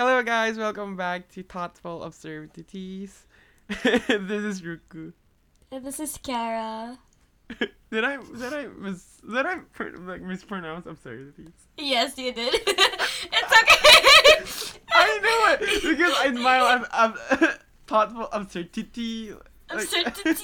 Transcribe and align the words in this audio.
Hello, 0.00 0.22
guys. 0.22 0.56
Welcome 0.56 0.96
back 0.96 1.28
to 1.32 1.42
Thoughtful 1.42 2.04
Absurdities. 2.04 3.26
this 3.68 4.08
is 4.08 4.62
Ruku. 4.62 5.12
And 5.70 5.84
this 5.84 6.00
is 6.00 6.16
Kara. 6.16 6.98
did 7.90 8.04
I 8.04 8.16
did 8.16 8.54
I 8.54 8.68
mis 8.78 9.20
did 9.30 9.44
I 9.44 9.56
pr- 9.74 9.98
like 9.98 10.22
mispronounce 10.22 10.86
absurdities? 10.86 11.52
Yes, 11.76 12.16
you 12.16 12.32
did. 12.32 12.54
it's 12.66 13.52
okay. 13.62 14.80
I 14.90 15.18
know 15.18 15.66
it 15.66 15.82
because 15.82 16.14
I 16.16 16.32
smile. 16.34 16.64
I'm, 16.64 16.86
I'm 16.92 17.12
thoughtful 17.86 18.30
absurdity. 18.32 19.34
Absurdity. 19.68 20.38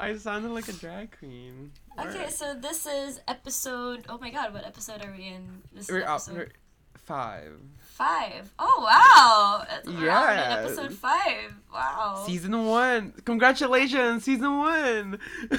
I 0.00 0.16
sounded 0.16 0.50
like 0.52 0.66
a 0.68 0.72
drag 0.72 1.16
queen. 1.18 1.72
okay, 1.98 2.08
Alright. 2.08 2.32
so 2.32 2.54
this 2.54 2.86
is 2.86 3.20
episode. 3.28 4.06
Oh 4.08 4.16
my 4.18 4.30
god, 4.30 4.54
what 4.54 4.66
episode 4.66 5.04
are 5.04 5.12
we 5.14 5.26
in? 5.26 5.62
This 5.74 5.84
is 5.84 5.90
we're 5.90 6.02
up 6.02 6.14
episode 6.14 6.36
we're 6.36 6.48
five. 6.96 7.52
five. 7.78 8.50
Oh 8.58 8.80
wow! 8.80 9.66
Yeah. 10.02 10.60
Episode 10.60 10.94
five. 10.94 11.52
Wow. 11.72 12.24
Season 12.26 12.64
one. 12.64 13.12
Congratulations, 13.26 14.24
season 14.24 14.58
one. 14.58 15.18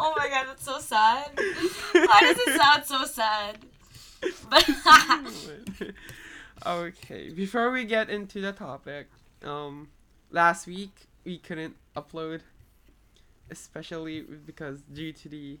oh 0.00 0.14
my 0.16 0.28
god, 0.28 0.46
that's 0.48 0.64
so 0.64 0.80
sad. 0.80 1.30
Why 1.36 2.20
does 2.22 2.38
it 2.38 2.60
sound 2.60 2.84
so 2.86 3.04
sad? 3.04 3.58
But 4.50 4.68
okay, 6.66 7.30
before 7.30 7.70
we 7.70 7.84
get 7.84 8.10
into 8.10 8.40
the 8.40 8.50
topic, 8.50 9.06
um, 9.44 9.88
last 10.32 10.66
week 10.66 11.06
we 11.24 11.38
couldn't 11.38 11.76
upload, 11.96 12.40
especially 13.50 14.20
because 14.22 14.82
due 14.82 15.12
to 15.12 15.28
the 15.28 15.58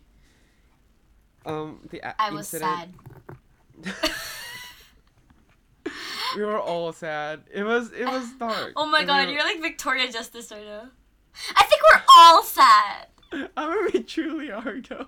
um 1.44 1.80
the 1.90 2.00
a- 2.00 2.14
I 2.20 2.30
was 2.30 2.48
sad. 2.48 2.92
incident. 3.78 4.12
we 6.36 6.44
were 6.44 6.58
all 6.58 6.92
sad. 6.92 7.42
It 7.52 7.62
was 7.62 7.92
it 7.92 8.04
was 8.06 8.32
dark. 8.38 8.72
Oh 8.76 8.86
my 8.86 9.00
We 9.00 9.06
god, 9.06 9.26
were- 9.26 9.32
you're 9.32 9.44
like 9.44 9.60
Victoria 9.60 10.10
Justice 10.10 10.50
right 10.50 10.64
now. 10.66 10.88
I 11.54 11.64
think 11.64 11.82
we're 11.92 12.02
all 12.08 12.42
sad. 12.42 13.06
I 13.56 13.68
mean, 13.68 13.90
we 13.92 14.02
truly 14.02 14.50
are 14.50 14.80
though. 14.88 15.06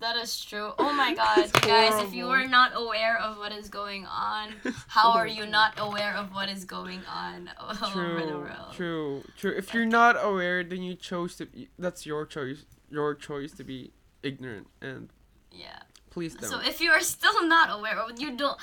That 0.00 0.16
is 0.16 0.44
true. 0.44 0.72
Oh 0.78 0.92
my 0.92 1.14
god, 1.22 1.52
guys, 1.62 2.02
if 2.04 2.14
you 2.14 2.28
are 2.28 2.46
not 2.46 2.72
aware 2.74 3.18
of 3.18 3.38
what 3.38 3.52
is 3.52 3.68
going 3.68 4.04
on, 4.06 4.54
how 4.88 5.12
are 5.12 5.26
you 5.26 5.46
not 5.46 5.74
aware 5.78 6.14
of 6.14 6.34
what 6.34 6.48
is 6.48 6.64
going 6.64 7.02
on 7.06 7.50
all 7.60 7.70
over 7.70 8.20
the 8.20 8.26
True, 8.26 8.40
world? 8.40 8.72
true, 8.72 9.22
true. 9.36 9.54
If 9.56 9.72
you're 9.74 9.86
not 9.86 10.16
aware, 10.22 10.62
then 10.62 10.82
you 10.82 10.94
chose 10.94 11.36
to. 11.36 11.46
Be, 11.46 11.68
that's 11.78 12.04
your 12.06 12.26
choice. 12.26 12.64
Your 12.90 13.14
choice 13.14 13.52
to 13.52 13.64
be 13.64 13.92
ignorant, 14.22 14.68
and 14.80 15.08
Yeah. 15.50 15.78
please 16.10 16.34
don't. 16.34 16.50
So 16.50 16.60
if 16.60 16.80
you 16.80 16.90
are 16.90 17.00
still 17.00 17.46
not 17.46 17.70
aware, 17.76 17.98
you 18.16 18.36
don't, 18.36 18.58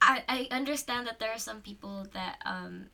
I 0.00 0.22
I 0.28 0.48
understand 0.50 1.06
that 1.06 1.18
there 1.18 1.32
are 1.32 1.38
some 1.38 1.60
people 1.60 2.06
that 2.14 2.38
um, 2.46 2.86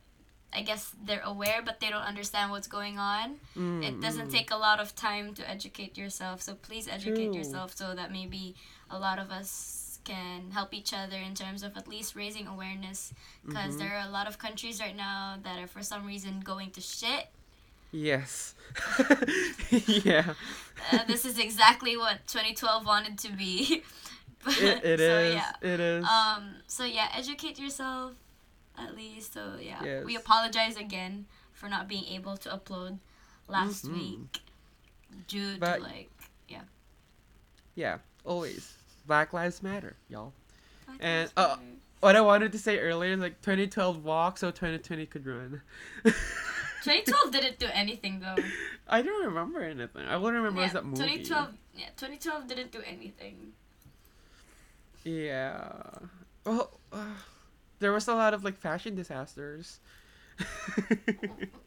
I 0.54 0.62
guess 0.62 0.92
they're 1.04 1.22
aware 1.24 1.60
but 1.64 1.80
they 1.80 1.90
don't 1.90 2.02
understand 2.12 2.50
what's 2.50 2.68
going 2.68 2.98
on. 2.98 3.36
Mm, 3.56 3.82
It 3.88 4.00
doesn't 4.00 4.28
mm. 4.28 4.32
take 4.32 4.50
a 4.50 4.56
lot 4.56 4.78
of 4.80 4.94
time 4.94 5.34
to 5.34 5.42
educate 5.48 5.96
yourself, 5.98 6.42
so 6.42 6.54
please 6.54 6.86
educate 6.88 7.26
True. 7.30 7.36
yourself 7.36 7.76
so 7.76 7.94
that 7.94 8.10
maybe 8.12 8.54
a 8.90 8.98
lot 8.98 9.18
of 9.18 9.30
us 9.30 9.98
can 10.04 10.50
help 10.52 10.74
each 10.74 10.92
other 10.92 11.16
in 11.16 11.34
terms 11.34 11.62
of 11.62 11.76
at 11.76 11.88
least 11.88 12.14
raising 12.14 12.46
awareness 12.46 13.12
because 13.46 13.74
Mhm. 13.74 13.78
there 13.78 13.92
are 13.96 14.06
a 14.06 14.10
lot 14.10 14.26
of 14.28 14.38
countries 14.38 14.78
right 14.80 14.96
now 14.96 15.38
that 15.42 15.58
are 15.58 15.66
for 15.66 15.82
some 15.82 16.04
reason 16.06 16.40
going 16.40 16.70
to 16.72 16.80
shit. 16.80 17.28
Yes. 17.90 18.54
yeah. 19.70 20.34
Uh, 20.92 21.04
this 21.06 21.24
is 21.24 21.38
exactly 21.38 21.96
what 21.96 22.26
2012 22.26 22.84
wanted 22.86 23.18
to 23.18 23.32
be. 23.32 23.82
But- 24.44 24.58
It, 24.60 24.84
it 24.84 24.98
so, 24.98 25.18
is. 25.18 25.34
Yeah. 25.34 25.52
It 25.72 25.80
is. 25.80 26.04
Um. 26.04 26.56
So 26.66 26.84
yeah, 26.84 27.08
educate 27.16 27.58
yourself, 27.58 28.12
at 28.78 28.94
least. 28.96 29.32
So 29.32 29.56
yeah, 29.60 30.02
we 30.04 30.16
apologize 30.16 30.76
again 30.76 31.26
for 31.52 31.68
not 31.68 31.88
being 31.88 32.04
able 32.06 32.36
to 32.38 32.48
upload 32.50 32.98
last 33.48 33.84
Mhm. 33.86 33.94
week 33.94 34.40
due 35.28 35.56
But- 35.58 35.76
to 35.76 35.82
like 35.82 36.10
yeah. 36.48 36.62
Yeah, 37.74 37.98
always. 38.24 38.72
Black 39.06 39.32
Lives 39.32 39.62
Matter, 39.62 39.96
y'all. 40.08 40.32
Black 40.86 40.98
And, 41.00 41.32
uh, 41.36 41.56
What 42.00 42.16
I 42.16 42.20
wanted 42.20 42.52
to 42.52 42.58
say 42.58 42.78
earlier 42.78 43.12
is 43.14 43.20
like 43.20 43.40
2012 43.40 44.04
walk 44.04 44.36
so 44.38 44.50
2020 44.50 45.06
could 45.06 45.26
run. 45.26 45.62
2012 46.04 47.32
didn't 47.32 47.58
do 47.58 47.66
anything 47.72 48.20
though. 48.20 48.36
I 48.86 49.00
don't 49.00 49.24
remember 49.24 49.62
anything. 49.62 50.06
I 50.06 50.14
only 50.14 50.32
remember 50.32 50.60
yeah, 50.60 50.68
that 50.68 50.84
movie. 50.84 50.96
2012. 50.98 51.54
Yeah, 51.74 51.86
2012 51.96 52.46
didn't 52.46 52.72
do 52.72 52.82
anything. 52.82 53.52
Yeah. 55.02 55.72
Well, 56.44 56.70
uh, 56.92 57.04
there 57.84 57.92
was 57.92 58.08
a 58.08 58.14
lot 58.14 58.32
of 58.32 58.42
like 58.42 58.56
fashion 58.56 58.94
disasters. 58.94 59.78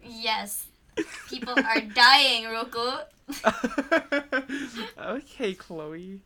Yes, 0.04 0.66
people 1.30 1.54
are 1.54 1.82
dying, 1.82 2.46
Roku. 2.46 2.92
okay, 5.00 5.54
Chloe. 5.54 6.22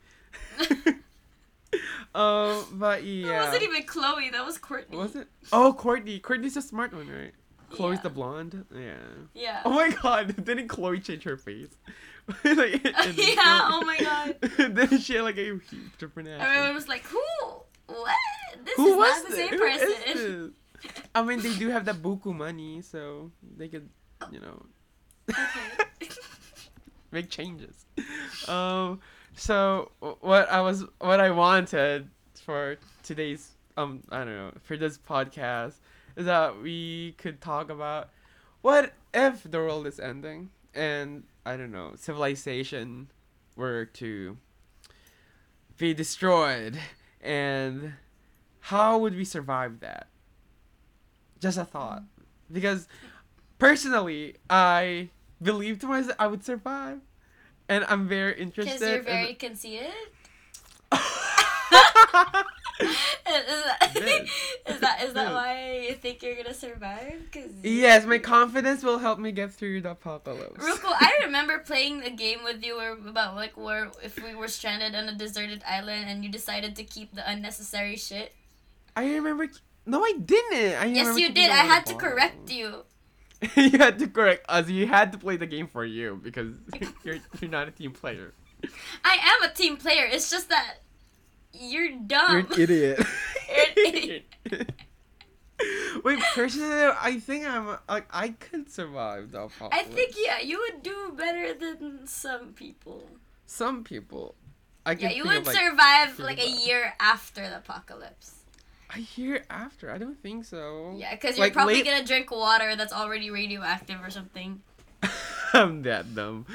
um, 2.15 2.65
but 2.73 3.03
yeah. 3.03 3.27
That 3.27 3.45
wasn't 3.45 3.63
even 3.63 3.83
Chloe. 3.83 4.29
That 4.29 4.45
was 4.45 4.57
Courtney. 4.57 4.95
Was 4.97 5.15
it? 5.15 5.27
Oh, 5.51 5.73
Courtney. 5.73 6.19
Courtney's 6.19 6.53
the 6.53 6.61
smart 6.61 6.93
one, 6.93 7.09
right? 7.09 7.33
Chloe's 7.71 7.97
Yeah. 7.97 8.01
the 8.03 8.09
blonde. 8.11 8.65
Yeah. 8.73 8.93
Yeah. 9.33 9.61
Oh 9.65 9.71
my 9.71 9.89
god! 9.89 10.43
Didn't 10.45 10.67
Chloe 10.69 10.99
change 10.99 11.23
her 11.23 11.37
face? 11.37 11.75
like, 12.45 12.45
in- 12.85 12.87
in 12.87 13.15
the 13.15 13.33
yeah. 13.35 13.61
Oh 13.71 13.81
my 13.85 13.97
god. 13.99 14.35
then 14.75 14.99
she 14.99 15.15
had 15.15 15.23
like 15.23 15.37
a 15.37 15.43
huge 15.45 15.61
different 15.97 16.29
accent. 16.29 16.49
Everyone 16.49 16.75
was 16.75 16.87
like, 16.87 17.03
"Who? 17.05 17.19
What? 17.91 18.65
This 18.65 18.75
Who 18.75 18.87
is 18.91 18.97
was 18.97 19.23
not 19.23 19.29
the 19.29 19.35
this? 19.35 19.49
same 19.49 19.59
person." 19.59 20.53
I 21.15 21.21
mean, 21.23 21.41
they 21.41 21.53
do 21.55 21.69
have 21.69 21.85
the 21.85 21.93
buku 21.93 22.35
money, 22.35 22.81
so 22.81 23.31
they 23.57 23.67
could, 23.67 23.89
you 24.31 24.39
know, 24.39 24.65
Okay. 25.29 26.09
make 27.11 27.29
changes. 27.29 27.85
Um, 28.47 28.99
so 29.35 29.91
what 30.21 30.49
I 30.51 30.61
was, 30.61 30.85
what 30.99 31.19
I 31.19 31.29
wanted 31.31 32.09
for 32.43 32.77
today's, 33.03 33.51
um, 33.77 34.01
I 34.11 34.19
don't 34.19 34.35
know, 34.35 34.51
for 34.63 34.75
this 34.77 34.97
podcast 34.97 35.73
is 36.15 36.25
that 36.25 36.61
we 36.61 37.13
could 37.17 37.41
talk 37.41 37.69
about 37.69 38.09
what 38.61 38.93
if 39.13 39.43
the 39.43 39.57
world 39.59 39.85
is 39.87 39.99
ending 39.99 40.49
and 40.73 41.23
I 41.45 41.57
don't 41.57 41.71
know, 41.71 41.93
civilization 41.95 43.11
were 43.55 43.85
to 43.85 44.37
be 45.77 45.93
destroyed 45.93 46.77
and 47.21 47.93
how 48.59 48.97
would 48.99 49.15
we 49.15 49.25
survive 49.25 49.79
that? 49.79 50.07
Just 51.39 51.57
a 51.57 51.65
thought. 51.65 52.03
Because 52.51 52.87
personally, 53.59 54.35
I 54.49 55.09
believe 55.41 55.79
to 55.79 55.87
myself 55.87 56.15
I 56.19 56.27
would 56.27 56.43
survive. 56.43 56.99
And 57.69 57.85
I'm 57.87 58.07
very 58.07 58.39
interested. 58.39 58.79
Because 58.79 58.89
you're 58.89 59.03
very 59.03 59.33
conceited. 59.33 59.93
is, 62.81 63.63
that, 63.63 64.25
is 64.67 64.79
that 64.79 65.03
is 65.03 65.13
that 65.13 65.33
why 65.33 65.85
you 65.87 65.93
think 65.93 66.21
you're 66.21 66.35
gonna 66.35 66.53
survive? 66.53 67.29
Cause 67.31 67.49
yes, 67.63 68.05
my 68.05 68.17
confidence 68.17 68.83
will 68.83 68.99
help 68.99 69.19
me 69.19 69.31
get 69.31 69.51
through 69.51 69.81
the 69.81 69.91
apocalypse. 69.91 70.63
Ruko, 70.63 70.93
I 70.99 71.21
remember 71.23 71.59
playing 71.59 72.03
a 72.03 72.09
game 72.09 72.43
with 72.43 72.63
you 72.63 72.79
about 72.79 73.35
like 73.35 73.57
where 73.57 73.91
if 74.03 74.21
we 74.23 74.35
were 74.35 74.47
stranded 74.47 74.95
on 74.95 75.09
a 75.09 75.15
deserted 75.15 75.63
island 75.67 76.09
and 76.09 76.23
you 76.23 76.31
decided 76.31 76.75
to 76.77 76.83
keep 76.83 77.13
the 77.15 77.29
unnecessary 77.29 77.95
shit. 77.95 78.33
I 78.95 79.05
remember. 79.13 79.47
No, 79.85 80.03
I 80.03 80.13
didn't. 80.13 80.81
I 80.81 80.85
Yes, 80.85 81.17
you 81.17 81.31
did. 81.31 81.49
I 81.49 81.63
had 81.63 81.85
to 81.87 81.95
correct 81.95 82.51
you. 82.51 82.83
you 83.55 83.77
had 83.77 83.97
to 83.99 84.07
correct 84.07 84.45
us. 84.47 84.69
You 84.69 84.85
had 84.85 85.11
to 85.13 85.17
play 85.17 85.37
the 85.37 85.47
game 85.47 85.67
for 85.67 85.83
you 85.83 86.19
because 86.23 86.53
you're 87.03 87.17
you're 87.39 87.51
not 87.51 87.67
a 87.67 87.71
team 87.71 87.91
player. 87.91 88.33
I 89.03 89.17
am 89.21 89.49
a 89.49 89.53
team 89.53 89.77
player. 89.77 90.05
It's 90.05 90.29
just 90.29 90.49
that 90.49 90.77
you're 91.53 91.91
dumb. 92.07 92.31
You're 92.31 92.39
an 92.39 92.61
idiot. 92.61 93.05
You're 93.49 93.65
an 93.87 93.95
idiot. 93.95 94.25
Wait, 96.03 96.19
personally, 96.33 96.91
I 96.99 97.19
think 97.19 97.45
I'm 97.47 97.77
like 97.87 98.07
I 98.11 98.29
could 98.29 98.71
survive 98.71 99.31
the 99.31 99.41
apocalypse. 99.43 99.75
I 99.77 99.83
think 99.83 100.15
yeah, 100.17 100.39
you 100.39 100.57
would 100.59 100.81
do 100.81 101.13
better 101.15 101.53
than 101.53 102.07
some 102.07 102.53
people. 102.53 103.03
some 103.45 103.83
people. 103.83 104.33
I 104.85 104.93
Yeah, 104.93 105.11
you 105.11 105.23
would 105.25 105.37
of, 105.37 105.45
like, 105.45 105.55
survive 105.55 106.17
like 106.17 106.39
a 106.41 106.49
year 106.49 106.95
after 106.99 107.41
the 107.47 107.57
apocalypse. 107.57 108.35
a 108.95 108.99
year 109.15 109.45
after. 109.51 109.91
I 109.91 109.99
don't 109.99 110.19
think 110.23 110.45
so. 110.45 110.95
Yeah, 110.97 111.13
because 111.13 111.37
you're 111.37 111.45
Like, 111.45 111.53
probably 111.53 111.75
late- 111.75 111.85
gonna 111.85 112.03
drink 112.05 112.31
water 112.31 112.75
that's 112.75 112.91
already 112.93 113.29
radioactive 113.29 114.01
or 114.01 114.09
something. 114.09 114.63
I'm 115.53 115.83
that 115.83 116.15
dumb. 116.15 116.45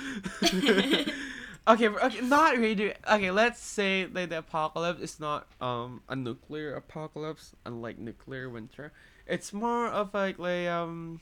okay, 1.68 1.88
okay, 1.88 2.20
not 2.22 2.58
radio. 2.58 2.92
Okay, 3.10 3.30
let's 3.30 3.60
say 3.60 4.06
like 4.12 4.28
the 4.30 4.38
apocalypse 4.38 5.00
is 5.00 5.20
not 5.20 5.46
um 5.60 6.02
a 6.08 6.16
nuclear 6.16 6.74
apocalypse, 6.74 7.54
unlike 7.64 7.98
nuclear 7.98 8.48
winter. 8.48 8.92
It's 9.26 9.52
more 9.52 9.86
of 9.88 10.14
like 10.14 10.38
like 10.38 10.66
um 10.68 11.20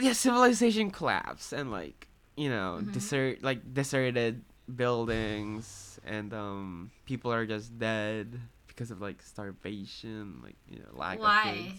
yeah, 0.00 0.12
civilization 0.12 0.90
collapse 0.90 1.52
and 1.52 1.70
like 1.70 2.08
you 2.36 2.48
know 2.48 2.80
Mhm. 2.82 2.92
desert 2.92 3.42
like 3.42 3.74
deserted 3.74 4.42
buildings 4.74 6.00
and 6.04 6.32
um 6.32 6.90
people 7.04 7.32
are 7.32 7.44
just 7.44 7.78
dead 7.78 8.40
because 8.68 8.90
of 8.90 9.00
like 9.00 9.20
starvation, 9.22 10.40
like 10.42 10.56
you 10.68 10.78
know 10.78 10.88
lack 10.96 11.18
of 11.18 11.24
Why? 11.24 11.74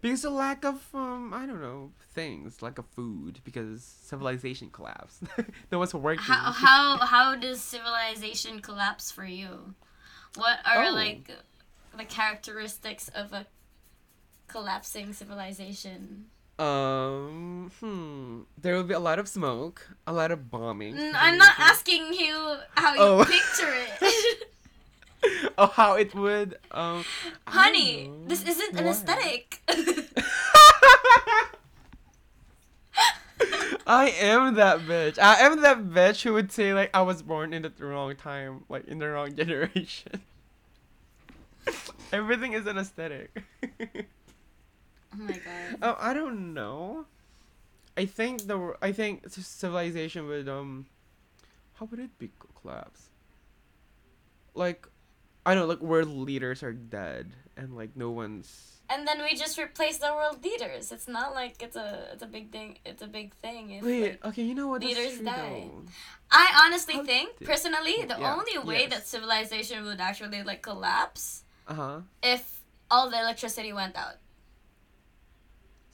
Because 0.00 0.24
of 0.24 0.32
lack 0.32 0.64
of 0.64 0.82
um 0.94 1.32
I 1.34 1.46
don't 1.46 1.60
know 1.60 1.92
things 2.14 2.62
lack 2.62 2.78
of 2.78 2.86
food 2.86 3.40
because 3.44 3.82
civilization 3.84 4.70
collapsed. 4.70 5.22
no 5.72 5.78
one's 5.78 5.94
working. 5.94 6.22
How 6.24 6.52
how 6.52 6.98
how 6.98 7.34
does 7.36 7.60
civilization 7.60 8.60
collapse 8.60 9.10
for 9.10 9.24
you? 9.24 9.74
What 10.36 10.58
are 10.64 10.86
Oh. 10.86 10.90
like 10.92 11.30
the 11.96 12.04
characteristics 12.04 13.08
of 13.08 13.32
a 13.32 13.46
collapsing 14.48 15.12
civilization? 15.12 16.26
Um, 16.58 17.70
hmm. 17.80 18.40
There 18.60 18.74
will 18.76 18.84
be 18.84 18.92
a 18.94 19.00
lot 19.00 19.18
of 19.18 19.28
smoke, 19.28 19.88
a 20.06 20.12
lot 20.12 20.30
of 20.30 20.50
bombing. 20.50 20.94
I'm 21.14 21.38
not 21.38 21.54
asking 21.58 22.12
you 22.12 22.56
how 22.76 22.92
you 22.94 23.00
Oh. 23.00 23.24
picture 23.24 23.72
it. 23.72 24.46
oh, 25.58 25.66
how 25.66 25.94
it 25.94 26.14
would. 26.14 26.58
Um, 26.70 27.04
Honey, 27.46 28.10
this 28.26 28.44
isn't 28.44 28.78
an 28.78 28.86
aesthetic. 28.86 29.60
I 33.86 34.10
am 34.20 34.54
that 34.54 34.80
bitch. 34.80 35.18
I 35.18 35.40
am 35.40 35.62
that 35.62 35.78
bitch 35.78 36.22
who 36.22 36.34
would 36.34 36.52
say 36.52 36.72
like 36.74 36.90
I 36.94 37.02
was 37.02 37.22
born 37.22 37.52
in 37.52 37.62
the 37.62 37.72
wrong 37.80 38.14
time, 38.14 38.64
like 38.68 38.86
in 38.86 38.98
the 38.98 39.08
wrong 39.08 39.34
generation. 39.36 40.20
Everything 42.12 42.52
is 42.52 42.66
an 42.66 42.78
aesthetic. 42.78 43.42
oh 43.62 43.76
my 45.16 45.32
god. 45.32 45.78
Oh, 45.82 45.96
I 45.98 46.14
don't 46.14 46.54
know. 46.54 47.06
I 47.96 48.06
think 48.06 48.46
the 48.46 48.74
I 48.80 48.92
think 48.92 49.28
civilization 49.28 50.26
would 50.26 50.48
um, 50.48 50.86
how 51.74 51.86
would 51.86 51.98
it 51.98 52.16
be 52.18 52.30
collapse? 52.60 53.08
Like, 54.54 54.86
I 55.46 55.54
don't 55.54 55.62
know, 55.64 55.68
like 55.68 55.80
world 55.80 56.08
leaders 56.08 56.62
are 56.62 56.72
dead 56.72 57.32
and 57.56 57.76
like 57.76 57.96
no 57.96 58.10
one's. 58.10 58.66
And 58.90 59.06
then 59.06 59.22
we 59.22 59.36
just 59.36 59.56
replace 59.56 59.98
the 59.98 60.12
world 60.12 60.42
leaders. 60.42 60.90
It's 60.90 61.06
not 61.06 61.32
like 61.32 61.62
it's 61.62 61.76
a 61.76 62.08
it's 62.12 62.22
a 62.22 62.26
big 62.26 62.50
thing. 62.50 62.78
It's 62.84 63.02
a 63.02 63.06
big 63.06 63.34
thing. 63.36 63.70
If, 63.70 63.84
Wait, 63.84 64.02
like- 64.02 64.24
okay, 64.26 64.42
you 64.42 64.54
know 64.54 64.66
what? 64.68 64.82
Leaders 64.82 65.16
true, 65.16 65.24
die. 65.26 65.68
though. 65.70 65.82
I 66.30 66.64
honestly 66.66 66.94
How 66.94 67.04
think, 67.04 67.38
did- 67.38 67.46
personally, 67.48 68.04
the 68.04 68.16
Yeah, 68.18 68.34
only 68.34 68.58
way 68.58 68.80
yes. 68.82 68.90
that 68.90 69.06
civilization 69.06 69.84
would 69.84 70.00
actually 70.00 70.42
like 70.42 70.60
collapse 70.62 71.44
Uh 71.68 71.74
huh. 71.74 72.00
if 72.22 72.60
all 72.90 73.08
the 73.10 73.18
electricity 73.20 73.72
went 73.72 73.94
out. 73.96 74.16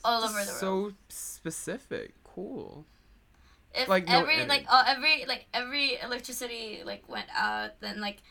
All 0.04 0.22
over 0.24 0.32
the 0.32 0.34
world. 0.52 0.60
So 0.60 0.92
specific. 1.08 2.14
Cool. 2.24 2.84
if 3.74 3.88
like, 3.88 4.08
every 4.10 4.34
energy. 4.34 4.48
like 4.48 4.64
all 4.70 4.82
every 4.86 5.24
like 5.26 5.46
every 5.52 5.98
electricity 6.00 6.82
like 6.84 7.08
went 7.08 7.28
out, 7.36 7.78
then 7.80 8.00
like 8.00 8.22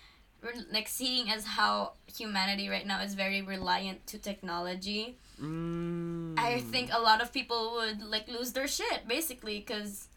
we're 0.46 0.54
like 0.72 0.88
seeing 0.88 1.30
as 1.32 1.44
how 1.46 1.94
humanity 2.16 2.70
right 2.70 2.86
now 2.86 3.02
is 3.02 3.16
very 3.16 3.42
reliant 3.42 4.06
to 4.08 4.20
technology. 4.20 5.18
Mm. 5.42 6.38
I 6.40 6.62
think 6.62 6.92
a 6.94 7.00
lot 7.02 7.22
of 7.22 7.34
people 7.34 7.74
would 7.78 8.02
like 8.04 8.28
lose 8.28 8.52
their 8.54 8.68
shit 8.68 9.08
basically 9.08 9.60
because 9.60 10.08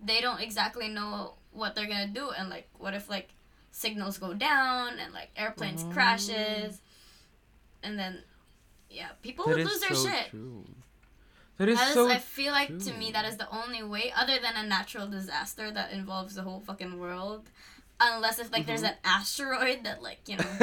they 0.00 0.20
don't 0.20 0.40
exactly 0.40 0.88
know 0.88 1.34
what 1.52 1.74
they're 1.74 1.86
gonna 1.86 2.08
do 2.08 2.30
and 2.30 2.48
like 2.48 2.66
what 2.78 2.94
if 2.94 3.08
like 3.08 3.28
signals 3.70 4.18
go 4.18 4.32
down 4.34 4.98
and 4.98 5.12
like 5.12 5.28
airplanes 5.36 5.84
Oh. 5.86 5.92
crashes 5.92 6.80
and 7.82 7.98
then 7.98 8.22
yeah 8.90 9.10
people 9.22 9.44
That 9.46 9.56
would 9.58 9.66
lose 9.66 9.80
their 9.80 9.94
so 9.94 10.08
shit. 10.08 10.30
True. 10.30 10.64
That 11.58 11.68
is 11.68 11.78
That 11.78 11.88
is, 11.88 11.94
so. 11.94 12.10
I 12.10 12.18
feel 12.18 12.52
like 12.52 12.78
to 12.80 12.92
me 12.94 13.12
that 13.12 13.24
is 13.24 13.36
the 13.36 13.48
only 13.50 13.82
way 13.82 14.12
other 14.16 14.38
than 14.40 14.56
a 14.56 14.66
natural 14.66 15.06
disaster 15.06 15.70
that 15.70 15.92
involves 15.92 16.34
the 16.34 16.42
whole 16.42 16.60
fucking 16.60 16.98
world. 16.98 17.48
Unless 18.12 18.38
if 18.38 18.52
like 18.52 18.66
there's 18.66 18.82
Mhm. 18.82 18.90
an 18.92 18.96
asteroid 19.04 19.84
that 19.84 20.02
like 20.02 20.20
you 20.26 20.36
know 20.36 20.52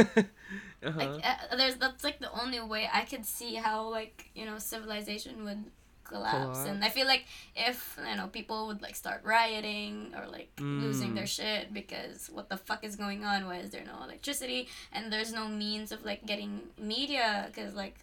uh-huh. 0.83 0.99
like 1.01 1.15
uh, 1.25 1.55
there's 1.57 1.75
that's 1.75 2.03
like 2.03 2.19
the 2.19 2.31
only 2.31 2.59
way 2.59 2.89
I 2.91 3.01
could 3.05 3.25
see 3.25 3.55
how 3.55 3.87
like 3.89 4.29
you 4.35 4.45
know 4.45 4.57
civilization 4.59 5.43
would 5.45 5.63
collapse. 6.03 6.65
and 6.67 6.83
I 6.83 6.89
feel 6.89 7.07
like 7.07 7.23
if 7.55 7.97
you 8.09 8.15
know 8.17 8.27
people 8.27 8.67
would 8.67 8.81
like 8.81 8.95
start 8.97 9.21
rioting 9.23 10.11
or 10.17 10.27
like 10.27 10.51
losing 10.59 11.11
Mm. 11.11 11.15
their 11.15 11.27
shit 11.27 11.73
because 11.73 12.29
what 12.35 12.49
the 12.49 12.57
fuck 12.57 12.83
is 12.83 12.95
going 12.97 13.23
on? 13.23 13.45
Why 13.47 13.57
is 13.63 13.69
there 13.71 13.85
no 13.85 14.03
electricity 14.03 14.67
and 14.91 15.07
there's 15.11 15.31
no 15.31 15.47
means 15.47 15.91
of 15.95 16.03
like 16.03 16.25
getting 16.25 16.67
media? 16.77 17.47
Because 17.47 17.73
like, 17.75 17.95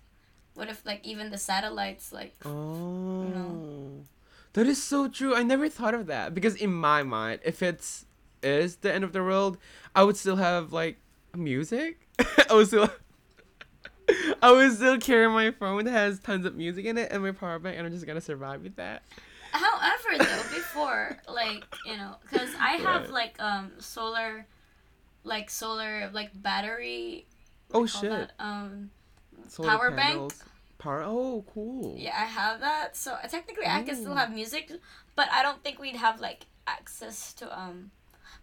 what 0.54 0.68
if 0.72 0.86
like 0.86 1.04
even 1.04 1.28
the 1.30 1.36
satellites 1.38 2.10
like 2.12 2.32
Oh. 2.46 4.04
That 4.54 4.66
is 4.66 4.82
so 4.82 5.08
true. 5.08 5.34
I 5.34 5.42
never 5.42 5.68
thought 5.68 5.94
of 5.94 6.06
that 6.06 6.34
because 6.34 6.54
in 6.56 6.72
my 6.72 7.02
mind, 7.02 7.40
if 7.44 7.62
it's 7.62 8.06
is 8.42 8.76
the 8.76 8.92
end 8.94 9.04
of 9.04 9.12
the 9.12 9.22
world, 9.22 9.58
I 9.94 10.04
would 10.04 10.16
still 10.16 10.36
have 10.36 10.72
like 10.72 10.98
music. 11.36 11.98
I 12.50 12.54
would 12.54 12.66
still 12.68 12.88
I 14.42 14.52
would 14.52 14.72
still 14.72 14.98
carry 14.98 15.28
my 15.28 15.50
phone 15.50 15.84
that 15.84 15.90
has 15.92 16.18
tons 16.18 16.46
of 16.46 16.54
music 16.54 16.86
in 16.86 16.96
it 16.96 17.12
and 17.12 17.22
my 17.22 17.32
power 17.32 17.58
bank 17.58 17.76
and 17.76 17.86
I'm 17.86 17.92
just 17.92 18.06
gonna 18.06 18.20
survive 18.20 18.62
with 18.62 18.76
that. 18.76 19.02
However, 19.52 20.18
though, 20.18 20.42
before 20.56 21.16
like 21.28 21.64
you 21.86 21.96
know, 21.96 22.16
because 22.22 22.50
I 22.60 22.72
have 22.72 23.02
Right. 23.02 23.10
like 23.10 23.42
um 23.42 23.72
solar, 23.78 24.46
like 25.24 25.50
solar 25.50 26.10
like 26.12 26.30
battery. 26.42 27.26
Oh 27.72 27.80
what 27.80 27.88
do 27.92 27.92
you 27.92 27.92
call 27.92 28.00
shit. 28.02 28.10
that? 28.10 28.32
Um, 28.38 28.90
Solar 29.48 29.68
Power 29.70 29.90
bank? 29.90 30.12
panels. 30.14 30.44
Power 30.78 31.02
oh 31.04 31.44
cool. 31.52 31.96
yeah, 31.98 32.14
I 32.16 32.24
have 32.26 32.60
that. 32.60 32.96
So 32.96 33.12
uh, 33.12 33.26
technically, 33.26 33.66
I 33.66 33.82
can 33.82 33.96
still 33.96 34.14
have 34.14 34.32
music, 34.32 34.70
but 35.16 35.28
I 35.32 35.42
don't 35.42 35.62
think 35.64 35.78
we'd 35.80 35.96
have 35.96 36.20
like 36.20 36.46
access 36.66 37.32
to 37.34 37.58
um, 37.58 37.90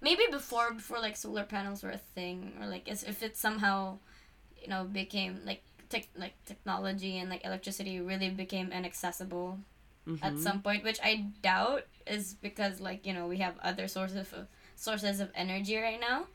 maybe 0.01 0.23
before 0.31 0.71
before 0.73 0.99
like 0.99 1.15
solar 1.17 1.43
panels 1.43 1.83
were 1.83 1.91
a 1.91 1.97
thing, 1.97 2.53
or 2.59 2.67
like 2.67 2.87
as 2.89 3.03
if 3.03 3.21
it 3.23 3.37
somehow, 3.37 3.97
you 4.61 4.67
know, 4.67 4.83
became 4.85 5.41
like 5.45 5.63
tech 5.89 6.07
like 6.17 6.33
technology 6.45 7.17
and 7.19 7.29
like 7.29 7.45
electricity 7.45 7.99
really 7.99 8.29
became 8.29 8.71
inaccessible. 8.71 9.59
at 10.21 10.33
Mhm. 10.35 10.39
some 10.39 10.61
point, 10.61 10.83
which 10.83 10.99
I 11.03 11.25
doubt 11.41 11.83
is 12.05 12.35
because 12.35 12.79
like 12.79 13.07
you 13.07 13.13
know 13.13 13.25
we 13.27 13.37
have 13.39 13.57
other 13.63 13.87
sources 13.87 14.17
of 14.17 14.47
sources 14.75 15.19
of 15.19 15.31
energy 15.33 15.77
right 15.77 15.99
now, 15.99 16.27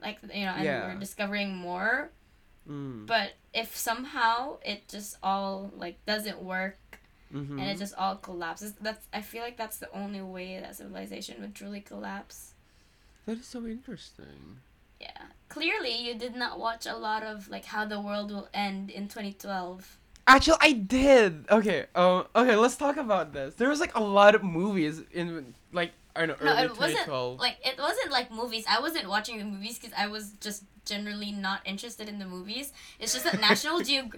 like 0.00 0.18
you 0.34 0.44
know, 0.44 0.50
and 0.58 0.64
Yeah. 0.64 0.86
we're 0.92 0.98
discovering 0.98 1.54
more. 1.54 2.10
Mm. 2.68 3.06
But 3.06 3.34
if 3.52 3.76
somehow 3.76 4.58
it 4.64 4.88
just 4.88 5.16
all 5.22 5.70
like 5.76 6.04
doesn't 6.06 6.42
work 6.42 6.78
Mhm. 7.32 7.60
and 7.60 7.70
it 7.70 7.78
just 7.78 7.94
all 7.94 8.16
collapses, 8.16 8.72
that's 8.80 9.06
I 9.12 9.22
feel 9.22 9.42
like 9.42 9.56
that's 9.56 9.78
the 9.78 9.90
only 9.92 10.20
way 10.22 10.58
that 10.58 10.74
civilization 10.74 11.40
would 11.40 11.54
truly 11.54 11.80
collapse. 11.80 12.53
That 13.26 13.38
is 13.38 13.46
so 13.46 13.64
interesting. 13.66 14.58
Yeah, 15.00 15.22
clearly 15.48 15.94
you 15.96 16.14
did 16.14 16.34
not 16.36 16.58
watch 16.58 16.86
a 16.86 16.96
lot 16.96 17.22
of 17.22 17.48
like 17.48 17.66
how 17.66 17.84
the 17.84 18.00
world 18.00 18.30
will 18.30 18.48
end 18.54 18.90
in 18.90 19.04
2012. 19.08 19.98
Actually, 20.26 20.56
I 20.60 20.72
did. 20.72 21.44
Okay. 21.50 21.86
Um. 21.94 22.24
okay. 22.34 22.56
Let's 22.56 22.76
talk 22.76 22.96
about 22.96 23.32
this. 23.32 23.54
There 23.54 23.68
was 23.68 23.80
like 23.80 23.94
a 23.94 24.02
lot 24.02 24.34
of 24.34 24.42
movies 24.42 25.02
in 25.12 25.54
like 25.72 25.92
I 26.16 26.26
don't 26.26 26.40
know 26.40 26.46
No, 26.46 26.52
early 26.52 26.62
it 26.64 26.70
wasn't 26.78 27.04
2012. 27.06 27.40
like 27.40 27.56
it 27.64 27.78
wasn't 27.78 28.10
like 28.10 28.30
movies. 28.32 28.64
I 28.68 28.80
wasn't 28.80 29.08
watching 29.08 29.38
the 29.38 29.44
movies 29.44 29.78
because 29.78 29.92
I 29.98 30.06
was 30.06 30.32
just 30.40 30.64
generally 30.86 31.32
not 31.32 31.60
interested 31.64 32.08
in 32.08 32.18
the 32.18 32.26
movies. 32.26 32.72
It's 32.98 33.12
just 33.12 33.24
that 33.24 33.40
National 33.40 33.80
Geog 33.88 34.14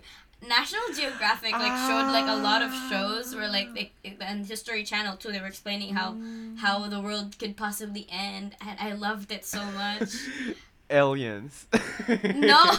National 0.46 0.82
Geographic 0.94 1.52
like 1.52 1.76
showed 1.88 2.10
like 2.12 2.28
a 2.28 2.36
lot 2.42 2.62
of 2.62 2.70
shows 2.90 3.34
where 3.34 3.48
like 3.48 3.72
they 3.74 3.92
and 4.20 4.44
History 4.46 4.84
Channel 4.84 5.16
too. 5.16 5.32
They 5.32 5.40
were 5.40 5.46
explaining 5.46 5.94
how 5.94 6.16
how 6.58 6.86
the 6.88 7.00
world 7.00 7.38
could 7.38 7.56
possibly 7.56 8.06
end, 8.10 8.54
and 8.60 8.78
I 8.78 8.92
loved 8.92 9.32
it 9.32 9.44
so 9.44 9.64
much. 9.64 10.14
Aliens. 10.90 11.66
No. 12.08 12.72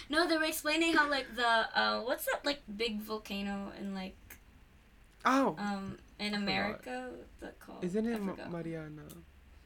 No, 0.10 0.28
they 0.28 0.38
were 0.38 0.46
explaining 0.46 0.94
how 0.94 1.10
like 1.10 1.36
the 1.36 1.68
uh 1.78 2.00
what's 2.02 2.26
that 2.26 2.46
like 2.46 2.62
big 2.78 3.02
volcano 3.02 3.72
in 3.80 3.94
like 3.94 4.16
oh, 5.26 5.56
um 5.58 5.98
in. 6.20 6.34
America? 6.34 7.10
What's 7.12 7.36
that 7.42 7.60
called? 7.60 7.84
isn't 7.84 8.06
it 8.08 8.22
Ma- 8.22 8.32
forgot. 8.32 8.52
Mariana? 8.52 9.04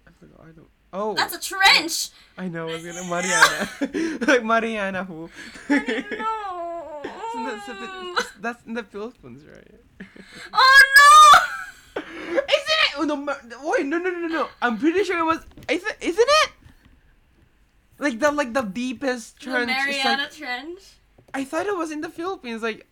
I 0.07 0.11
forgot. 0.19 0.39
I 0.41 0.51
don't. 0.51 0.69
Oh, 0.93 1.13
That's 1.15 1.33
a 1.35 1.39
trench. 1.39 2.09
I 2.37 2.47
know. 2.49 2.67
It's 2.67 2.85
gonna 2.85 3.03
Mariana. 3.07 4.17
like 4.27 4.43
Mariana 4.43 5.03
who? 5.05 5.29
no. 5.69 7.01
Isn't 7.33 7.45
that 7.45 7.63
something- 7.65 8.15
that's 8.41 8.65
in 8.65 8.73
the 8.73 8.83
Philippines, 8.83 9.43
right? 9.45 10.07
Oh 10.53 10.81
no! 10.97 12.01
Isn't 12.01 12.45
it? 12.47 12.95
Oh, 12.97 13.03
no, 13.03 13.15
wait, 13.69 13.85
no, 13.85 13.97
no, 13.97 14.09
no, 14.09 14.27
no. 14.27 14.47
I'm 14.61 14.77
pretty 14.77 15.03
sure 15.03 15.19
it 15.19 15.23
was. 15.25 15.39
Is 15.69 15.83
it? 15.83 15.97
Isn't 16.01 16.27
it? 16.43 16.51
Like 17.99 18.19
the 18.19 18.31
like 18.31 18.53
the 18.53 18.61
deepest 18.63 19.39
trench. 19.39 19.69
is 19.69 19.75
Mariana 19.85 20.23
like, 20.23 20.31
Trench. 20.35 20.81
I 21.33 21.43
thought 21.43 21.67
it 21.67 21.77
was 21.77 21.91
in 21.91 22.01
the 22.01 22.09
Philippines. 22.09 22.61
Like, 22.63 22.87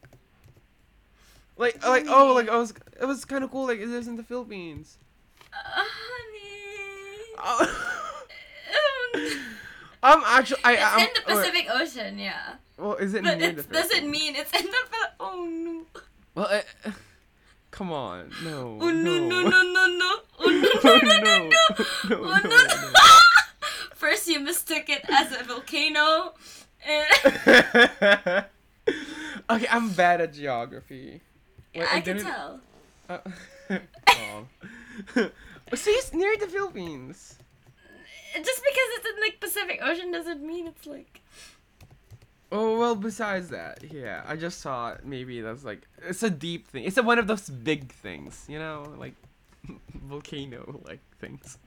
like, 1.57 1.83
like 1.85 2.05
oh, 2.07 2.33
like 2.33 2.47
I 2.49 2.57
was. 2.57 2.73
It 3.01 3.05
was 3.05 3.25
kind 3.25 3.43
of 3.43 3.51
cool. 3.51 3.67
Like 3.67 3.79
it 3.79 3.87
was 3.87 4.07
in 4.07 4.17
the 4.17 4.23
Philippines. 4.23 4.97
Uh, 5.51 5.83
I'm 10.01 10.21
actually. 10.25 10.59
I. 10.63 10.73
it's 10.73 10.81
I'm, 10.83 10.99
in 10.99 11.07
the 11.13 11.21
wait, 11.27 11.35
Pacific 11.51 11.67
Ocean, 11.71 12.17
yeah. 12.19 12.55
Well, 12.77 12.95
is 12.95 13.13
it 13.13 13.23
But 13.23 13.41
it 13.41 13.69
doesn't 13.71 14.09
mean 14.09 14.35
it's 14.35 14.53
in 14.53 14.65
the 14.65 14.77
Oh 15.19 15.45
no. 15.45 15.85
Well, 16.35 16.47
it, 16.47 16.65
come 17.71 17.91
on, 17.91 18.31
no. 18.43 18.77
Oh 18.81 18.89
no 18.91 19.19
no 19.27 19.41
no 19.41 19.61
no 19.61 19.87
no. 19.87 20.19
Oh 20.39 20.79
no 20.83 20.97
no, 20.97 21.01
no, 21.01 21.19
no, 21.19 21.19
no. 21.19 21.49
no, 21.49 21.55
Oh, 22.11 22.39
no, 22.43 22.49
no, 22.49 22.63
no. 22.65 22.91
no. 22.91 22.99
First, 23.95 24.27
you 24.27 24.39
mistook 24.39 24.87
it 24.89 25.03
as 25.09 25.33
a 25.33 25.43
volcano. 25.43 26.33
Okay, 29.49 29.67
I'm 29.69 29.89
bad 29.91 30.21
at 30.21 30.33
geography. 30.33 31.21
Wait, 31.75 31.83
I 31.93 32.01
can 32.01 32.17
didn't- 32.17 32.31
tell. 32.31 32.59
Uh, 33.09 33.17
oh. 34.07 35.29
See, 35.75 35.91
it's 35.91 36.13
near 36.13 36.35
the 36.37 36.47
Philippines. 36.47 37.37
Just 38.33 38.61
because 38.63 38.89
it's 38.97 39.07
in 39.07 39.15
the 39.21 39.31
Pacific 39.39 39.79
Ocean 39.83 40.11
doesn't 40.11 40.41
mean 40.41 40.67
it's 40.67 40.85
like. 40.85 41.21
Oh 42.51 42.79
well. 42.79 42.95
Besides 42.95 43.49
that, 43.49 43.83
yeah, 43.91 44.23
I 44.27 44.35
just 44.35 44.61
saw 44.61 44.93
it. 44.93 45.05
Maybe 45.05 45.41
that's 45.41 45.63
like 45.63 45.87
it's 46.07 46.23
a 46.23 46.29
deep 46.29 46.67
thing. 46.67 46.83
It's 46.83 46.97
a, 46.97 47.03
one 47.03 47.19
of 47.19 47.27
those 47.27 47.49
big 47.49 47.91
things, 47.91 48.45
you 48.47 48.59
know, 48.59 48.93
like 48.97 49.13
volcano 49.93 50.79
like 50.85 50.99
things. 51.19 51.57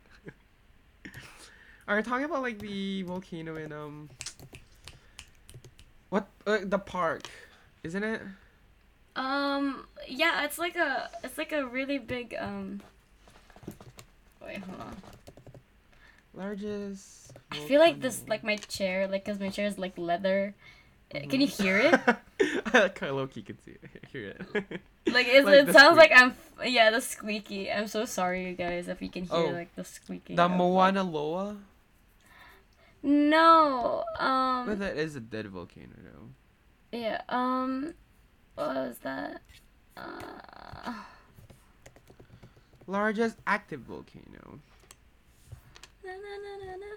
Are 1.88 1.96
you 1.96 2.02
talking 2.02 2.24
about 2.24 2.42
like 2.42 2.58
the 2.58 3.02
volcano 3.02 3.56
in 3.56 3.72
um? 3.72 4.08
What 6.10 6.28
uh, 6.46 6.58
the 6.62 6.78
park, 6.78 7.28
isn't 7.82 8.02
it? 8.02 8.20
Um. 9.16 9.86
Yeah, 10.08 10.44
it's 10.44 10.58
like 10.58 10.76
a. 10.76 11.10
It's 11.24 11.38
like 11.38 11.52
a 11.52 11.66
really 11.66 11.98
big. 11.98 12.36
Um. 12.38 12.80
Wait, 14.44 14.58
hold 14.58 14.80
on. 14.80 14.96
Largest. 16.34 17.32
I 17.50 17.58
feel 17.58 17.80
like 17.80 18.00
this, 18.00 18.24
like 18.26 18.42
my 18.42 18.56
chair, 18.56 19.06
like, 19.08 19.24
cause 19.24 19.38
my 19.38 19.50
chair 19.50 19.66
is 19.66 19.78
like 19.78 19.96
leather. 19.98 20.54
Uh, 21.14 21.20
Can 21.28 21.40
you 21.42 21.46
hear 21.46 21.76
it? 21.78 21.94
I 22.74 23.10
Loki 23.10 23.42
can 23.42 23.58
see 23.62 23.72
it. 23.72 23.90
hear 24.12 24.28
it. 24.28 24.40
Like, 25.12 25.26
it's, 25.28 25.44
Like 25.46 25.68
it 25.68 25.72
sounds 25.72 25.96
squeak. 25.98 26.10
like 26.10 26.12
I'm. 26.14 26.30
f- 26.30 26.68
Yeah, 26.72 26.90
the 26.90 27.00
squeaky. 27.02 27.70
I'm 27.70 27.86
so 27.86 28.06
sorry, 28.06 28.46
you 28.48 28.54
guys, 28.54 28.88
if 28.88 29.02
you 29.02 29.10
can 29.10 29.24
hear 29.24 29.36
Oh. 29.36 29.50
like 29.50 29.74
the 29.76 29.84
squeaking. 29.84 30.36
the 30.36 30.44
of, 30.44 30.50
like- 30.50 30.58
Loa. 31.02 31.56
No. 33.02 34.04
But 34.18 34.24
Um. 34.24 34.78
that 34.78 34.96
is 34.96 35.16
a 35.16 35.20
dead 35.20 35.48
volcano 35.48 35.94
though. 35.98 36.98
Yeah. 36.98 37.20
Um. 37.28 37.94
What 38.54 38.68
was 38.74 38.98
that? 39.02 39.42
Uh. 39.96 40.94
Largest 42.86 43.36
active 43.46 43.80
volcano. 43.80 44.60
Na, 46.04 46.10
na, 46.12 46.16
na, 46.42 46.64
na, 46.66 46.76
na. 46.76 46.96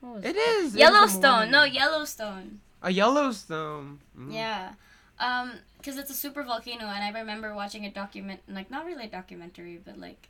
What 0.00 0.14
was 0.16 0.24
It 0.24 0.36
is. 0.36 0.74
it 0.74 0.78
Yellowstone. 0.78 1.50
No, 1.50 1.64
Yellowstone. 1.64 2.60
A 2.82 2.90
Yellowstone. 2.90 4.00
Mm. 4.18 4.32
Yeah. 4.32 4.72
Um, 5.18 5.52
cause 5.82 5.98
it's 5.98 6.10
a 6.10 6.14
super 6.14 6.42
volcano, 6.42 6.84
and 6.86 7.04
I 7.04 7.18
remember 7.20 7.54
watching 7.54 7.84
a 7.84 7.90
document, 7.90 8.40
like 8.48 8.70
not 8.70 8.86
really 8.86 9.04
a 9.04 9.08
documentary, 9.10 9.78
but 9.84 9.98
like, 9.98 10.28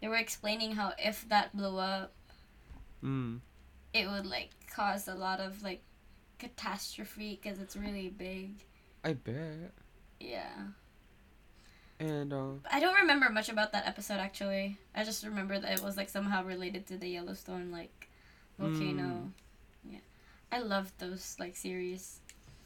they 0.00 0.08
were 0.08 0.16
explaining 0.16 0.72
how 0.72 0.92
if 0.98 1.28
that 1.28 1.56
blew 1.56 1.78
up, 1.78 2.12
Mm. 3.04 3.40
it 3.92 4.08
would 4.08 4.26
like 4.26 4.50
cause 4.74 5.06
a 5.06 5.14
lot 5.14 5.38
of 5.38 5.62
like 5.62 5.82
catastrophe 6.38 7.38
because 7.40 7.60
it's 7.60 7.76
really 7.76 8.08
big. 8.08 8.50
I 9.04 9.12
bet. 9.12 9.70
Yeah. 10.18 10.50
And 11.98 12.32
uh, 12.32 12.44
I 12.70 12.78
don't 12.80 12.94
remember 12.96 13.30
much 13.30 13.48
about 13.48 13.72
that 13.72 13.86
episode 13.86 14.18
actually. 14.18 14.78
I 14.94 15.04
just 15.04 15.24
remember 15.24 15.58
that 15.58 15.78
it 15.78 15.82
was 15.82 15.96
like 15.96 16.08
somehow 16.10 16.44
related 16.44 16.86
to 16.88 16.96
the 16.98 17.08
Yellowstone 17.08 17.70
like 17.70 18.08
volcano. 18.58 19.30
Yeah. 19.90 19.98
I 20.52 20.58
love 20.60 20.92
those 20.98 21.36
like 21.38 21.56
series. 21.56 22.20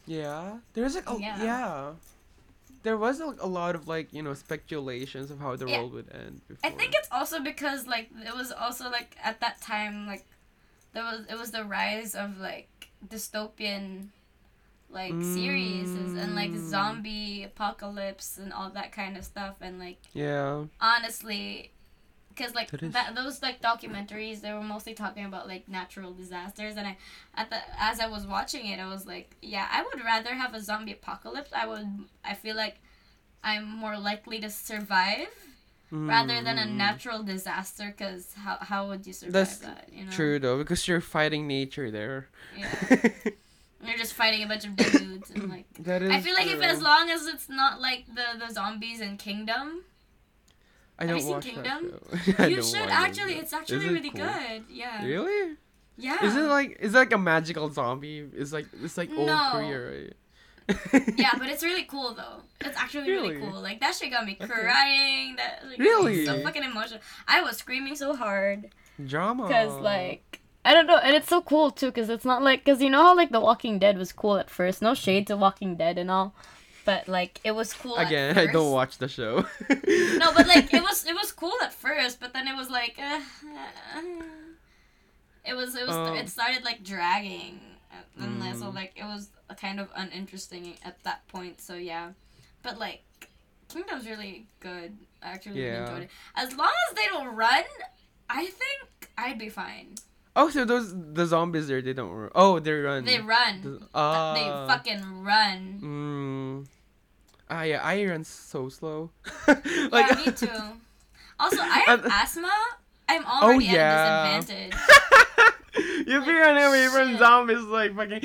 yeah, 0.05 0.57
there's 0.73 0.95
like 0.95 1.09
a, 1.09 1.17
Yeah. 1.19 1.43
yeah. 1.43 1.91
There 2.83 2.97
was 2.97 3.19
like, 3.21 3.41
a 3.41 3.47
lot 3.47 3.75
of 3.75 3.87
like 3.87 4.11
you 4.13 4.21
know 4.23 4.33
speculations 4.33 5.31
of 5.31 5.39
how 5.39 5.55
the 5.55 5.67
Yeah. 5.67 5.79
world 5.79 5.93
would 5.93 6.11
end. 6.13 6.41
Before. 6.47 6.69
I 6.69 6.73
think 6.73 6.93
it's 6.95 7.07
also 7.11 7.39
because 7.39 7.87
like 7.87 8.09
it 8.25 8.35
was 8.35 8.51
also 8.51 8.89
like 8.89 9.15
at 9.23 9.39
that 9.39 9.61
time 9.61 10.07
like 10.07 10.25
there 10.93 11.03
was 11.03 11.25
it 11.29 11.37
was 11.37 11.51
the 11.51 11.63
rise 11.63 12.15
of 12.15 12.37
like 12.39 12.89
dystopian 13.07 14.07
like 14.91 15.23
series 15.23 15.95
and 15.95 16.35
like 16.35 16.51
Mm. 16.53 16.59
zombie 16.59 17.43
apocalypse 17.43 18.37
and 18.37 18.51
all 18.53 18.69
that 18.71 18.91
kind 18.91 19.17
of 19.17 19.23
stuff 19.23 19.55
and 19.61 19.79
like 19.79 19.97
Yeah. 20.13 20.65
honestly 20.79 21.71
because 22.29 22.55
like 22.55 22.69
that 22.93 23.13
those 23.15 23.41
like 23.41 23.61
documentaries 23.61 24.41
they 24.41 24.53
were 24.53 24.61
mostly 24.61 24.93
talking 24.93 25.25
about 25.25 25.47
like 25.47 25.67
natural 25.67 26.11
disasters 26.13 26.77
and 26.77 26.87
i 26.87 26.97
at 27.35 27.49
the 27.49 27.57
as 27.79 27.99
i 27.99 28.07
was 28.07 28.25
watching 28.25 28.65
it 28.67 28.79
i 28.79 28.87
was 28.87 29.05
like 29.05 29.35
yeah 29.41 29.67
i 29.71 29.81
would 29.83 30.03
rather 30.03 30.33
have 30.33 30.53
a 30.53 30.61
zombie 30.61 30.93
apocalypse 30.93 31.51
i 31.55 31.65
would 31.65 31.87
i 32.23 32.33
feel 32.33 32.55
like 32.55 32.79
i'm 33.43 33.65
more 33.69 33.97
likely 33.97 34.39
to 34.39 34.49
survive 34.49 35.27
rather 35.91 36.41
than 36.41 36.57
a 36.57 36.65
Mm. 36.65 36.77
natural 36.77 37.21
disaster 37.21 37.93
because 37.95 38.33
how, 38.33 38.57
how 38.61 38.87
would 38.87 39.05
you 39.05 39.13
survive 39.13 39.33
That's 39.33 39.57
that 39.59 39.89
you 39.91 40.05
know 40.05 40.11
True 40.11 40.39
though, 40.39 40.57
because 40.57 40.87
you're 40.87 41.01
fighting 41.01 41.47
nature 41.47 41.91
there. 41.91 42.29
yeah 42.57 42.69
you're 43.85 43.97
just 43.97 44.13
fighting 44.13 44.43
a 44.43 44.47
bunch 44.47 44.65
of 44.65 44.75
dudes 44.75 45.31
and 45.31 45.49
like 45.49 45.65
that 45.79 46.01
is. 46.01 46.11
i 46.11 46.19
feel 46.21 46.33
like 46.33 46.47
if 46.47 46.61
as 46.61 46.81
long 46.81 47.09
as 47.09 47.25
it's 47.27 47.49
not 47.49 47.81
like 47.81 48.05
the 48.13 48.45
the 48.45 48.53
zombies 48.53 48.99
in 49.01 49.17
kingdom 49.17 49.83
I 50.99 51.05
Have 51.05 51.17
don't 51.17 51.25
you 51.27 51.41
seen 51.41 51.55
Kingdom? 51.55 51.99
You 52.51 52.61
should 52.61 52.87
actually 52.89 53.33
it. 53.33 53.39
it's 53.43 53.53
actually 53.53 53.87
it 53.87 53.91
really 53.91 54.11
cool? 54.11 54.21
good 54.21 54.65
yeah 54.69 55.03
Really? 55.03 55.55
yeah 55.97 56.23
Is 56.23 56.35
it 56.35 56.41
like 56.41 56.77
is 56.79 56.93
it 56.93 56.97
like 56.97 57.11
a 57.11 57.17
magical 57.17 57.71
zombie? 57.71 58.27
It's 58.35 58.53
like 58.53 58.67
it's 58.83 58.97
like 58.99 59.09
old 59.17 59.25
No. 59.25 59.49
Korea, 59.51 59.79
right? 59.89 60.13
yeah, 61.17 61.31
but 61.39 61.47
it's 61.49 61.63
really 61.63 61.83
cool 61.85 62.13
though. 62.13 62.41
It's 62.59 62.77
actually 62.77 63.09
really, 63.09 63.35
Really? 63.37 63.49
cool. 63.51 63.59
Like 63.61 63.79
that 63.79 63.95
shit 63.95 64.11
got 64.11 64.25
me 64.27 64.35
crying. 64.35 65.37
That 65.37 65.63
like, 65.67 65.79
Really? 65.79 66.23
so 66.25 66.39
fucking 66.43 66.63
emotional. 66.63 66.99
I 67.27 67.41
was 67.41 67.57
screaming 67.57 67.95
so 67.95 68.15
hard 68.15 68.69
drama. 69.03 69.47
because 69.47 69.73
like 69.81 70.40
I 70.63 70.73
don't 70.73 70.85
know, 70.87 70.97
and 70.97 71.15
it's 71.15 71.27
so 71.27 71.41
cool 71.41 71.71
too 71.71 71.87
because 71.87 72.09
it's 72.09 72.25
not 72.25 72.43
like 72.43 72.63
because 72.63 72.81
you 72.81 72.89
know 72.89 73.01
how 73.03 73.15
like 73.15 73.31
The 73.31 73.39
Walking 73.39 73.79
Dead 73.79 73.97
was 73.97 74.11
cool 74.11 74.37
at 74.37 74.49
first. 74.49 74.81
No 74.81 74.93
shade 74.93 75.25
to 75.27 75.35
Walking 75.37 75.75
Dead 75.75 75.97
and 75.97 76.11
all, 76.11 76.35
but 76.85 77.07
like 77.07 77.39
it 77.43 77.51
was 77.53 77.73
cool. 77.73 77.97
at 77.97 78.07
again, 78.07 78.37
I 78.37 78.45
don't 78.45 78.71
watch 78.71 78.97
the 78.99 79.07
show. 79.07 79.45
No, 80.21 80.31
but 80.35 80.47
like 80.47 80.71
it 80.73 80.83
was 80.83 81.05
it 81.05 81.13
was 81.15 81.31
cool 81.31 81.53
at 81.63 81.73
first, 81.73 82.19
but 82.19 82.33
then 82.33 82.47
it 82.47 82.55
was 82.55 82.69
like 82.69 82.95
uh, 82.99 83.19
uh, 83.97 84.01
it 85.45 85.53
was 85.55 85.75
it 85.75 85.87
was 85.87 85.95
Um. 85.95 86.15
it 86.15 86.29
started 86.29 86.63
like 86.63 86.83
dragging, 86.83 87.59
and 88.19 88.41
then 88.41 88.55
so 88.57 88.65
Mm. 88.65 88.75
like 88.75 88.93
it 88.95 89.03
was 89.05 89.29
kind 89.59 89.79
of 89.79 89.89
uninteresting 89.95 90.75
at 90.85 91.01
that 91.03 91.27
point. 91.27 91.59
So 91.59 91.73
yeah, 91.75 92.11
but 92.61 92.77
like 92.77 93.01
Kingdom's 93.67 94.05
really 94.07 94.45
good. 94.59 94.95
I 95.23 95.29
actually 95.31 95.65
Yeah. 95.65 95.87
enjoyed 95.87 96.03
it. 96.03 96.09
As 96.35 96.55
long 96.55 96.71
as 96.89 96.95
they 96.95 97.05
don't 97.07 97.35
run, 97.35 97.63
I 98.29 98.45
think 98.45 99.09
I'd 99.17 99.39
be 99.39 99.49
fine. 99.49 99.95
Oh, 100.35 100.49
so 100.49 100.65
those 100.65 100.93
the 101.13 101.25
zombies 101.25 101.67
there 101.67 101.81
they 101.81 101.93
don't. 101.93 102.11
Run. 102.11 102.31
Oh, 102.35 102.59
they 102.59 102.71
run. 102.73 103.05
They 103.05 103.19
run. 103.19 103.61
The- 103.61 103.79
they 103.79 103.85
ah. 103.95 104.65
fucking 104.67 105.23
run. 105.23 105.79
Mm. 105.83 106.67
Ah 107.49 107.63
yeah, 107.63 107.81
I 107.83 108.05
run 108.05 108.23
so 108.23 108.69
slow. 108.69 109.11
like, 109.47 110.09
yeah, 110.09 110.23
me 110.25 110.31
too. 110.31 110.47
Also, 111.39 111.59
I 111.61 111.83
have 111.87 111.99
And- 112.05 112.11
asthma. 112.13 112.51
I'm 113.09 113.25
already 113.25 113.67
Oh, 113.67 113.71
yeah. 113.73 113.81
at 113.83 114.37
a 114.37 114.41
disadvantage. 114.41 116.07
you 116.07 116.25
be 116.25 116.31
running 116.31 116.63
away 116.63 116.87
from 116.87 117.09
Shit. 117.09 117.19
zombies 117.19 117.63
like 117.63 117.93
fucking. 117.93 118.21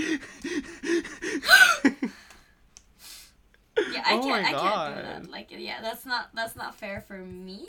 Yeah, 3.93 4.03
I 4.07 4.15
Oh 4.15 4.23
can't. 4.23 4.47
I 4.47 4.53
can't 4.53 4.97
do 4.97 5.03
that. 5.03 5.31
Like, 5.31 5.49
yeah, 5.51 5.83
that's 5.83 6.07
not 6.07 6.31
that's 6.35 6.57
not 6.57 6.77
fair 6.77 7.01
for 7.07 7.19
me. 7.19 7.69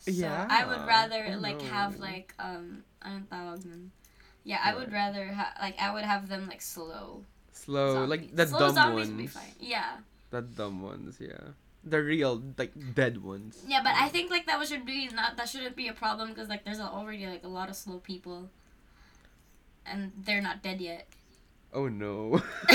So 0.00 0.10
Yeah, 0.10 0.46
I 0.48 0.64
would 0.64 0.86
rather 0.88 1.36
like 1.36 1.60
have 1.62 1.98
like 2.00 2.34
um 2.38 2.84
anong 3.04 3.26
tawag 3.28 3.64
nun? 3.68 3.92
Yeah, 4.44 4.60
I 4.64 4.74
would 4.74 4.90
rather 4.92 5.28
ha- 5.32 5.52
like 5.60 5.76
I 5.78 5.92
would 5.92 6.04
have 6.04 6.28
them 6.28 6.48
like 6.48 6.62
slow. 6.62 7.24
Slow, 7.52 8.04
like 8.08 8.20
zombies. 8.32 8.36
the 8.36 8.46
slow 8.46 8.58
dumb 8.58 8.74
zombies 8.74 8.96
ones. 8.96 9.08
would 9.10 9.18
be 9.18 9.26
fine. 9.28 9.54
Yeah, 9.60 9.90
The 10.30 10.40
dumb 10.40 10.80
ones, 10.80 11.18
yeah. 11.20 11.52
The 11.84 12.00
real, 12.02 12.40
like 12.56 12.72
dead 12.94 13.20
ones. 13.22 13.60
yeah, 13.68 13.80
but 13.84 13.92
I 13.96 14.08
think 14.08 14.30
like 14.30 14.46
that 14.48 14.58
was- 14.58 14.68
should 14.72 14.84
be 14.88 15.08
not 15.12 15.36
that 15.36 15.48
shouldn't 15.48 15.76
be 15.76 15.88
a 15.88 15.92
problem 15.96 16.30
because 16.32 16.48
like 16.48 16.64
there's 16.64 16.80
already 16.80 17.26
like 17.28 17.44
a 17.44 17.48
lot 17.52 17.68
of 17.68 17.76
slow 17.76 17.98
people, 18.00 18.48
and 19.84 20.12
they're 20.16 20.40
not 20.40 20.62
dead 20.64 20.80
yet. 20.80 21.06
Oh 21.72 21.88
no. 21.88 22.42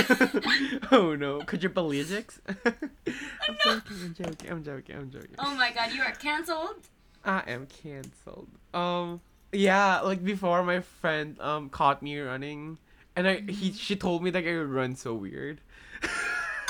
oh 0.92 1.16
no. 1.18 1.42
Quadriplegics? 1.44 2.40
I'm 2.48 3.58
joking, 3.66 3.98
I'm 4.02 4.14
joking, 4.14 4.50
I'm 4.52 4.64
joking, 4.64 4.96
I'm 4.96 5.10
joking. 5.12 5.36
Oh 5.40 5.54
my 5.56 5.72
god, 5.74 5.92
you 5.92 6.02
are 6.02 6.14
canceled. 6.14 6.88
I 7.26 7.44
am 7.48 7.68
cancelled. 7.68 8.50
Um 8.74 9.22
yeah, 9.52 10.02
like 10.02 10.24
before 10.24 10.64
my 10.64 10.82
friend 10.82 11.40
um 11.40 11.70
caught 11.70 12.02
me 12.02 12.18
running 12.20 12.78
and 13.16 13.28
I 13.28 13.42
he 13.42 13.72
she 13.74 13.96
told 13.96 14.24
me 14.24 14.30
that 14.32 14.46
I 14.46 14.54
run 14.56 14.96
so 14.96 15.14
weird. 15.14 15.62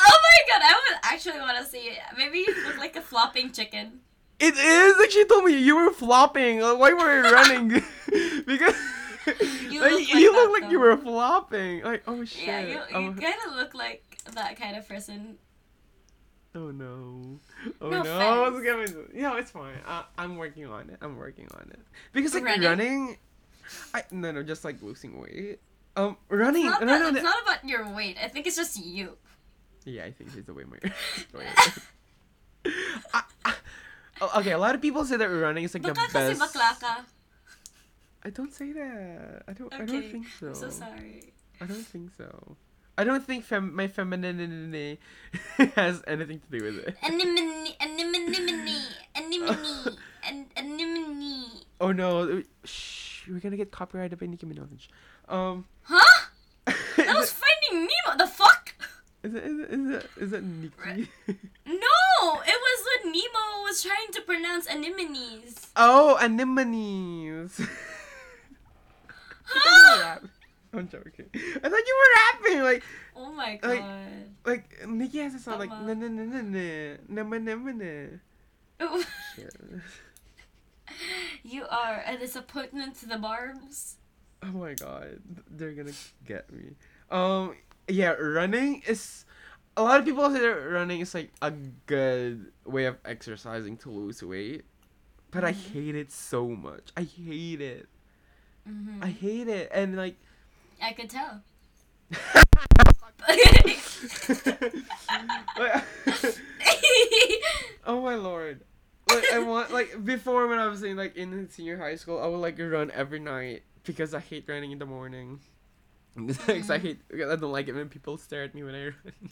Oh 0.08 0.20
my 0.22 0.54
god, 0.60 0.62
I 0.64 0.74
would 0.74 1.00
actually 1.04 1.40
want 1.40 1.58
to 1.58 1.66
see 1.66 1.80
it. 1.90 1.98
Maybe 2.18 2.40
you 2.40 2.54
look 2.68 2.78
like 2.78 2.96
a 2.96 3.02
flopping 3.02 3.52
chicken. 3.52 4.02
It 4.40 4.56
is 4.56 4.98
like 5.00 5.10
she 5.12 5.26
told 5.26 5.46
me 5.46 5.58
you 5.58 5.76
were 5.78 5.92
flopping. 5.92 6.60
Like, 6.60 6.78
why 6.78 6.94
were 6.94 7.16
you 7.18 7.34
running? 7.34 7.68
because 8.46 8.76
You 9.70 9.82
like, 9.82 9.92
look 9.92 10.00
like 10.10 10.10
you 10.22 10.32
that, 10.32 10.38
look 10.38 10.62
like 10.62 10.72
you 10.72 10.80
were 10.80 10.98
flopping. 10.98 11.82
Like 11.84 12.04
oh 12.08 12.24
shit. 12.26 12.48
Yeah, 12.48 12.60
you, 12.62 12.80
you 12.90 12.96
Um, 12.96 13.18
kind 13.18 13.36
of 13.48 13.56
look 13.56 13.74
like 13.74 14.04
that 14.34 14.58
kind 14.58 14.76
of 14.78 14.88
person. 14.88 15.38
Oh 16.60 16.72
no. 16.72 17.36
Oh 17.82 17.90
No 17.90 18.02
no. 18.04 18.46
offense. 18.48 18.56
It's 18.56 18.66
gonna 18.66 19.08
be- 19.12 19.20
no, 19.22 19.36
it's 19.36 19.52
fine. 19.52 19.76
Uh, 19.86 20.04
I'm 20.18 20.38
working 20.38 20.66
on 20.68 20.90
it. 20.90 20.98
I'm 21.02 21.18
working 21.20 21.48
on 21.54 21.68
it. 21.70 21.80
Because 22.14 22.34
like 22.34 22.46
Running? 22.46 22.64
running, 22.64 23.18
I 23.94 24.04
no 24.12 24.32
no 24.32 24.40
just 24.42 24.64
like 24.64 24.80
losing 24.82 25.20
weight. 25.20 25.60
Um, 25.98 26.16
running. 26.30 26.68
It's 26.68 26.80
not, 26.80 26.82
no, 26.82 26.88
that- 26.88 27.00
no, 27.02 27.08
it's 27.10 27.18
no. 27.24 27.24
not 27.24 27.44
about 27.44 27.68
your 27.68 27.84
weight. 27.94 28.16
I 28.24 28.28
think 28.30 28.48
it's 28.48 28.56
just 28.56 28.80
you. 28.80 29.18
Yeah, 29.84 30.06
I 30.06 30.12
think 30.12 30.32
it's 30.36 30.48
the 30.48 30.54
way 30.54 30.64
my. 30.64 30.80
way 31.38 31.46
I, 33.14 33.22
I- 33.44 33.54
oh, 34.22 34.32
okay, 34.40 34.52
a 34.52 34.58
lot 34.58 34.76
of 34.76 34.82
people 34.82 35.04
say 35.04 35.18
that 35.18 35.28
running 35.28 35.66
is 35.66 35.74
like 35.74 35.84
the 35.84 35.94
Baka 35.94 36.08
kasi 36.12 36.40
best. 36.40 36.56
bakla 36.56 36.80
ka. 36.80 36.94
I 38.24 38.30
don't 38.32 38.54
say 38.54 38.72
that. 38.74 39.44
I 39.48 39.54
don't. 39.54 39.74
I 39.74 39.84
don't 39.86 40.08
think 40.10 40.26
so. 40.40 40.48
I'm 40.48 40.56
so 40.56 40.70
sorry. 40.72 41.34
I 41.62 41.66
don't 41.68 41.84
think 41.86 42.12
so. 42.18 42.56
I 42.98 43.04
don't 43.04 43.26
think 43.26 43.44
fem- 43.44 43.76
my 43.76 43.88
femininity 43.88 45.00
has 45.76 46.02
anything 46.08 46.40
to 46.40 46.60
do 46.60 46.64
with 46.66 46.78
it. 46.88 46.96
Anemone, 47.04 47.74
anemone, 47.82 48.76
anemone, 49.16 49.98
an- 50.28 50.46
anemone. 50.56 51.46
Oh 51.82 51.92
no! 51.92 52.42
Shh, 52.64 53.28
we're 53.28 53.40
gonna 53.40 53.58
get 53.58 53.72
copyrighted 53.72 54.20
by 54.20 54.28
Nicki 54.28 54.46
Minaj. 54.46 54.88
Um. 55.28 55.66
Huh? 55.84 56.28
That 56.96 57.18
was 57.18 57.34
Finding 57.34 57.88
Nemo. 57.88 58.18
The 58.18 58.28
fuck? 58.28 58.74
Is 59.24 59.34
it? 59.36 59.44
Is 59.44 59.60
it? 59.60 59.72
Is 59.72 59.90
it? 59.90 60.10
Is 60.18 60.34
it 60.34 60.44
Nicki? 60.44 61.10
No, 61.66 62.42
it 62.42 62.60
was 62.66 62.88
when 63.04 63.12
Nemo 63.12 63.64
was 63.64 63.84
trying 63.84 64.12
to 64.14 64.22
pronounce 64.22 64.68
anemones. 64.70 65.68
oh, 65.76 66.18
anemones. 66.22 67.60
I 67.60 67.66
thought 69.60 69.66
you 69.66 69.98
were 69.98 70.04
rap- 70.04 70.24
I'm 70.74 70.88
joking. 70.90 71.26
I 71.34 71.70
thought 71.70 71.88
you 71.88 71.96
were 72.02 72.12
rapping 72.18 72.35
like 72.64 72.84
Oh 73.16 73.32
my 73.32 73.56
god. 73.58 73.84
like 74.46 74.88
Nicki 74.88 75.20
has 75.20 75.36
a 75.36 75.40
song 75.40 75.60
like 75.60 75.72
na 75.80 75.94
na 75.94 76.08
na 76.08 76.24
na 76.24 76.42
na 76.42 77.24
na 77.24 77.24
na 77.24 77.56
na 77.56 77.72
na. 77.72 78.08
Shit. 79.36 79.56
you 81.44 81.66
are 81.70 82.04
a 82.06 82.18
disappointment 82.18 82.96
to 83.00 83.06
the 83.08 83.18
barbs. 83.18 83.96
Oh 84.44 84.48
my 84.52 84.74
god, 84.74 85.20
they're 85.50 85.72
gonna 85.72 85.94
get 86.26 86.52
me. 86.52 86.76
Um, 87.10 87.56
yeah, 87.88 88.12
running 88.12 88.84
is. 88.88 89.26
A 89.78 89.84
lot 89.84 90.00
of 90.00 90.06
people 90.06 90.30
say 90.32 90.40
that 90.40 90.48
running 90.48 91.02
is 91.02 91.14
like 91.14 91.32
a 91.42 91.52
good 91.52 92.52
way 92.66 92.86
of 92.86 92.98
exercising 93.04 93.76
to 93.78 93.90
lose 93.90 94.24
weight, 94.24 94.64
but 95.32 95.44
I 95.44 95.52
Mhm. 95.52 95.72
hate 95.74 95.96
it 95.96 96.12
so 96.12 96.48
much. 96.50 96.92
I 96.96 97.04
hate 97.04 97.60
it. 97.62 97.90
hmm 98.66 99.02
I 99.04 99.08
hate 99.10 99.48
it, 99.48 99.70
and 99.74 99.96
like. 99.98 100.16
I 100.82 100.94
could 100.94 101.10
tell. 101.10 101.42
like- 102.56 103.84
oh 107.86 108.02
my 108.02 108.16
lord. 108.16 108.62
Like 109.10 109.24
I 109.34 109.40
want 109.40 109.72
like 109.72 110.04
before 110.04 110.48
when 110.48 110.60
I 110.60 110.68
was 110.68 110.84
in 110.84 110.98
like 110.98 111.16
in 111.16 111.48
senior 111.50 111.78
high 111.78 111.96
school, 111.96 112.20
I 112.22 112.28
would 112.28 112.38
like 112.38 112.58
run 112.60 112.92
every 112.92 113.20
night 113.20 113.64
because 113.84 114.14
I 114.14 114.20
hate 114.20 114.46
running 114.48 114.72
in 114.72 114.80
the 114.80 114.86
morning. 114.86 115.40
Because 116.16 116.70
I 116.72 116.80
Mhm. 116.80 116.82
hate, 116.82 117.00
I 117.14 117.36
don't 117.36 117.52
like 117.52 117.68
it 117.68 117.76
when 117.76 117.90
people 117.90 118.18
stare 118.18 118.44
at 118.44 118.56
me 118.56 118.64
when 118.64 118.74
I 118.74 118.84
run. 118.86 119.30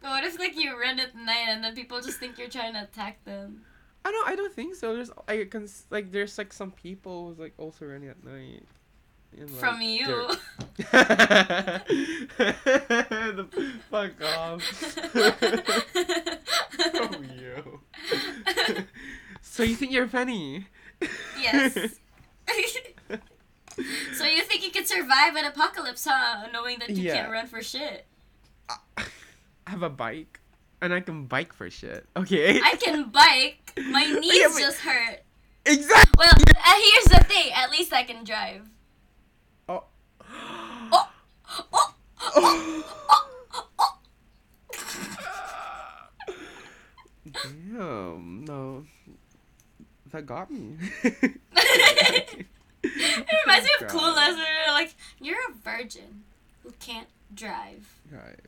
But 0.00 0.10
what 0.10 0.24
if 0.24 0.38
like 0.38 0.56
you 0.56 0.80
run 0.80 1.00
at 1.00 1.16
night 1.16 1.46
and 1.48 1.64
then 1.64 1.74
people 1.74 2.00
just 2.00 2.20
think 2.20 2.38
you're 2.38 2.48
trying 2.48 2.74
to 2.74 2.84
attack 2.84 3.24
them? 3.24 3.62
I 4.04 4.12
don't. 4.12 4.28
I 4.28 4.36
don't 4.36 4.54
think 4.54 4.76
so. 4.76 4.94
There's 4.94 5.10
I 5.26 5.44
can 5.50 5.68
like 5.90 6.12
there's 6.12 6.38
like 6.38 6.52
some 6.52 6.70
people 6.70 7.26
who's 7.28 7.40
like 7.40 7.54
also 7.58 7.86
running 7.86 8.08
at 8.08 8.22
night. 8.24 8.64
And, 9.38 9.50
like, 9.50 9.60
From 9.60 9.82
you. 9.82 10.06
the, 12.36 13.46
fuck 13.90 14.12
off. 14.22 14.62
From 16.92 17.24
you. 17.38 17.80
so 19.42 19.62
you 19.62 19.76
think 19.76 19.92
you're 19.92 20.08
funny? 20.08 20.66
yes. 21.40 21.74
so 21.74 21.80
you 24.24 24.42
think 24.42 24.64
you 24.64 24.70
could 24.70 24.86
survive 24.86 25.34
an 25.36 25.44
apocalypse, 25.46 26.06
huh? 26.08 26.46
Knowing 26.52 26.78
that 26.80 26.90
you 26.90 27.04
Yeah. 27.04 27.14
can't 27.14 27.32
run 27.32 27.46
for 27.46 27.62
shit. 27.62 28.04
I 28.68 28.76
have 29.66 29.82
a 29.82 29.90
bike, 29.90 30.40
and 30.82 30.92
I 30.92 31.00
can 31.00 31.26
bike 31.26 31.52
for 31.52 31.70
shit. 31.70 32.06
Okay. 32.16 32.60
I 32.62 32.76
can 32.76 33.10
bike. 33.10 33.72
My 33.90 34.04
knees 34.04 34.32
Yeah, 34.40 34.48
but- 34.52 34.60
just 34.60 34.80
hurt. 34.80 35.22
exactly. 35.64 36.12
Well, 36.18 36.32
uh, 36.32 36.74
here's 36.74 37.04
the 37.18 37.24
thing. 37.26 37.52
At 37.54 37.70
least 37.70 37.92
I 37.92 38.02
can 38.02 38.24
drive. 38.24 38.62
Oh. 40.92 41.10
Oh, 41.72 41.94
oh. 42.36 43.96
Damn. 47.32 48.44
No. 48.44 48.84
That 50.12 50.26
got 50.26 50.50
me. 50.50 50.76
it 51.04 52.46
reminds 52.82 53.64
me 53.64 53.70
of. 53.80 53.86
Clueless. 53.88 54.36
they're 54.36 54.72
like, 54.72 54.94
you're 55.20 55.38
a 55.50 55.52
virgin 55.62 56.24
who 56.62 56.72
can't 56.80 57.08
drive. 57.34 57.88
Right. 58.10 58.40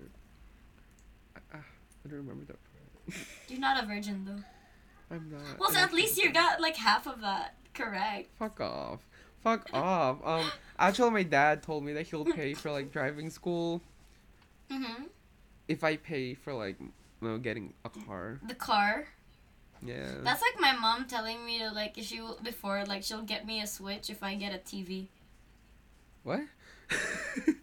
I, 1.53 1.59
I 1.59 2.09
don't 2.09 2.19
remember 2.19 2.45
that 2.47 2.57
part. 2.57 3.27
You're 3.49 3.61
not 3.61 3.83
a 3.83 3.87
virgin 3.87 4.25
though. 4.25 5.15
I'm 5.15 5.31
not. 5.31 5.59
Well, 5.59 5.71
so 5.71 5.79
at 5.79 5.93
least 5.93 6.17
you 6.17 6.33
got 6.33 6.61
like 6.61 6.77
half 6.77 7.07
of 7.07 7.21
that 7.21 7.55
correct. 7.75 8.31
Fuck 8.39 8.61
off. 8.61 9.01
Fuck 9.43 9.69
off. 9.73 10.19
Um, 10.25 10.51
actually, 10.83 11.11
my 11.11 11.23
dad 11.23 11.63
told 11.63 11.85
me 11.85 11.93
that 11.95 12.07
he'll 12.09 12.25
pay 12.25 12.55
for 12.55 12.71
like 12.71 12.93
driving 12.97 13.31
school 13.31 13.81
Mhm. 14.71 15.07
if 15.69 15.83
I 15.85 15.97
pay 15.97 16.35
for 16.35 16.53
like, 16.55 16.79
you 16.81 16.93
know, 17.21 17.39
getting 17.39 17.73
a 17.85 17.89
car. 17.91 18.41
The 18.47 18.55
car. 18.55 19.07
Yeah. 19.85 20.19
That's 20.23 20.43
like 20.43 20.61
my 20.61 20.73
mom 20.79 21.07
telling 21.07 21.45
me 21.45 21.59
to 21.59 21.71
like 21.71 21.99
if 21.99 22.05
she 22.07 22.21
will- 22.21 22.39
before 22.43 22.85
like 22.85 23.03
she'll 23.03 23.23
get 23.23 23.47
me 23.47 23.61
a 23.63 23.67
Switch 23.67 24.11
if 24.11 24.23
I 24.23 24.35
get 24.35 24.55
a 24.55 24.59
TV. 24.59 25.07
what? 26.23 26.41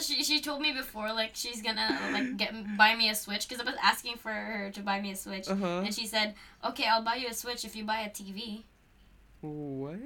She 0.00 0.22
she 0.22 0.40
told 0.40 0.62
me 0.62 0.72
before 0.72 1.12
like 1.12 1.32
she's 1.34 1.60
gonna 1.62 1.98
like 2.12 2.36
get 2.36 2.54
buy 2.78 2.94
me 2.94 3.10
a 3.10 3.14
Switch 3.14 3.48
because 3.48 3.60
I 3.60 3.64
was 3.68 3.74
asking 3.82 4.18
for 4.18 4.30
her 4.30 4.70
to 4.70 4.80
buy 4.82 5.00
me 5.00 5.10
a 5.10 5.16
Switch 5.16 5.48
uh 5.48 5.56
huh. 5.56 5.82
and 5.84 5.92
she 5.92 6.06
said 6.06 6.34
okay 6.64 6.84
I'll 6.86 7.02
buy 7.02 7.16
you 7.16 7.26
a 7.28 7.34
Switch 7.34 7.64
if 7.64 7.74
you 7.74 7.82
buy 7.84 8.02
a 8.02 8.08
TV. 8.08 8.62
What? 9.40 9.98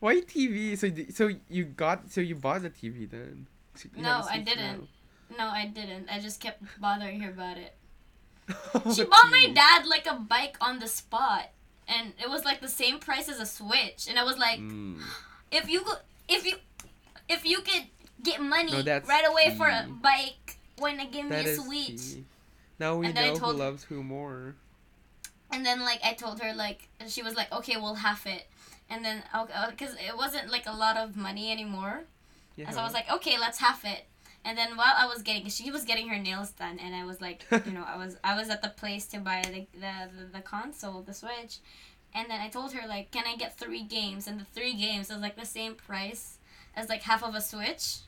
Why 0.00 0.20
TV? 0.22 0.76
So 0.76 0.88
so 1.14 1.30
you 1.48 1.64
got 1.64 2.10
so 2.10 2.20
you 2.20 2.34
bought 2.34 2.62
the 2.62 2.70
TV 2.70 3.08
then? 3.08 3.46
So 3.74 3.88
No, 3.96 4.22
I 4.28 4.38
didn't. 4.38 4.88
No, 5.38 5.46
I 5.46 5.66
didn't. 5.66 6.08
I 6.10 6.18
just 6.18 6.40
kept 6.40 6.62
bothering 6.80 7.20
her 7.20 7.30
about 7.30 7.56
it. 7.58 7.74
now. 8.48 8.90
She 8.94 9.04
bought 9.04 9.30
my 9.30 9.46
dad 9.54 9.86
like 9.86 10.06
a 10.10 10.14
bike 10.16 10.56
on 10.60 10.78
the 10.80 10.88
spot, 10.88 11.50
and 11.86 12.14
it 12.18 12.28
was 12.28 12.44
like 12.44 12.60
the 12.60 12.68
same 12.68 12.98
price 12.98 13.28
as 13.28 13.38
a 13.38 13.46
Switch. 13.46 14.08
And 14.08 14.18
I 14.18 14.24
was 14.24 14.38
like, 14.38 14.58
Mm. 14.58 14.98
if 15.52 15.68
you 15.70 15.80
could, 15.82 15.98
if 16.28 16.44
you, 16.44 16.56
if 17.28 17.44
you 17.46 17.60
could 17.60 17.86
get 18.22 18.40
money 18.42 18.82
No, 18.82 19.00
right 19.06 19.26
away 19.28 19.54
for 19.56 19.68
a 19.68 19.86
bike, 20.02 20.58
when 20.78 20.98
I 20.98 21.06
give 21.06 21.26
me 21.28 21.36
a 21.36 21.54
Switch. 21.56 21.86
key. 22.16 22.24
Now 22.80 22.96
we 22.96 23.06
And 23.06 23.16
then 23.16 23.24
I 23.24 23.32
know 23.34 23.38
who 23.38 23.52
loves 23.52 23.84
who 23.84 24.02
more. 24.02 24.56
And 25.52 25.64
then 25.66 25.80
like 25.80 26.00
I 26.04 26.14
told 26.14 26.40
her 26.40 26.52
like 26.54 26.88
she 27.08 27.22
was 27.22 27.34
like 27.36 27.52
okay 27.52 27.76
we'll 27.76 27.94
half 27.94 28.26
it, 28.26 28.46
and 28.90 29.04
then 29.04 29.22
because 29.70 29.94
it 29.94 30.16
wasn't 30.16 30.50
like 30.50 30.66
a 30.66 30.76
lot 30.76 30.96
of 30.96 31.16
money 31.16 31.50
anymore. 31.50 32.02
Yeah. 32.56 32.66
And 32.66 32.74
so 32.74 32.80
I 32.80 32.84
was 32.84 32.92
like, 32.92 33.10
okay, 33.10 33.38
let's 33.38 33.58
half 33.58 33.84
it. 33.84 34.04
And 34.44 34.56
then 34.56 34.76
while 34.76 34.94
I 34.96 35.06
was 35.06 35.22
getting, 35.22 35.48
she 35.48 35.70
was 35.70 35.84
getting 35.84 36.08
her 36.08 36.18
nails 36.18 36.50
done, 36.50 36.78
and 36.78 36.94
I 36.94 37.04
was 37.04 37.20
like, 37.20 37.44
you 37.66 37.72
know, 37.72 37.84
I 37.86 37.96
was 37.96 38.16
I 38.24 38.36
was 38.36 38.48
at 38.48 38.62
the 38.62 38.68
place 38.68 39.06
to 39.06 39.18
buy 39.18 39.42
the 39.44 39.66
the, 39.78 39.92
the, 40.18 40.38
the 40.38 40.40
console, 40.40 41.02
the 41.02 41.14
Switch, 41.14 41.58
and 42.14 42.28
then 42.30 42.40
I 42.40 42.48
told 42.48 42.72
her 42.72 42.88
like, 42.88 43.10
can 43.10 43.24
I 43.26 43.36
get 43.36 43.58
three 43.58 43.82
games? 43.82 44.26
And 44.26 44.40
the 44.40 44.46
three 44.54 44.74
games 44.74 45.10
was 45.10 45.18
like 45.18 45.36
the 45.36 45.46
same 45.46 45.74
price 45.74 46.38
as 46.74 46.88
like 46.88 47.02
half 47.02 47.22
of 47.22 47.34
a 47.34 47.40
Switch. 47.40 47.98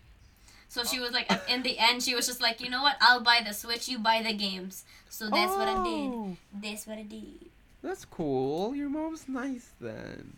So 0.68 0.84
she 0.84 1.00
was 1.00 1.12
like, 1.12 1.30
in 1.50 1.62
the 1.62 1.78
end, 1.78 2.02
she 2.02 2.14
was 2.14 2.26
just 2.26 2.40
like, 2.40 2.60
you 2.60 2.70
know 2.70 2.82
what? 2.82 2.96
I'll 3.00 3.20
buy 3.20 3.42
the 3.46 3.52
Switch, 3.52 3.88
you 3.88 3.98
buy 3.98 4.22
the 4.22 4.32
games. 4.32 4.84
So 5.10 5.28
that's 5.28 5.52
what 5.52 5.68
I 5.68 5.84
did. 5.84 6.10
Oh, 6.10 6.36
That's 6.62 6.86
what 6.86 6.96
I 6.98 7.02
did. 7.02 7.50
That's 7.82 8.04
cool. 8.06 8.74
Your 8.74 8.88
mom's 8.88 9.28
nice 9.28 9.70
then. 9.80 10.32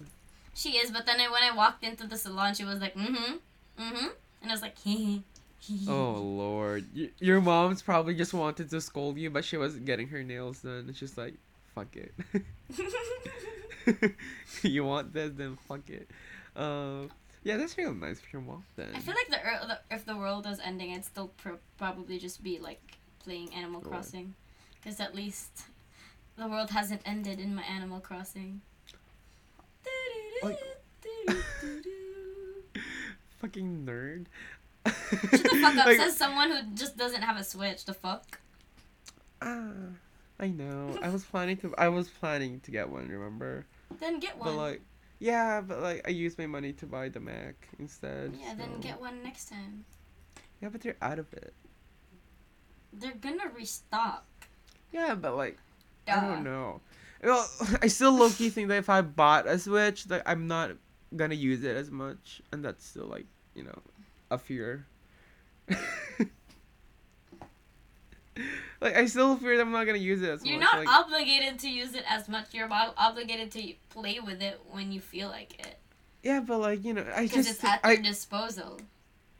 She 0.54 0.70
is, 0.78 0.90
but 0.90 1.04
then 1.06 1.20
I, 1.20 1.28
when 1.30 1.42
I 1.42 1.54
walked 1.54 1.82
into 1.84 2.06
the 2.06 2.16
salon, 2.16 2.54
she 2.54 2.64
was 2.64 2.80
like, 2.80 2.94
mm-hmm, 2.94 3.34
mm-hmm, 3.82 4.06
and 4.42 4.50
I 4.50 4.52
was 4.54 4.62
like, 4.62 4.78
hee 4.84 5.22
hee. 5.60 5.86
Oh 5.88 6.12
lord, 6.12 6.84
y- 6.96 7.10
your 7.18 7.40
mom's 7.40 7.82
probably 7.82 8.14
just 8.14 8.32
wanted 8.34 8.70
to 8.70 8.80
scold 8.80 9.16
you, 9.18 9.30
but 9.30 9.44
she 9.44 9.56
wasn't 9.56 9.84
getting 9.84 10.08
her 10.08 10.22
nails 10.22 10.60
done. 10.60 10.86
It's 10.88 10.98
just 10.98 11.18
like, 11.18 11.34
fuck 11.74 11.88
it. 11.96 12.14
you 14.62 14.84
want 14.84 15.12
this, 15.12 15.32
then 15.34 15.56
fuck 15.68 15.88
it. 15.90 16.08
Um, 16.56 17.10
yeah, 17.42 17.56
that's 17.56 17.76
real 17.76 17.92
nice 17.92 18.20
for 18.20 18.26
your 18.32 18.40
mom 18.42 18.64
then. 18.76 18.88
I 18.94 19.00
feel 19.00 19.14
like 19.14 19.28
the, 19.28 19.46
ear- 19.46 19.60
the 19.66 19.94
if 19.94 20.06
the 20.06 20.16
world 20.16 20.46
was 20.46 20.60
ending, 20.60 20.92
I'd 20.94 21.04
still 21.04 21.28
pro- 21.36 21.58
probably 21.78 22.18
just 22.18 22.42
be 22.44 22.58
like 22.58 22.80
playing 23.24 23.52
Animal 23.54 23.80
Crossing, 23.80 24.34
because 24.80 25.00
at 25.00 25.14
least 25.14 25.62
the 26.36 26.46
world 26.46 26.70
hasn't 26.70 27.02
ended 27.04 27.40
in 27.40 27.54
my 27.54 27.62
Animal 27.62 28.00
Crossing. 28.00 28.60
Like- 30.42 30.58
Nerd. 33.60 34.26
Shut 34.86 34.94
the 35.30 35.58
fuck 35.62 35.76
up, 35.76 35.86
Like, 35.86 35.98
says 35.98 36.16
someone 36.16 36.50
who 36.50 36.62
just 36.74 36.96
doesn't 36.96 37.22
have 37.22 37.36
a 37.36 37.44
Switch. 37.44 37.84
The 37.84 37.94
fuck? 37.94 38.38
Ah, 39.40 39.72
I 40.38 40.48
know. 40.48 40.98
I 41.02 41.08
was 41.08 41.24
planning 41.24 41.56
to. 41.58 41.74
I 41.76 41.88
was 41.88 42.08
planning 42.08 42.60
to 42.60 42.70
get 42.70 42.88
one. 42.88 43.08
Remember? 43.08 43.66
Then 44.00 44.20
get 44.20 44.36
one. 44.38 44.48
But 44.48 44.56
like, 44.56 44.80
yeah, 45.18 45.60
but 45.60 45.80
like 45.80 46.02
I 46.06 46.10
used 46.10 46.38
my 46.38 46.46
money 46.46 46.72
to 46.74 46.86
buy 46.86 47.08
the 47.08 47.20
Mac 47.20 47.68
instead. 47.78 48.36
yeah, 48.40 48.54
then 48.54 48.80
get 48.80 49.00
one 49.00 49.22
next 49.22 49.48
time. 49.48 49.84
Yeah, 50.60 50.68
but 50.70 50.80
they're 50.80 50.96
out 51.02 51.18
of 51.18 51.32
it. 51.32 51.52
They're 52.92 53.12
gonna 53.20 53.48
restock. 53.56 54.24
Yeah, 54.92 55.14
but 55.14 55.36
like 55.36 55.58
Duh. 56.06 56.12
I 56.12 56.20
don't 56.20 56.44
know. 56.44 56.80
Well, 57.22 57.48
I 57.82 57.88
still 57.88 58.12
low 58.12 58.30
key 58.30 58.50
think 58.50 58.68
that 58.68 58.78
if 58.78 58.88
I 58.90 59.00
bought 59.02 59.46
a 59.46 59.58
Switch, 59.58 60.08
like 60.08 60.22
I'm 60.26 60.46
not 60.46 60.72
gonna 61.16 61.34
use 61.34 61.62
it 61.64 61.76
as 61.76 61.90
much, 61.90 62.42
and 62.52 62.64
that's 62.64 62.86
still 62.86 63.06
like 63.06 63.26
you 63.54 63.64
know, 63.64 63.78
a 64.30 64.38
fear. 64.38 64.86
like 68.80 68.96
I 68.96 69.06
still 69.06 69.36
fear 69.36 69.56
that 69.56 69.62
I'm 69.62 69.72
not 69.72 69.86
gonna 69.86 69.98
use 69.98 70.22
it 70.22 70.28
as 70.28 70.40
much. 70.40 70.50
You're 70.50 70.58
much. 70.60 70.72
not 70.72 70.84
like, 70.84 70.88
obligated 70.88 71.58
to 71.60 71.68
use 71.70 71.94
it 71.94 72.04
as 72.08 72.28
much. 72.28 72.52
You're 72.52 72.70
ob- 72.70 72.94
obligated 72.96 73.50
to 73.52 73.72
play 73.90 74.20
with 74.20 74.42
it 74.42 74.60
when 74.70 74.92
you 74.92 75.00
feel 75.00 75.28
like 75.28 75.58
it. 75.58 75.78
yeah, 76.22 76.40
but 76.40 76.58
like 76.58 76.84
you 76.84 76.94
know, 76.94 77.06
I 77.14 77.26
just 77.26 77.48
it's 77.48 77.64
at 77.64 77.80
I 77.84 77.92
your 77.92 78.02
disposal. 78.02 78.80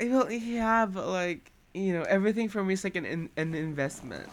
I 0.01 0.07
well, 0.07 0.31
yeah, 0.31 0.87
but 0.87 1.09
like 1.09 1.51
you 1.75 1.93
know, 1.93 2.03
everything 2.03 2.49
for 2.49 2.65
me 2.65 2.75
is 2.75 2.85
like 2.85 2.97
an 2.97 3.05
in, 3.05 3.31
an 3.37 3.55
investment. 3.55 4.29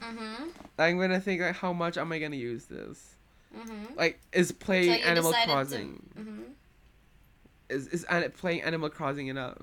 Mm-hmm. 0.00 0.44
I'm 0.78 0.98
gonna 0.98 1.20
think 1.20 1.42
like, 1.42 1.56
how 1.56 1.72
much 1.72 1.98
am 1.98 2.12
I 2.12 2.18
gonna 2.18 2.36
use 2.36 2.64
this? 2.66 3.14
Mm-hmm. 3.56 3.96
Like, 3.96 4.20
is 4.32 4.52
play 4.52 5.00
Animal 5.02 5.32
decided 5.32 5.48
to- 5.48 5.52
Crossing 5.52 6.02
Mm-hmm. 6.18 6.42
Is 7.68 7.88
is 7.88 8.06
playing 8.36 8.62
Animal 8.62 8.90
Crossing 8.90 9.28
enough? 9.28 9.58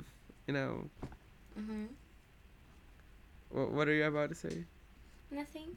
You 0.48 0.54
know, 0.54 0.89
Mm-hmm. 1.60 1.86
what 3.50 3.72
what 3.72 3.88
are 3.88 3.94
you 3.94 4.06
about 4.06 4.30
to 4.30 4.36
say? 4.36 4.65
Nothing. 5.32 5.76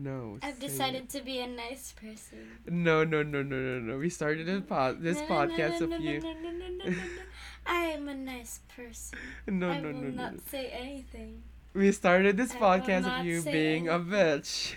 No. 0.00 0.38
I've 0.42 0.54
say 0.60 0.66
it. 0.66 0.70
decided 0.70 1.08
to 1.10 1.20
be 1.22 1.40
a 1.40 1.46
nice 1.48 1.92
person. 1.92 2.38
No, 2.68 3.02
no, 3.02 3.22
no, 3.24 3.42
no, 3.42 3.56
no, 3.56 3.80
no. 3.80 3.98
We 3.98 4.10
started 4.10 4.46
this 4.46 4.62
pod 4.62 5.02
this 5.02 5.18
No, 5.18 5.26
no, 5.26 5.34
podcast 5.34 5.80
no, 5.80 5.84
of 5.86 5.90
no, 5.90 5.96
you. 5.98 6.20
No, 6.20 6.32
no, 6.34 6.50
no, 6.50 6.50
no, 6.50 6.84
no, 6.84 6.90
no. 6.90 6.96
I 7.66 7.80
am 7.98 8.08
a 8.08 8.14
nice 8.14 8.60
person. 8.76 9.18
No, 9.48 9.70
I 9.70 9.80
no, 9.80 9.88
will 9.88 9.94
no, 9.94 10.08
no. 10.08 10.22
not 10.30 10.40
say 10.48 10.68
anything. 10.68 11.42
We 11.78 11.92
started 11.92 12.36
this 12.36 12.50
I 12.56 12.58
podcast 12.58 13.06
of 13.20 13.24
you 13.24 13.40
being 13.42 13.88
a 13.88 14.00
bitch, 14.00 14.74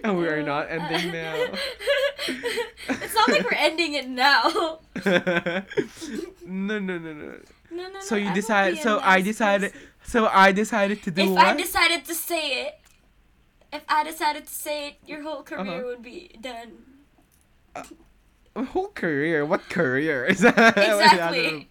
and 0.04 0.18
we 0.18 0.28
are 0.28 0.40
Uh, 0.40 0.44
not 0.44 0.66
ending 0.70 1.10
now. 1.10 1.34
it's 2.88 3.14
not 3.14 3.28
like 3.30 3.44
we're 3.48 3.56
ending 3.56 3.94
it 3.94 4.08
now. 4.08 4.80
no, 6.44 6.78
no, 6.78 6.98
no, 6.98 7.12
no. 7.14 7.40
No, 7.70 7.88
no, 7.88 8.00
So 8.00 8.16
you 8.16 8.26
I 8.26 8.28
will 8.28 8.34
decide- 8.34 8.74
be 8.74 8.80
a 8.80 8.82
so 8.82 9.00
I 9.02 9.22
decided- 9.22 9.72
person. 9.72 9.88
So 10.04 10.26
I 10.26 10.52
decided 10.52 11.02
to 11.04 11.10
do 11.10 11.22
If 11.22 11.30
what? 11.30 11.46
I 11.46 11.56
decided 11.56 12.04
to 12.04 12.14
say 12.14 12.66
it, 12.66 12.74
if 13.72 13.82
I 13.88 14.04
decided 14.04 14.44
to 14.46 14.52
say 14.52 14.88
it, 14.88 14.94
your 15.06 15.22
whole 15.22 15.42
career 15.42 15.60
Uh-huh. 15.80 15.86
would 15.86 16.02
be 16.02 16.28
done. 16.40 16.70
A 18.54 18.64
whole 18.64 18.88
career. 18.92 19.46
What 19.46 19.62
career 19.70 20.26
is 20.26 20.40
that? 20.40 20.76
Exactly. 20.76 21.68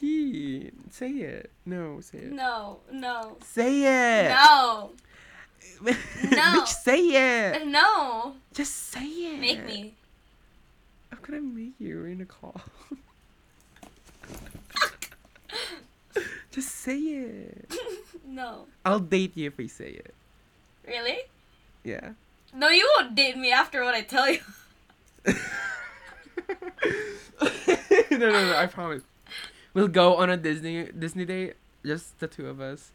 T. 0.00 0.70
Say 0.90 1.10
it. 1.10 1.50
No, 1.64 2.00
say 2.00 2.18
it. 2.18 2.32
no, 2.32 2.80
no, 2.92 3.36
Say 3.42 3.82
it. 3.84 4.28
no, 4.30 4.90
No. 5.82 5.92
Bitch, 5.92 6.68
say 6.68 7.00
it. 7.00 7.66
no. 7.66 8.34
Just 8.52 8.90
say 8.90 9.04
it. 9.06 9.40
Make 9.40 9.64
me. 9.66 9.94
I'm 11.12 11.18
gonna 11.22 11.40
make 11.40 11.74
you 11.78 12.04
in 12.04 12.20
a 12.20 12.26
call. 12.26 12.60
Just 16.50 16.70
say 16.74 16.98
it. 16.98 17.74
no. 18.26 18.66
I'll 18.84 19.00
date 19.00 19.36
you 19.36 19.46
if 19.48 19.56
we 19.58 19.68
say 19.68 19.90
it. 19.90 20.14
Really? 20.86 21.18
Yeah. 21.84 22.10
No, 22.54 22.68
you 22.68 22.88
won't 22.96 23.14
date 23.14 23.36
me 23.36 23.52
after 23.52 23.84
what 23.84 23.94
I 23.94 24.00
tell 24.02 24.30
you. 24.30 24.40
no, 28.10 28.12
no, 28.18 28.30
no. 28.30 28.56
I 28.56 28.66
promise. 28.66 29.02
We'll 29.76 29.88
go 29.88 30.16
on 30.16 30.30
a 30.30 30.38
Disney 30.38 30.84
Disney 30.84 31.26
date, 31.26 31.52
just 31.84 32.18
the 32.18 32.26
two 32.26 32.48
of 32.48 32.62
us. 32.62 32.92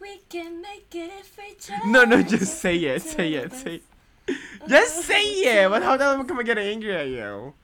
We 0.00 0.18
can 0.28 0.60
make 0.60 0.92
it 0.92 1.12
if 1.20 1.38
we 1.38 1.54
try. 1.54 1.78
No, 1.86 2.02
no, 2.02 2.22
just 2.22 2.58
say 2.58 2.74
it. 2.78 3.02
Say 3.02 3.34
it. 3.34 3.52
Say. 3.52 3.82
It. 4.26 4.36
Just 4.68 4.98
oh, 4.98 5.02
say 5.02 5.22
it. 5.62 5.70
What? 5.70 5.84
How 5.84 5.96
the 5.96 6.02
hell 6.02 6.14
am 6.18 6.38
I 6.40 6.42
get 6.42 6.58
angry 6.58 6.92
at 6.92 7.06
you? 7.06 7.54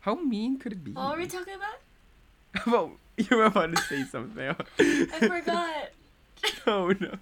How 0.00 0.14
mean 0.14 0.58
could 0.58 0.72
it 0.72 0.84
be? 0.84 0.92
What 0.92 1.16
were 1.16 1.22
we 1.22 1.26
talking 1.26 1.54
about? 1.54 2.66
Well, 2.66 2.92
you 3.16 3.34
were 3.34 3.44
about 3.44 3.74
to 3.74 3.80
say 3.80 4.04
something. 4.04 4.54
I 4.78 5.20
forgot. 5.26 5.88
oh 6.66 6.92
no. 7.00 7.16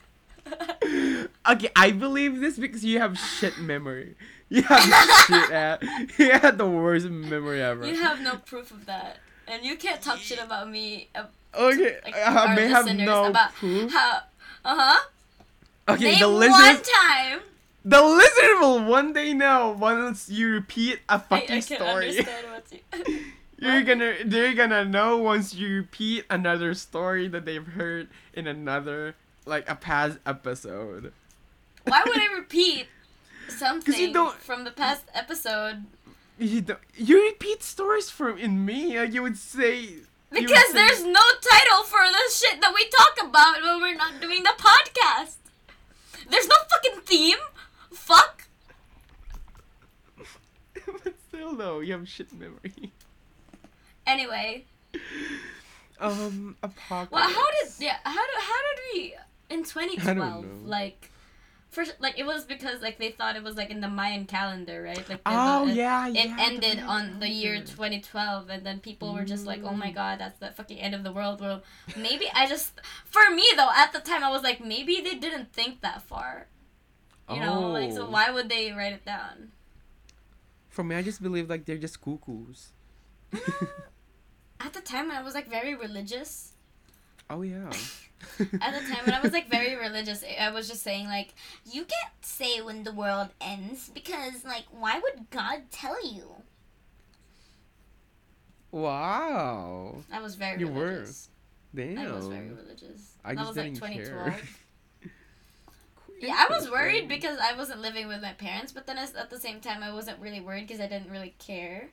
Okay, 1.47 1.69
I 1.75 1.91
believe 1.91 2.41
this 2.41 2.59
because 2.59 2.85
you 2.85 2.99
have 3.01 3.19
shit 3.19 3.59
memory. 3.59 4.15
You 4.49 4.63
have 4.63 5.27
shit 5.27 5.51
at. 5.53 5.83
You 6.19 6.31
had 6.33 6.59
the 6.59 6.67
worst 6.67 7.07
memory 7.09 7.63
ever. 7.63 7.87
You 7.87 7.97
have 7.97 8.21
no 8.21 8.37
proof 8.37 8.71
of 8.71 8.87
that, 8.87 9.19
and 9.49 9.65
you 9.65 9.77
can't 9.77 10.01
talk 10.01 10.19
shit 10.19 10.39
about 10.43 10.71
me. 10.71 11.09
Uh, 11.15 11.25
okay, 11.55 11.97
like, 12.05 12.15
I 12.25 12.55
may 12.55 12.69
have 12.69 12.87
no 12.97 13.27
about 13.27 13.53
proof. 13.55 13.93
how. 13.93 14.21
Uh 14.65 14.77
huh. 14.79 15.01
Okay, 15.89 16.13
Name 16.13 16.21
the 16.21 16.29
one 16.49 16.77
time. 16.83 17.41
the 17.85 18.03
listener 18.03 18.61
will 18.61 18.85
one 18.85 19.13
day 19.13 19.35
know 19.35 19.75
once 19.77 20.29
you 20.29 20.49
repeat 20.49 21.01
a 21.09 21.19
fucking 21.19 21.57
I 21.57 21.61
can 21.61 21.77
story. 21.79 22.15
you, 22.15 23.21
you're 23.59 23.83
gonna, 23.83 24.15
they're 24.25 24.55
gonna 24.55 24.85
know 24.85 25.17
once 25.19 25.55
you 25.55 25.77
repeat 25.79 26.25
another 26.31 26.75
story 26.75 27.27
that 27.27 27.45
they've 27.45 27.67
heard 27.67 28.09
in 28.33 28.47
another, 28.47 29.17
like 29.47 29.69
a 29.69 29.75
past 29.75 30.19
episode. 30.27 31.13
Why 31.87 32.03
would 32.07 32.19
I 32.19 32.27
repeat 32.35 32.87
something 33.49 34.15
from 34.41 34.65
the 34.65 34.71
past 34.71 35.05
episode? 35.15 35.85
You 36.39 36.61
don't, 36.63 36.79
you 36.97 37.23
repeat 37.25 37.63
stories 37.63 38.11
from 38.11 38.39
in 38.39 38.65
me. 38.65 38.99
Like 38.99 39.13
you 39.13 39.23
would 39.23 39.37
say. 39.37 39.81
you 39.81 40.03
would 40.33 40.41
Because 40.47 40.67
say- 40.69 40.73
there's 40.75 41.05
no 41.05 41.21
title 41.41 41.83
for 41.85 42.01
the 42.11 42.33
shit 42.35 42.61
that 42.61 42.73
we 42.75 42.89
talk 42.89 43.29
about 43.29 43.63
when 43.63 43.81
we're 43.81 43.95
not 43.97 44.21
doing 44.21 44.43
the 44.43 44.55
podcast. 44.59 45.37
There's 46.31 46.47
no 46.49 46.57
fucking 46.71 47.01
theme. 47.05 47.39
Fuck. 47.93 48.45
but 51.05 51.15
still, 51.29 51.55
though, 51.55 51.81
you 51.81 51.93
have 51.93 52.09
shit 52.09 52.33
memory. 52.33 52.93
Anyway, 54.07 54.65
Um, 56.01 56.57
apocalypse. 56.65 57.13
well, 57.13 57.29
how 57.31 57.47
did 57.63 57.71
yeah? 57.79 57.99
How 58.03 58.13
do 58.15 58.33
how 58.41 58.61
did 58.67 58.81
we 58.95 59.15
in 59.53 59.65
2012 59.65 60.63
like? 60.65 61.09
First, 61.71 61.95
like 62.01 62.19
it 62.19 62.27
was 62.27 62.45
because 62.45 62.83
like 62.83 62.99
they 62.99 63.13
thought 63.13 63.35
it 63.35 63.43
was 63.43 63.57
like 63.57 63.71
in 63.71 63.81
the 63.81 63.89
Mayan 63.89 64.27
calendar, 64.27 64.83
right? 64.83 65.09
Like 65.09 65.21
Oh 65.25 65.65
the- 65.67 65.73
yeah, 65.73 66.07
it 66.07 66.15
yeah. 66.17 66.37
ended 66.39 66.77
Mayan 66.77 66.87
on 66.87 67.19
the 67.21 67.31
year 67.31 67.57
2012 67.61 68.51
and 68.51 68.67
then 68.67 68.79
people 68.81 69.15
were 69.15 69.25
just 69.25 69.47
like 69.47 69.63
oh 69.65 69.73
my 69.73 69.91
Mm. 69.91 69.95
god 69.95 70.21
that's 70.21 70.39
the 70.39 70.51
fucking 70.51 70.79
end 70.79 70.95
of 70.95 71.03
the 71.03 71.13
world 71.13 71.41
well 71.41 71.63
maybe 71.97 72.27
i 72.35 72.47
just 72.47 72.79
for 73.07 73.25
me 73.35 73.43
though 73.57 73.71
at 73.75 73.91
the 73.95 74.01
time 74.01 74.23
i 74.23 74.29
was 74.31 74.43
like 74.43 74.61
maybe 74.63 75.01
they 75.01 75.15
didn't 75.15 75.51
think 75.55 75.81
that 75.81 76.03
far 76.03 76.47
you 77.33 77.41
know 77.41 77.71
like 77.71 77.91
so 77.93 78.03
Oh. 78.07 78.11
why 78.11 78.31
would 78.31 78.51
they 78.51 78.71
write 78.73 78.93
it 78.93 79.05
down 79.07 79.53
For 80.69 80.85
me, 80.85 80.95
I 80.97 81.01
just 81.03 81.23
believe 81.23 81.49
like 81.49 81.65
they're 81.65 81.79
just 81.81 82.01
cuckoos. 82.03 82.73
at 84.61 84.73
the 84.75 84.81
time 84.83 85.11
i 85.11 85.23
was 85.23 85.35
like 85.35 85.49
very 85.49 85.75
religious 85.75 86.52
oh 87.33 87.43
yeah. 87.43 87.71
at 88.39 88.49
the 88.73 88.95
time 88.95 89.05
when 89.05 89.15
i 89.15 89.21
was 89.21 89.33
like 89.33 89.49
very 89.51 89.75
religious 89.75 90.25
i 90.41 90.51
was 90.51 90.69
just 90.69 90.83
saying 90.83 91.07
like 91.07 91.35
you 91.71 91.83
can't 91.85 92.13
say 92.21 92.61
when 92.61 92.85
the 92.85 92.93
world 92.93 93.29
ends 93.41 93.91
because 93.93 94.45
like 94.45 94.65
why 94.71 95.01
would 95.01 95.29
god 95.31 95.63
tell 95.71 96.07
you 96.07 96.31
wow. 98.71 99.97
i 100.13 100.21
was 100.21 100.37
very 100.37 100.61
You 100.61 100.69
were. 100.69 100.85
religious 100.87 101.29
Damn. 101.75 101.99
i 101.99 102.13
was 102.13 102.29
very 102.29 102.51
religious 102.51 103.13
I 103.25 103.35
that 103.35 103.39
just 103.39 103.49
was 103.49 103.57
like 103.57 103.75
didn't 103.75 103.77
2012 103.77 104.27
care. 104.27 104.41
Yeah, 106.21 106.37
I 106.39 106.57
was 106.57 106.71
worried 106.71 107.09
because 107.09 107.37
I 107.41 107.57
wasn't 107.57 107.81
living 107.81 108.07
with 108.07 108.23
my 108.23 108.33
parents, 108.33 108.71
but 108.71 108.87
then 108.87 108.97
at 108.97 109.29
the 109.29 109.41
same 109.41 109.59
time, 109.61 109.83
I 109.83 109.93
wasn't 109.93 110.21
really 110.21 110.41
worried 110.41 110.69
because 110.69 110.81
I 110.81 110.87
didn't 110.87 111.11
really 111.11 111.35
care. 111.41 111.91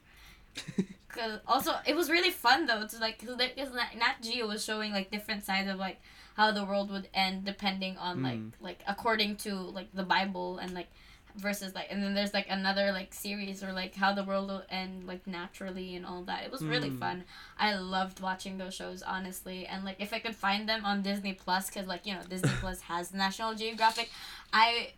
Cause 1.10 1.40
also 1.48 1.74
it 1.88 1.96
was 1.96 2.10
really 2.10 2.30
fun 2.30 2.66
though 2.68 2.86
to 2.86 2.98
like 3.00 3.20
because 3.20 3.38
Nat, 3.74 3.96
Nat 3.98 4.16
Geo 4.22 4.48
was 4.48 4.64
showing 4.64 4.92
like 4.92 5.10
different 5.12 5.44
sides 5.44 5.68
of 5.70 5.78
like 5.78 6.00
how 6.36 6.52
the 6.52 6.64
world 6.64 6.92
would 6.92 7.08
end 7.14 7.46
depending 7.46 7.98
on 7.98 8.22
like 8.24 8.38
Mm. 8.38 8.52
like 8.62 8.80
according 8.88 9.36
to 9.38 9.56
like 9.56 9.88
the 9.94 10.04
Bible 10.04 10.60
and 10.60 10.74
like 10.74 10.88
versus 11.36 11.74
like 11.74 11.88
and 11.90 12.02
then 12.04 12.14
there's 12.14 12.34
like 12.34 12.48
another 12.50 12.92
like 12.92 13.14
series 13.14 13.64
or 13.64 13.72
like 13.74 13.96
how 13.96 14.14
the 14.14 14.24
world 14.24 14.50
will 14.50 14.64
end 14.70 15.06
like 15.08 15.26
naturally 15.26 15.96
and 15.96 16.06
all 16.06 16.22
that. 16.24 16.44
It 16.44 16.52
was 16.52 16.64
really 16.64 16.92
Mm. 16.92 17.00
fun. 17.00 17.24
I 17.58 17.76
loved 17.76 18.20
watching 18.20 18.58
those 18.60 18.76
shows 18.76 19.02
honestly 19.02 19.66
and 19.66 19.84
like 19.84 19.96
if 20.00 20.14
I 20.14 20.20
could 20.20 20.36
find 20.36 20.70
them 20.70 20.86
on 20.86 21.02
Disney 21.02 21.34
Plus 21.34 21.70
because 21.70 21.88
like 21.88 22.06
you 22.06 22.14
know 22.14 22.22
Disney 22.30 22.52
Plus 22.62 22.82
has 22.82 23.14
National 23.14 23.56
Geographic, 23.56 24.10
I 24.54 24.92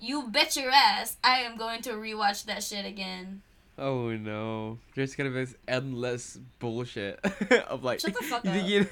you 0.00 0.26
bet 0.28 0.56
your 0.56 0.70
ass 0.72 1.16
I 1.22 1.40
am 1.40 1.56
going 1.56 1.80
to 1.82 1.90
rewatch 1.90 2.44
that 2.46 2.62
shit 2.64 2.84
again. 2.84 3.42
Oh 3.78 4.10
no. 4.16 4.78
There's 4.94 5.14
gonna 5.16 5.30
be 5.30 5.44
this 5.44 5.54
endless 5.66 6.38
bullshit 6.58 7.18
of 7.68 7.82
like 7.84 8.00
Shut 8.00 8.14
the 8.14 8.22
fuck 8.24 8.46
up. 8.46 8.54
you- 8.66 8.86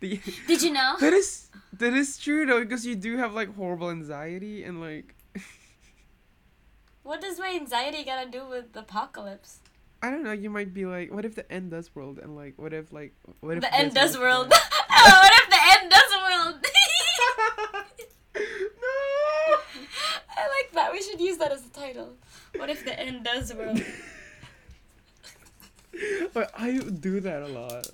the- 0.00 0.20
Did 0.48 0.62
you 0.62 0.72
know? 0.72 0.96
that 1.00 1.12
is 1.12 1.48
that 1.78 1.94
is 1.94 2.18
true 2.18 2.44
though 2.44 2.60
because 2.60 2.84
you 2.84 2.96
do 2.96 3.16
have 3.18 3.32
like 3.34 3.54
horrible 3.54 3.88
anxiety 3.90 4.64
and 4.64 4.80
like 4.80 5.14
What 7.02 7.20
does 7.20 7.38
my 7.38 7.54
anxiety 7.54 8.04
gotta 8.04 8.28
do 8.30 8.44
with 8.46 8.72
the 8.74 8.80
apocalypse? 8.80 9.60
I 10.02 10.10
don't 10.10 10.22
know 10.24 10.32
you 10.32 10.50
might 10.50 10.74
be 10.74 10.86
like 10.86 11.12
what 11.12 11.24
if 11.24 11.34
the 11.34 11.50
end 11.52 11.70
does 11.70 11.94
world 11.94 12.18
and 12.18 12.34
like 12.36 12.54
what 12.56 12.72
if 12.72 12.92
like 12.92 13.14
what 13.40 13.56
if 13.56 13.62
the 13.62 13.74
end 13.74 13.94
does 13.94 14.18
world. 14.18 14.52
oh, 14.52 15.20
what 15.22 15.32
if 15.42 15.48
the 15.48 15.62
end 15.80 15.90
does 15.90 16.10
world? 16.26 16.66
no 18.34 18.96
I 20.36 20.42
like 20.56 20.59
that. 20.74 20.92
We 20.92 21.02
should 21.02 21.20
use 21.20 21.36
that 21.38 21.52
as 21.52 21.66
a 21.66 21.70
title. 21.70 22.14
What 22.56 22.70
if 22.70 22.84
the 22.84 22.98
end 22.98 23.24
does 23.24 23.54
world? 23.54 23.82
but 26.32 26.50
I 26.56 26.78
do 26.78 27.20
that 27.20 27.42
a 27.42 27.48
lot 27.48 27.86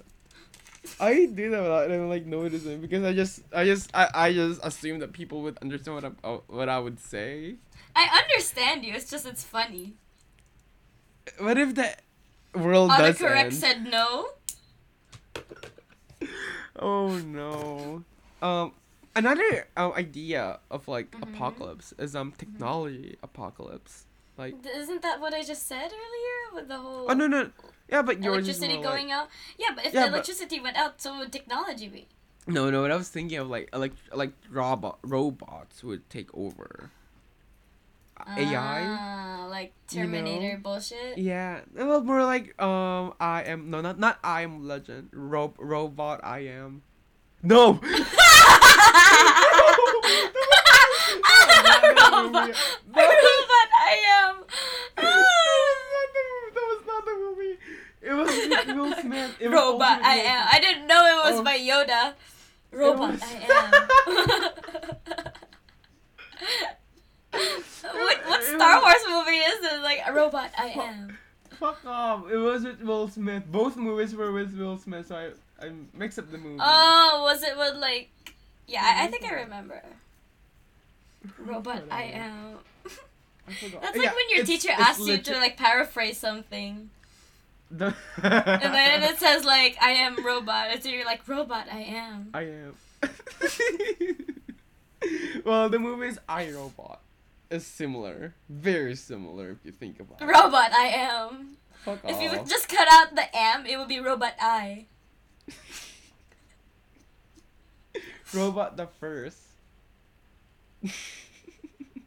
I 1.01 1.27
do 1.27 1.51
that 1.51 1.63
a 1.63 1.69
lot 1.69 1.85
and 1.85 1.95
I'm 1.95 2.09
like 2.09 2.27
noticing 2.27 2.81
because 2.81 3.05
I 3.05 3.13
just 3.13 3.43
I 3.53 3.65
just 3.65 3.91
I, 3.95 4.09
I 4.15 4.33
just 4.33 4.61
assume 4.63 5.01
that 5.01 5.13
people 5.13 5.43
would 5.43 5.59
understand 5.59 5.97
what 5.97 6.05
I 6.05 6.29
uh, 6.29 6.39
what 6.47 6.69
I 6.69 6.79
would 6.79 7.01
say 7.01 7.57
I 7.95 8.23
understand 8.23 8.85
you. 8.85 8.95
It's 8.95 9.11
just 9.11 9.27
it's 9.27 9.43
funny. 9.43 9.95
what 11.39 11.59
if 11.59 11.75
the 11.75 11.97
world 12.55 12.91
does 12.91 13.19
Autocorrect 13.19 13.45
end? 13.45 13.55
said 13.55 13.91
no. 13.91 14.27
Oh 16.79 17.17
no. 17.17 18.05
Um, 18.43 18.73
another 19.17 19.67
um, 19.77 19.93
idea 19.97 20.61
of 20.71 20.87
like 20.89 21.11
Mhm. 21.11 21.23
apocalypse 21.33 21.93
is 21.99 22.15
um 22.15 22.33
technology 22.37 23.17
apocalypse. 23.23 24.05
Like 24.39 24.55
Isn't 24.67 25.01
that 25.03 25.19
what 25.21 25.33
I 25.33 25.43
just 25.43 25.67
said 25.67 25.91
earlier 25.91 26.39
with 26.55 26.69
the 26.69 26.77
whole 26.79 27.07
oh 27.11 27.15
no 27.15 27.27
no 27.27 27.51
yeah 27.89 28.03
but 28.03 28.19
electricity 28.23 28.77
going 28.83 29.11
out? 29.11 29.29
Yeah, 29.59 29.73
but 29.75 29.87
if 29.87 29.95
Yeah, 29.95 30.05
the 30.07 30.11
but- 30.11 30.17
electricity 30.21 30.61
went 30.61 30.77
out, 30.77 31.01
so 31.01 31.17
would 31.19 31.33
technology 31.33 31.89
be? 31.89 32.07
no 32.47 32.71
no 32.71 32.83
what 32.83 32.93
I 32.93 32.97
was 32.97 33.09
thinking 33.09 33.39
of 33.39 33.49
like 33.49 33.75
like 33.75 33.95
like 34.13 34.33
robot 34.51 34.99
robots 35.03 35.83
would 35.83 36.05
take 36.13 36.29
over. 36.37 36.91
AI. 38.37 38.81
Ah, 38.89 39.47
like 39.51 39.73
You 39.91 40.01
know? 40.01 40.07
Terminator 40.07 40.59
bullshit. 40.63 41.19
Yeah, 41.19 41.61
well 41.75 42.03
more 42.03 42.25
like 42.25 42.57
um 42.61 43.13
I 43.21 43.43
am 43.45 43.69
no 43.71 43.81
not 43.81 43.99
not 43.99 44.19
I 44.25 44.41
am 44.43 44.67
legend 44.67 45.11
ro- 45.13 45.55
robot 45.59 46.21
I 46.25 46.41
am. 46.49 46.83
No. 47.47 47.81
Robot, 51.97 52.49
robot 52.49 53.69
I 53.79 53.97
am. 54.17 54.35
that 54.97 56.67
was 56.67 56.83
not 56.87 57.05
the 57.05 57.15
movie. 57.19 57.59
It 58.03 58.13
was 58.15 58.29
with 58.29 58.77
Will 58.77 58.95
Smith. 59.01 59.37
It 59.41 59.49
was 59.49 59.55
Robot 59.55 59.83
also 59.83 59.97
with 59.99 60.07
I 60.07 60.17
Will 60.17 60.27
am. 60.27 60.49
I 60.53 60.59
didn't 60.61 60.87
know 60.87 61.07
it 61.07 61.31
was 61.31 61.41
Oh. 61.41 61.45
by 61.45 61.59
Yoda. 61.59 62.15
Robot 62.73 63.13
was- 63.13 63.23
I 63.23 63.25
am. 63.49 63.71
what 67.83 68.19
what 68.27 68.43
Star 68.45 68.81
Wars 68.83 69.05
movie 69.09 69.37
is 69.39 69.61
this? 69.61 69.83
Like 69.83 70.01
a 70.07 70.13
robot 70.13 70.51
I 70.59 70.67
am. 70.69 71.19
Fuck 71.61 71.85
off! 71.87 72.31
It 72.31 72.37
was 72.37 72.65
with 72.65 72.81
Will 72.83 73.09
Smith. 73.09 73.45
Both 73.51 73.77
movies 73.77 74.15
were 74.15 74.31
with 74.33 74.53
Will 74.59 74.77
Smith, 74.79 75.07
so 75.07 75.17
I 75.17 75.31
I 75.63 75.71
mixed 75.95 76.19
up 76.19 76.31
the 76.31 76.39
movie. 76.39 76.59
Oh, 76.61 77.21
was 77.25 77.43
it 77.43 77.57
with 77.57 77.77
like? 77.77 78.11
Yeah, 78.67 78.83
I, 78.85 79.05
I 79.05 79.07
think 79.09 79.25
I 79.25 79.35
remember. 79.35 79.83
Robot 81.39 81.85
I 81.91 82.03
am. 82.05 82.59
I 83.49 83.53
forgot. 83.53 83.83
That's 83.83 83.97
like 83.97 84.07
Yeah, 84.07 84.15
when 84.15 84.31
your 84.31 84.41
it's- 84.43 84.49
teacher 84.49 84.73
it's 84.73 84.81
asks 84.81 85.07
you 85.07 85.19
to 85.19 85.35
like 85.39 85.57
paraphrase 85.57 86.19
something, 86.19 86.91
The 87.71 87.95
and 88.23 88.75
then 88.75 89.03
it 89.03 89.19
says 89.19 89.45
like 89.45 89.77
I 89.81 89.91
am 89.91 90.25
robot, 90.25 90.69
and 90.71 90.83
so 90.83 90.89
you're 90.89 91.05
like 91.05 91.27
robot 91.29 91.67
I 91.73 91.81
am. 91.81 92.31
I 92.35 92.43
am. 92.43 92.75
well, 95.45 95.69
the 95.69 95.79
movie 95.79 96.09
is 96.09 96.19
I 96.29 96.51
Robot. 96.51 97.01
Is 97.49 97.65
similar, 97.65 98.35
very 98.49 98.97
similar 98.97 99.51
if 99.51 99.59
you 99.65 99.71
think 99.71 100.01
about 100.01 100.21
it. 100.21 100.25
Robot 100.25 100.73
I 100.73 100.89
am. 100.89 101.57
Fuck 101.85 102.01
If 102.05 102.21
you 102.21 102.31
would 102.31 102.49
just 102.49 102.69
cut 102.69 102.89
out 102.91 103.15
the 103.15 103.25
am, 103.37 103.67
it 103.67 103.79
would 103.79 103.87
be 103.87 104.01
robot 104.01 104.33
I. 104.41 104.87
Robot 108.35 108.77
the 108.77 108.87
first. 109.01 109.39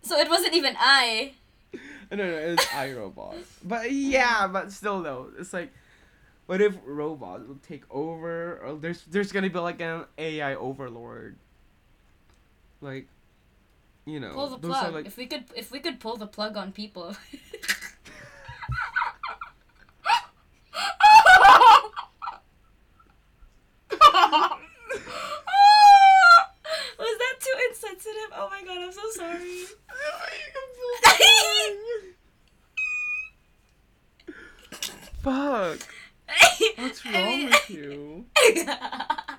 So 0.02 0.18
it 0.18 0.30
wasn't 0.30 0.54
even 0.54 0.76
I. 0.80 1.34
No, 2.12 2.18
no, 2.18 2.24
it's 2.26 2.66
iRobot. 2.66 3.36
But 3.64 3.92
yeah, 3.92 4.48
but 4.48 4.72
still 4.72 5.02
though, 5.02 5.30
it's 5.38 5.54
like, 5.54 5.72
what 6.48 6.62
if 6.62 6.76
robots 6.86 7.48
will 7.48 7.60
take 7.68 7.84
over, 7.92 8.58
or 8.66 8.76
there's 8.76 9.04
there's 9.06 9.32
gonna 9.32 9.50
be 9.50 9.60
like 9.60 9.80
an 9.82 10.06
AI 10.18 10.56
overlord. 10.56 11.36
Like, 12.82 13.08
you 14.06 14.20
know, 14.20 14.34
Pull 14.34 14.48
the 14.50 14.58
those 14.58 14.72
plug. 14.78 14.94
like 14.94 15.06
If 15.06 15.18
we 15.18 15.26
could, 15.28 15.46
if 15.56 15.72
we 15.72 15.80
could 15.80 16.00
pull 16.00 16.18
the 16.18 16.28
plug 16.28 16.58
on 16.58 16.72
people. 16.72 17.16
Was 27.00 27.18
that 27.18 27.36
too 27.40 27.56
insensitive? 27.70 28.32
Oh 28.34 28.50
my 28.52 28.64
god, 28.66 28.78
I'm 28.84 28.92
so 28.92 29.02
sorry. 29.12 29.66
Fuck. 35.22 35.80
What's 36.78 37.06
I 37.06 37.12
wrong 37.14 37.26
mean- 37.38 37.50
with 37.50 37.70
you? 37.70 38.26
I 38.38 39.38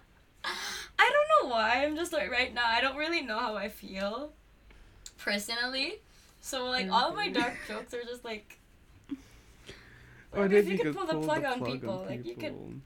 don't 0.99 1.49
know 1.49 1.55
why. 1.55 1.85
I'm 1.85 1.97
just 1.97 2.13
like 2.13 2.31
right 2.31 2.53
now. 2.53 2.65
I 2.67 2.81
don't 2.81 2.97
really 2.97 3.23
know 3.23 3.39
how 3.39 3.57
I 3.57 3.69
feel, 3.69 4.33
personally. 5.33 6.01
So 6.40 6.66
like 6.66 6.90
all 6.90 7.11
of 7.11 7.16
my 7.16 7.29
dark 7.29 7.55
jokes 7.69 7.93
are 7.95 8.03
just 8.05 8.25
like 8.25 8.59
What 10.31 10.43
What 10.43 10.53
if 10.53 10.69
you 10.69 10.79
could 10.79 10.95
pull 10.97 11.07
the 11.07 11.19
plug 11.21 11.45
on 11.45 11.64
people? 11.64 12.07
Like, 12.09 12.25
you 12.25 12.35
could- 12.37 12.81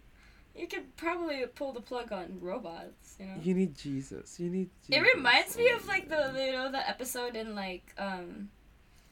you 0.56 0.68
could 0.68 0.96
probably 0.96 1.44
pull 1.46 1.72
the 1.72 1.80
plug 1.80 2.12
on 2.12 2.38
robots. 2.40 3.16
You 3.18 3.26
know. 3.26 3.32
You 3.42 3.54
need 3.54 3.76
Jesus. 3.76 4.38
You 4.38 4.48
need. 4.50 4.70
It 4.88 4.92
Jesus. 5.00 5.14
reminds 5.16 5.56
me 5.56 5.68
of 5.70 5.84
like 5.88 6.08
my 6.08 6.16
the 6.32 6.44
you 6.46 6.52
know 6.52 6.70
the 6.70 6.88
episode 6.88 7.34
in 7.34 7.56
like 7.56 7.92
um 7.98 8.50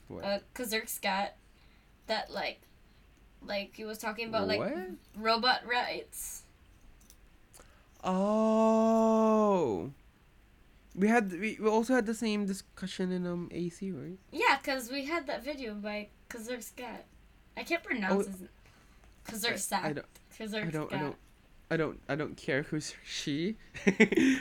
What? 0.07 0.25
uh 0.25 0.38
Kazurkskat 0.55 1.31
that 2.07 2.31
like 2.31 2.61
like 3.45 3.75
he 3.75 3.85
was 3.85 3.99
talking 3.99 4.29
about 4.29 4.47
like 4.47 4.61
What? 4.61 4.73
robot 5.16 5.66
rights. 5.66 6.42
Oh. 8.05 9.90
We 10.94 11.09
had 11.09 11.33
we, 11.33 11.57
we 11.61 11.68
also 11.68 11.94
had 11.94 12.07
the 12.07 12.14
same 12.14 12.46
discussion 12.46 13.12
in 13.12 13.26
um 13.26 13.48
AC, 13.50 13.90
right? 13.92 14.18
Yeah, 14.31 14.57
cause 14.62 14.90
we 14.90 15.05
had 15.07 15.26
that 15.26 15.42
video 15.44 15.74
by 15.74 16.09
Kazurkskat. 16.28 17.02
I 17.57 17.62
can't 17.62 17.83
pronounce 17.83 18.26
Oh. 18.28 18.31
his 19.31 19.42
Kazurkskat. 19.44 19.85
I 19.85 19.92
don't 19.92 20.07
I 20.66 20.70
don't 20.70 20.92
I 20.92 20.96
don't 20.98 21.16
I 21.70 21.76
don't 21.76 22.00
I 22.11 22.14
don't 22.14 22.37
care 22.37 22.62
who's 22.64 22.94
she. 23.05 23.57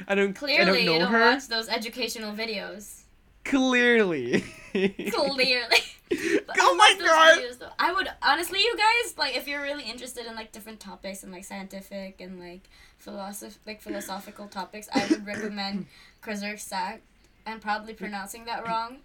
I 0.08 0.16
don't 0.16 0.34
Clearly, 0.36 0.62
I 0.62 0.66
don't 0.66 0.80
you 0.80 0.86
know 0.86 1.00
don't 1.00 1.12
her. 1.12 1.20
watch 1.32 1.48
those 1.48 1.70
educational 1.70 2.34
videos. 2.34 3.04
Clearly. 3.46 4.44
Clearly. 4.72 5.68
But 6.46 6.58
Oh 6.60 6.76
my 6.76 6.94
God. 7.00 7.40
videos, 7.40 7.58
though. 7.60 7.70
I 7.80 7.94
would 7.94 8.10
honestly, 8.22 8.60
you 8.60 8.76
guys, 8.76 9.18
like, 9.18 9.38
if 9.38 9.48
you're 9.48 9.62
really 9.62 9.86
interested 9.86 10.26
in 10.26 10.36
like 10.36 10.52
different 10.52 10.82
topics 10.82 11.24
and 11.24 11.32
like 11.32 11.46
scientific 11.46 12.20
and 12.20 12.38
like 12.38 12.70
philosoph 12.98 13.58
like 13.66 13.80
philosophical 13.82 14.48
topics, 14.48 14.90
I 14.94 15.06
would 15.10 15.26
recommend 15.34 15.86
Kazurkskat. 16.22 17.00
I'm 17.46 17.60
probably 17.60 17.94
pronouncing 17.94 18.46
that 18.46 18.66
wrong. 18.68 18.98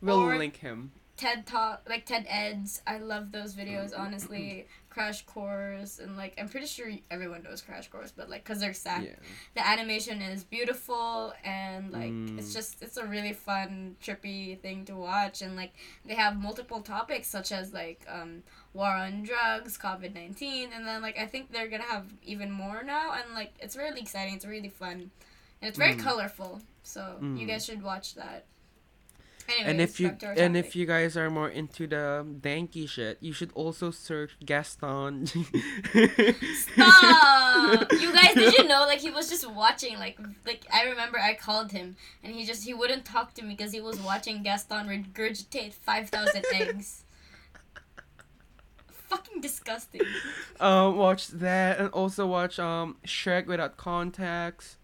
we'll 0.00 0.20
Or- 0.20 0.36
link 0.36 0.56
him. 0.58 0.92
TED 1.16 1.46
Talk, 1.46 1.86
like 1.88 2.04
TED 2.06 2.26
Eds. 2.28 2.82
I 2.88 2.98
love 2.98 3.30
those 3.30 3.54
videos, 3.54 3.96
honestly. 3.96 4.66
Crash 4.90 5.22
Course, 5.24 5.98
and 6.00 6.16
like, 6.16 6.34
I'm 6.38 6.48
pretty 6.48 6.66
sure 6.66 6.90
everyone 7.10 7.44
knows 7.44 7.62
Crash 7.62 7.86
Course, 7.88 8.12
but 8.14 8.28
like, 8.28 8.44
Kazurkskat. 8.44 9.04
Yeah. 9.04 9.10
The 9.54 9.66
animation 9.66 10.20
is 10.20 10.42
beautiful, 10.44 11.32
and 11.44 11.92
like, 11.92 12.10
it's 12.38 12.50
Mm. 12.50 12.52
just, 12.52 12.82
it's 12.82 12.96
a 12.96 13.04
really 13.06 13.32
fun, 13.32 13.94
trippy 14.02 14.58
thing 14.60 14.84
to 14.86 14.96
watch. 14.96 15.40
And 15.40 15.54
like, 15.56 15.74
they 16.04 16.14
have 16.14 16.36
multiple 16.36 16.80
topics, 16.80 17.28
such 17.28 17.52
as 17.52 17.72
like, 17.72 18.04
um, 18.08 18.42
war 18.72 18.88
on 18.90 19.22
drugs, 19.22 19.78
COVID 19.78 20.14
19, 20.14 20.72
and 20.72 20.84
then 20.86 21.00
like, 21.00 21.16
I 21.16 21.26
think 21.26 21.52
they're 21.52 21.68
gonna 21.68 21.84
have 21.84 22.12
even 22.24 22.50
more 22.50 22.82
now, 22.82 23.12
and 23.12 23.34
like, 23.34 23.54
it's 23.60 23.76
really 23.76 24.00
exciting, 24.00 24.34
it's 24.34 24.44
really 24.46 24.68
fun, 24.68 25.12
and 25.64 25.68
it's 25.70 25.78
very 25.78 25.94
Mm. 25.94 26.02
colorful. 26.04 26.60
So, 26.82 27.16
you 27.22 27.26
Mm. 27.26 27.48
guys 27.48 27.64
should 27.64 27.82
watch 27.82 28.14
that. 28.14 28.44
Anyways, 29.48 29.66
and 29.70 29.80
if 29.80 29.98
you 30.00 30.08
back 30.08 30.18
to 30.20 30.26
our 30.28 30.32
and 30.32 30.56
if 30.56 30.74
you 30.76 30.86
guys 30.86 31.16
are 31.16 31.30
more 31.30 31.48
into 31.48 31.86
the 31.86 32.24
danky 32.40 32.88
shit, 32.88 33.18
you 33.20 33.32
should 33.32 33.50
also 33.54 33.90
search 33.90 34.36
Gaston. 34.44 35.26
Stop! 35.26 35.42
you 37.92 38.12
guys, 38.12 38.34
did 38.34 38.54
you 38.56 38.64
know? 38.64 38.84
Like 38.86 39.00
he 39.00 39.10
was 39.10 39.28
just 39.28 39.46
watching. 39.50 39.98
Like, 39.98 40.18
like 40.46 40.64
I 40.72 40.84
remember 40.84 41.18
I 41.18 41.34
called 41.34 41.72
him, 41.72 41.96
and 42.22 42.34
he 42.34 42.44
just 42.46 42.64
he 42.64 42.72
wouldn't 42.74 43.04
talk 43.04 43.34
to 43.34 43.42
me 43.44 43.54
because 43.54 43.72
he 43.72 43.80
was 43.82 43.98
watching 44.00 44.42
Gaston 44.42 44.86
regurgitate 44.88 45.74
five 45.74 46.08
thousand 46.10 46.44
eggs. 46.52 47.04
fucking 49.08 49.40
disgusting. 49.42 50.00
Um, 50.60 50.96
watch 50.96 51.28
that 51.28 51.78
and 51.78 51.88
also 51.90 52.26
watch 52.26 52.58
um 52.58 52.96
Shrek 53.06 53.46
Without 53.46 53.76
Context. 53.76 54.76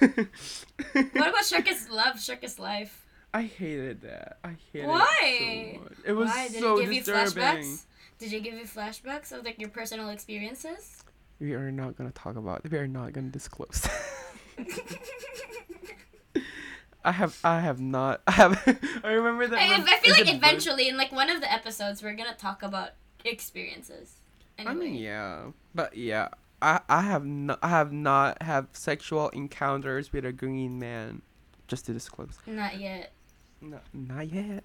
What 0.00 1.28
about 1.28 1.44
Shrek 1.44 1.68
is 1.68 1.88
Love, 1.90 2.16
Shrek 2.16 2.42
is 2.44 2.58
Life? 2.58 3.06
I 3.34 3.42
hated 3.42 4.02
that. 4.02 4.38
I 4.44 4.56
hated 4.72 4.88
Why? 4.88 5.08
it 5.22 5.74
so 5.76 5.82
much. 5.82 5.92
It 6.04 6.12
was 6.12 6.28
Why? 6.28 6.48
Did 6.48 6.60
so 6.60 6.78
it 6.78 6.80
give 6.82 7.04
disturbing. 7.04 7.24
you 7.24 7.32
flashbacks? 7.42 7.82
Did 8.18 8.32
it 8.32 8.40
give 8.42 8.54
you 8.54 8.64
flashbacks 8.64 9.32
of 9.32 9.44
like 9.44 9.58
your 9.58 9.70
personal 9.70 10.10
experiences? 10.10 11.02
We 11.40 11.54
are 11.54 11.72
not 11.72 11.96
gonna 11.96 12.10
talk 12.10 12.36
about. 12.36 12.68
We 12.70 12.78
are 12.78 12.86
not 12.86 13.12
gonna 13.12 13.30
disclose. 13.30 13.88
I 17.04 17.10
have. 17.12 17.36
I 17.42 17.60
have 17.60 17.80
not. 17.80 18.22
I 18.26 18.32
have. 18.32 18.78
I 19.04 19.10
remember 19.12 19.48
that. 19.48 19.58
I, 19.58 19.74
I 19.82 19.98
feel 19.98 20.12
like 20.12 20.32
eventually 20.32 20.88
in 20.88 20.96
like 20.96 21.10
one 21.10 21.30
of 21.30 21.40
the 21.40 21.52
episodes 21.52 22.00
we're 22.02 22.14
gonna 22.14 22.34
talk 22.34 22.62
about 22.62 22.90
experiences. 23.24 24.18
I 24.58 24.74
mean, 24.74 24.94
yeah, 24.94 25.46
but 25.74 25.96
yeah, 25.96 26.28
I 26.62 26.80
I 26.88 27.02
have 27.02 27.26
not 27.26 27.58
I 27.62 27.68
have 27.68 27.92
not 27.92 28.40
have 28.42 28.68
sexual 28.72 29.28
encounters 29.30 30.12
with 30.12 30.24
a 30.24 30.32
green 30.32 30.78
man, 30.78 31.22
just 31.66 31.86
to 31.86 31.92
disclose. 31.92 32.38
Not 32.46 32.78
yet. 32.78 33.12
No, 33.60 33.80
not 33.92 34.32
yet. 34.32 34.64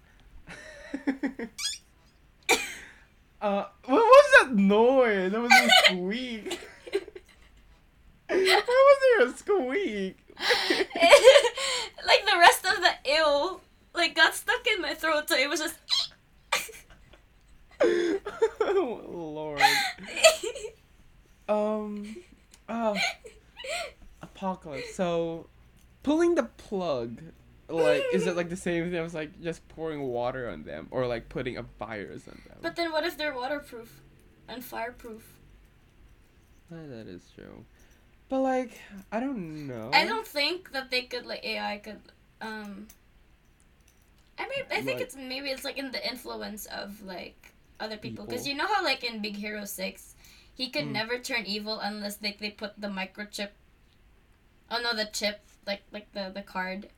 uh, 3.41 3.65
what 3.85 3.89
was 3.89 4.31
that 4.39 4.55
noise? 4.55 5.31
That 5.31 5.41
was 5.41 5.51
a 5.51 5.69
squeak. 5.85 6.59
Why 8.29 8.61
was 8.67 8.99
there 9.01 9.27
a 9.27 9.37
squeak? 9.37 10.17
like 12.05 12.25
the 12.25 12.37
rest 12.37 12.65
of 12.65 12.77
the 12.77 12.93
ill 13.11 13.61
like 13.95 14.15
got 14.15 14.35
stuck 14.35 14.65
in 14.67 14.81
my 14.81 14.93
throat, 14.93 15.27
so 15.27 15.35
it 15.35 15.49
was 15.49 15.59
just. 15.59 15.75
oh, 17.81 19.01
Lord. 19.07 19.61
Um. 21.49 22.15
Oh, 22.69 22.95
apocalypse. 24.21 24.93
So, 24.95 25.47
pulling 26.03 26.35
the 26.35 26.43
plug, 26.43 27.21
like, 27.69 28.03
is 28.13 28.27
it 28.27 28.35
like 28.35 28.49
the 28.49 28.55
same 28.57 28.85
thing 28.91 28.95
as 28.99 29.13
like 29.13 29.41
just 29.41 29.67
pouring 29.69 30.01
water 30.03 30.49
on 30.49 30.63
them, 30.63 30.87
or 30.91 31.07
like 31.07 31.29
putting 31.29 31.57
a 31.57 31.63
virus 31.79 32.27
on 32.27 32.41
them? 32.47 32.57
but 32.61 32.75
then 32.75 32.91
what 32.91 33.05
if 33.05 33.17
they're 33.17 33.33
waterproof 33.35 34.01
and 34.47 34.63
fireproof? 34.63 35.33
That 36.69 37.07
is 37.07 37.23
true. 37.33 37.63
But 38.29 38.41
like, 38.41 38.71
I 39.11 39.21
don't 39.21 39.67
know. 39.67 39.89
I 39.93 40.05
don't 40.05 40.27
think 40.27 40.71
that 40.73 40.91
they 40.91 41.03
could 41.03 41.25
like 41.25 41.45
AI 41.45 41.77
could 41.77 42.01
um. 42.41 42.87
I 44.37 44.43
mean, 44.43 44.65
I 44.69 44.81
think 44.81 44.99
Like- 44.99 45.01
it's 45.01 45.15
maybe 45.15 45.49
it's 45.49 45.63
like 45.63 45.77
in 45.77 45.91
the 45.91 46.05
influence 46.05 46.65
of 46.67 47.01
like 47.03 47.53
other 47.79 47.95
people 47.97 48.25
because 48.25 48.45
you 48.47 48.53
know 48.55 48.67
how 48.67 48.83
like 48.83 49.03
in 49.03 49.21
Big 49.21 49.35
Hero 49.37 49.63
Six, 49.65 50.15
he 50.59 50.69
could 50.73 50.85
Mm. 50.85 50.91
never 50.99 51.15
turn 51.19 51.45
evil 51.45 51.79
unless 51.79 52.17
like 52.21 52.39
they 52.39 52.49
put 52.51 52.73
the 52.81 52.87
microchip. 52.99 53.51
Oh 54.71 54.79
no, 54.81 54.93
the 54.93 55.05
chip 55.05 55.39
like 55.65 55.83
like 55.91 56.11
the 56.13 56.31
the 56.33 56.41
card 56.41 56.89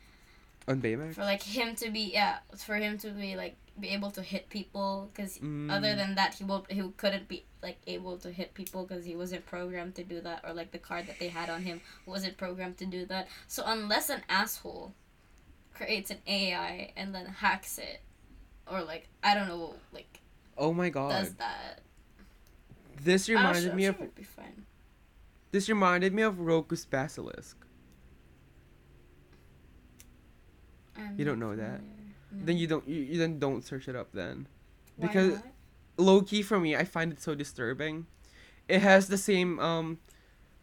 on 0.68 0.82
Baymax. 0.82 1.16
for 1.16 1.22
like 1.34 1.44
him 1.44 1.76
to 1.76 1.90
be 1.92 2.12
yeah 2.14 2.40
for 2.58 2.76
him 2.76 2.98
to 3.00 3.10
be 3.12 3.36
like 3.36 3.56
be 3.80 3.90
able 3.90 4.12
to 4.12 4.22
hit 4.22 4.50
people 4.50 5.10
because 5.12 5.38
Mm. 5.40 5.72
other 5.72 5.96
than 5.96 6.16
that 6.16 6.36
he 6.36 6.44
will 6.44 6.66
he 6.70 6.82
couldn't 6.98 7.28
be 7.28 7.46
like 7.64 7.78
able 7.88 8.18
to 8.20 8.30
hit 8.32 8.54
people 8.54 8.84
because 8.86 9.04
he 9.06 9.16
wasn't 9.16 9.46
programmed 9.46 9.96
to 9.96 10.04
do 10.04 10.22
that 10.22 10.40
or 10.46 10.54
like 10.54 10.72
the 10.72 10.78
card 10.90 11.08
that 11.08 11.18
they 11.20 11.30
had 11.30 11.50
on 11.50 11.62
him 11.64 11.82
wasn't 12.06 12.36
programmed 12.38 12.78
to 12.78 12.86
do 12.86 13.06
that 13.08 13.28
so 13.48 13.64
unless 13.66 14.10
an 14.10 14.22
asshole 14.30 14.94
creates 15.74 16.10
an 16.12 16.18
ai 16.28 16.92
and 16.98 17.16
then 17.16 17.26
hacks 17.26 17.78
it 17.78 18.02
or 18.72 18.82
like 18.84 19.08
i 19.24 19.34
don't 19.34 19.48
know 19.48 19.74
like 19.94 20.20
Oh 20.58 20.74
my 20.74 20.90
god. 20.90 21.10
does 21.12 21.34
that 21.36 21.80
This 23.02 23.30
I'm 23.30 23.36
reminded 23.36 23.76
me 23.76 23.86
of 23.86 24.16
be 24.16 24.24
fine. 24.24 24.66
this 25.52 25.70
reminded 25.70 26.14
me 26.14 26.22
of 26.24 26.40
Roko's 26.40 26.86
Basilisk. 26.86 27.58
I'm 30.98 31.18
You 31.18 31.26
don't 31.26 31.40
know 31.40 31.56
that? 31.56 31.80
familiar. 31.80 32.46
Then 32.46 32.58
you 32.58 32.68
don't 32.68 32.88
you, 32.88 33.02
you 33.02 33.18
then 33.18 33.40
don't 33.40 33.64
search 33.66 33.88
it 33.88 33.96
up 33.96 34.12
then. 34.14 34.48
Why 34.98 35.08
because- 35.08 35.36
not? 35.36 35.46
low 35.98 36.22
key 36.22 36.42
for 36.42 36.60
me, 36.60 36.76
I 36.78 36.86
find 36.86 37.12
it 37.12 37.20
so 37.22 37.36
disturbing. 37.36 38.06
It 38.68 38.82
has 38.82 39.08
the 39.08 39.18
same 39.18 39.60
um 39.60 39.98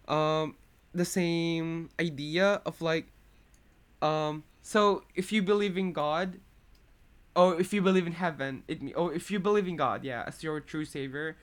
um 0.09 0.57
the 0.93 1.05
same 1.05 1.91
idea 2.01 2.63
of 2.65 2.81
like 2.81 3.07
um 4.01 4.45
so 4.63 5.05
if 5.15 5.33
you 5.33 5.43
believe 5.43 5.77
in 5.77 5.93
God 5.93 6.39
or 7.35 7.61
if 7.61 7.73
you 7.75 7.83
believe 7.83 8.07
in 8.07 8.15
heaven, 8.15 8.63
it 8.69 8.81
me 8.83 8.95
oh 8.95 9.09
if 9.09 9.31
you 9.31 9.41
believe 9.41 9.67
in 9.69 9.77
God, 9.77 10.05
yeah, 10.05 10.25
as 10.27 10.43
your 10.43 10.61
true 10.61 10.85
savior, 10.85 11.37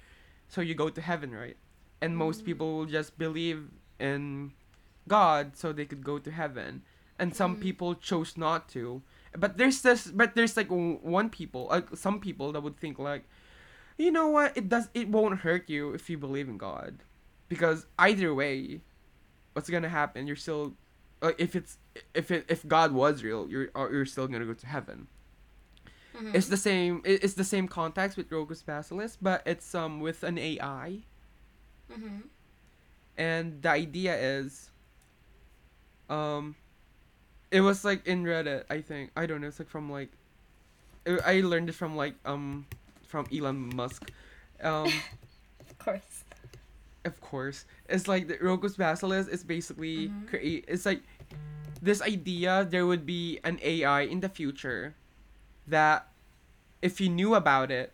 so 0.54 0.62
you 0.62 0.76
go 0.76 0.90
to 0.90 1.02
heaven, 1.02 1.32
right? 1.34 1.58
And 2.02 2.16
most 2.16 2.42
Mm. 2.42 2.46
people 2.46 2.68
will 2.78 2.86
just 2.86 3.18
believe 3.18 3.72
in 4.00 4.54
God 5.08 5.58
so 5.58 5.74
they 5.74 5.86
could 5.86 6.04
go 6.04 6.20
to 6.20 6.32
heaven. 6.32 6.84
And 7.18 7.34
some 7.36 7.56
Mm. 7.56 7.62
people 7.62 7.96
chose 7.96 8.38
not 8.38 8.70
to. 8.70 9.02
But 9.34 9.58
there's 9.58 9.82
this 9.82 10.12
but 10.14 10.36
there's 10.36 10.56
like 10.56 10.70
one 10.70 11.30
people, 11.30 11.68
like 11.72 11.88
some 11.98 12.20
people 12.20 12.52
that 12.54 12.62
would 12.62 12.78
think 12.78 13.00
like 13.00 13.26
you 13.98 14.12
know 14.12 14.28
what 14.28 14.58
it 14.58 14.70
does 14.70 14.90
it 14.94 15.08
won't 15.08 15.40
hurt 15.46 15.70
you 15.70 15.94
if 15.94 16.10
you 16.10 16.18
believe 16.18 16.50
in 16.50 16.58
god 16.58 17.04
because 17.48 17.86
either 18.00 18.34
way 18.34 18.82
what's 19.54 19.70
gonna 19.70 19.88
happen 20.02 20.26
you're 20.26 20.36
still 20.36 20.74
like 21.22 21.36
if 21.40 21.56
it's 21.56 21.78
if 22.16 22.32
it 22.32 22.44
if 22.50 22.68
god 22.68 22.92
was 22.92 23.24
real 23.24 23.48
you're 23.48 23.70
uh, 23.76 23.88
you're 23.94 24.06
still 24.06 24.28
gonna 24.28 24.46
go 24.46 24.54
to 24.66 24.66
heaven 24.66 25.08
Mhm. 26.16 26.36
it's 26.36 26.48
the 26.48 26.58
same 26.58 27.02
it's 27.06 27.34
the 27.34 27.44
same 27.44 27.68
context 27.68 28.18
with 28.18 28.30
Roko's 28.32 28.62
basilisk 28.62 29.18
but 29.22 29.42
it's 29.46 29.74
um 29.74 30.00
with 30.00 30.24
an 30.24 30.38
ai 30.38 31.02
Mhm. 31.92 32.24
and 33.18 33.62
the 33.62 33.70
idea 33.70 34.16
is 34.16 34.70
um 36.10 36.56
it 37.52 37.62
was 37.62 37.84
like 37.86 38.06
in 38.08 38.24
reddit 38.24 38.64
i 38.70 38.82
think 38.82 39.12
i 39.16 39.26
don't 39.26 39.42
know 39.42 39.48
it's 39.48 39.60
like 39.60 39.70
from 39.70 39.90
like 39.92 40.10
i 41.08 41.38
I 41.38 41.42
learned 41.42 41.70
it 41.70 41.76
from 41.76 41.96
like 41.96 42.16
um 42.26 42.66
from 43.08 43.26
elon 43.34 43.76
musk 43.76 44.12
um 44.62 44.88
of 45.60 45.78
course 45.80 46.24
of 47.06 47.20
course 47.22 47.66
it's 47.90 48.08
like 48.08 48.28
the 48.28 48.38
Roko's 48.40 48.78
basilisk 48.78 49.30
is 49.30 49.44
basically 49.44 50.08
Mhm. 50.10 50.28
create 50.30 50.66
it's 50.68 50.86
like 50.86 51.02
this 51.82 52.02
idea 52.02 52.64
there 52.70 52.86
would 52.88 53.06
be 53.06 53.40
an 53.44 53.60
ai 53.62 54.02
in 54.08 54.22
the 54.22 54.30
future 54.30 54.96
that 55.68 56.08
if 56.82 57.00
you 57.00 57.10
knew 57.10 57.36
about 57.36 57.72
it 57.72 57.94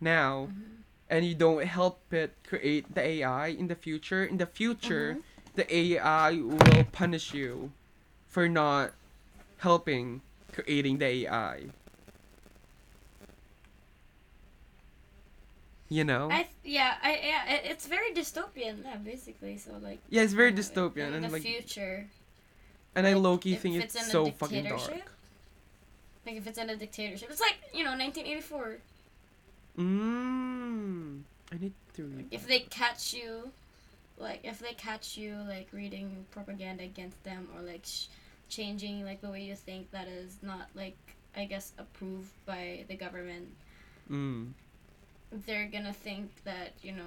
now 0.00 0.48
Mhm. 0.52 0.82
and 1.08 1.24
you 1.24 1.34
don't 1.34 1.64
help 1.64 2.12
it 2.12 2.34
create 2.46 2.94
the 2.94 3.00
ai 3.02 3.48
in 3.48 3.68
the 3.68 3.74
future 3.74 4.24
in 4.24 4.36
the 4.38 4.46
future 4.46 5.18
the 5.54 5.64
ai 5.74 6.32
will 6.40 6.84
punish 6.92 7.32
you 7.32 7.72
for 8.28 8.48
not 8.48 8.92
helping 9.58 10.20
creating 10.52 10.98
the 10.98 11.06
ai 11.06 11.70
you 15.88 16.02
know? 16.02 16.28
I 16.30 16.42
th- 16.42 16.48
yeah 16.64 16.96
I 17.02 17.10
yeah 17.22 17.54
it, 17.54 17.62
it's 17.64 17.86
very 17.86 18.10
dystopian 18.12 18.82
yeah 18.84 18.96
basically 18.96 19.56
so 19.58 19.72
like 19.80 20.00
yeah 20.10 20.22
it's 20.22 20.32
very 20.32 20.52
dystopian 20.52 21.08
in 21.08 21.14
and 21.14 21.24
the 21.26 21.28
like 21.30 21.42
future 21.42 22.08
and 22.96 23.06
i 23.06 23.12
like, 23.12 23.22
low-key 23.22 23.54
if 23.54 23.62
think 23.62 23.76
it's 23.76 23.94
it's 23.94 24.04
in 24.04 24.08
a 24.08 24.12
so 24.12 24.30
fucking 24.30 24.64
dark 24.64 25.10
like 26.26 26.36
if 26.36 26.46
it's 26.46 26.58
in 26.58 26.70
a 26.70 26.76
dictatorship 26.76 27.30
it's 27.30 27.40
like 27.40 27.56
you 27.72 27.84
know 27.84 27.90
1984 27.90 28.78
Mmm. 29.78 31.20
I 31.52 31.56
need 31.58 31.72
to 31.94 32.02
read. 32.04 32.26
if 32.30 32.42
that. 32.42 32.48
they 32.48 32.60
catch 32.60 33.12
you 33.14 33.50
like 34.18 34.40
if 34.44 34.58
they 34.60 34.72
catch 34.74 35.16
you 35.16 35.36
like 35.48 35.68
reading 35.72 36.24
propaganda 36.30 36.84
against 36.84 37.22
them 37.24 37.48
or 37.54 37.62
like 37.62 37.82
sh- 37.84 38.06
changing 38.48 39.04
like 39.04 39.20
the 39.20 39.28
way 39.28 39.42
you 39.42 39.54
think 39.54 39.90
that 39.90 40.06
is 40.08 40.36
not 40.42 40.68
like 40.74 40.96
i 41.36 41.44
guess 41.44 41.72
approved 41.78 42.30
by 42.46 42.84
the 42.88 42.94
government 42.96 43.48
Mm. 44.10 44.50
they're 45.46 45.66
gonna 45.66 45.92
think 45.94 46.30
that 46.44 46.72
you 46.82 46.92
know 46.92 47.02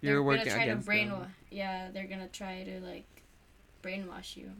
You're 0.00 0.14
they're 0.14 0.22
working 0.22 0.44
gonna 0.46 0.56
try 0.56 0.66
to 0.68 0.76
brainwash 0.76 1.28
yeah 1.50 1.88
they're 1.92 2.06
gonna 2.06 2.28
try 2.28 2.62
to 2.62 2.80
like 2.80 3.04
brainwash 3.82 4.36
you 4.36 4.50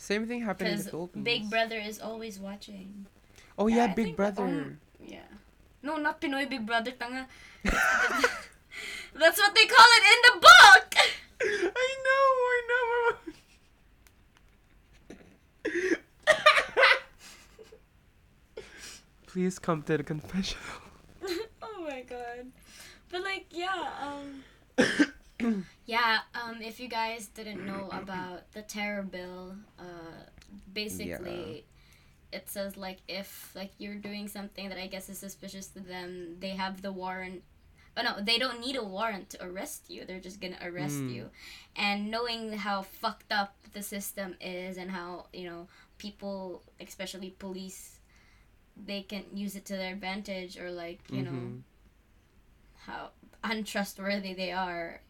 Same 0.00 0.24
thing 0.26 0.40
happened 0.42 0.70
in 0.70 0.78
the 0.80 0.84
Philippines. 0.90 1.24
big 1.24 1.50
brother 1.50 1.76
is 1.76 2.00
always 2.00 2.40
watching 2.40 3.04
Oh 3.58 3.66
Yeah, 3.68 3.86
yeah, 3.86 3.94
Big 3.94 4.16
Brother. 4.16 4.44
um, 4.48 4.80
yeah 4.98 5.28
no 5.82 5.96
not 5.96 6.20
pinoy 6.20 6.48
big 6.48 6.64
brother 6.64 6.92
tanga 6.92 7.28
that's 9.20 9.38
what 9.42 9.52
they 9.54 9.66
call 9.68 9.90
it 9.98 10.04
in 10.12 10.18
the 10.26 10.34
book 10.40 10.88
I 11.84 11.90
know, 12.06 12.24
I 12.52 12.58
know. 12.70 13.00
Please 19.26 19.58
come 19.58 19.82
to 19.84 19.96
the 19.96 20.02
confessional. 20.02 20.64
oh 21.62 21.86
my 21.88 22.02
god. 22.02 22.50
But 23.10 23.22
like 23.22 23.46
yeah, 23.50 23.88
um 24.04 25.64
Yeah, 25.94 26.18
um 26.40 26.56
if 26.70 26.78
you 26.82 26.88
guys 26.88 27.22
didn't 27.38 27.62
know 27.70 27.84
about 28.02 28.38
the 28.54 28.62
terror 28.62 29.02
bill, 29.02 29.56
uh 29.78 30.20
basically 30.80 31.64
it 32.32 32.44
says 32.48 32.76
like 32.76 32.98
if 33.08 33.30
like 33.60 33.72
you're 33.78 33.96
doing 34.08 34.28
something 34.28 34.68
that 34.70 34.78
I 34.78 34.86
guess 34.86 35.08
is 35.08 35.18
suspicious 35.18 35.66
to 35.74 35.80
them, 35.80 36.36
they 36.44 36.50
have 36.64 36.82
the 36.82 36.92
warrant. 36.92 37.42
Oh 37.96 38.02
no, 38.02 38.12
they 38.22 38.38
don't 38.38 38.60
need 38.66 38.76
a 38.76 38.84
warrant 38.84 39.30
to 39.30 39.38
arrest 39.48 39.90
you. 39.90 40.04
They're 40.06 40.20
just 40.28 40.40
gonna 40.40 40.62
arrest 40.62 41.00
Mm. 41.02 41.14
you, 41.14 41.24
and 41.74 41.98
knowing 42.14 42.42
how 42.66 42.82
fucked 42.82 43.32
up 43.40 43.52
the 43.76 43.82
system 43.82 44.36
is 44.40 44.76
and 44.76 44.90
how 44.98 45.26
you 45.32 45.46
know 45.50 45.62
people, 45.98 46.62
especially 46.80 47.30
police, 47.46 47.98
they 48.90 49.02
can 49.02 49.24
use 49.34 49.56
it 49.56 49.64
to 49.66 49.76
their 49.76 49.92
advantage 49.98 50.52
or 50.62 50.70
like 50.70 51.00
you 51.10 51.22
know 51.26 51.32
Mhm. 51.32 51.62
how 52.86 53.10
untrustworthy 53.42 54.34
they 54.34 54.52
are. 54.52 55.00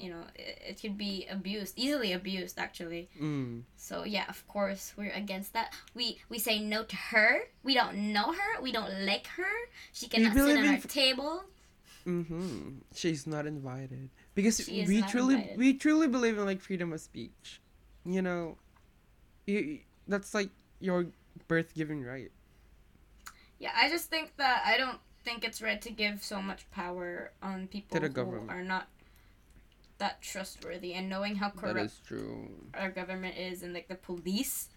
You 0.00 0.10
know, 0.10 0.24
it, 0.34 0.62
it 0.68 0.80
could 0.80 0.96
be 0.96 1.26
abused, 1.30 1.74
easily 1.76 2.12
abused 2.12 2.58
actually. 2.58 3.08
Mm. 3.20 3.62
So 3.76 4.04
yeah, 4.04 4.24
of 4.28 4.46
course 4.48 4.92
we're 4.96 5.12
against 5.12 5.52
that. 5.52 5.72
We 5.94 6.18
we 6.28 6.38
say 6.38 6.58
no 6.60 6.84
to 6.84 6.96
her. 6.96 7.40
We 7.62 7.74
don't 7.74 8.12
know 8.12 8.32
her. 8.32 8.60
We 8.62 8.72
don't 8.72 9.04
like 9.04 9.26
her. 9.36 9.54
She 9.92 10.08
cannot 10.08 10.34
sit 10.34 10.56
at 10.56 10.66
our 10.66 10.74
f- 10.74 10.88
table. 10.88 11.44
Mm-hmm. 12.06 12.80
She's 12.94 13.26
not 13.26 13.46
invited 13.46 14.08
because 14.34 14.56
She 14.64 14.84
we 14.88 15.02
truly 15.02 15.34
invited. 15.34 15.58
we 15.58 15.74
truly 15.74 16.08
believe 16.08 16.38
in 16.38 16.46
like 16.46 16.60
freedom 16.62 16.92
of 16.92 17.00
speech. 17.00 17.60
You 18.04 18.22
know, 18.22 18.56
you, 19.46 19.80
that's 20.08 20.32
like 20.32 20.48
your 20.80 21.06
birth 21.46 21.74
given 21.74 22.02
right. 22.02 22.32
Yeah, 23.58 23.72
I 23.76 23.90
just 23.90 24.08
think 24.08 24.32
that 24.38 24.62
I 24.64 24.78
don't 24.78 24.98
think 25.24 25.44
it's 25.44 25.60
right 25.60 25.80
to 25.82 25.90
give 25.92 26.22
so 26.24 26.40
much 26.40 26.64
power 26.70 27.32
on 27.42 27.68
people 27.68 28.00
the 28.00 28.06
who 28.06 28.12
government. 28.12 28.50
are 28.50 28.62
not 28.64 28.88
that 30.00 30.20
trustworthy. 30.20 30.92
And 30.94 31.08
knowing 31.08 31.36
how 31.36 31.50
corrupt 31.50 31.78
is 31.92 32.00
true. 32.06 32.50
our 32.74 32.90
government 32.90 33.36
is 33.38 33.62
and 33.62 33.72
like 33.72 33.88
the 33.88 33.94
police 33.94 34.68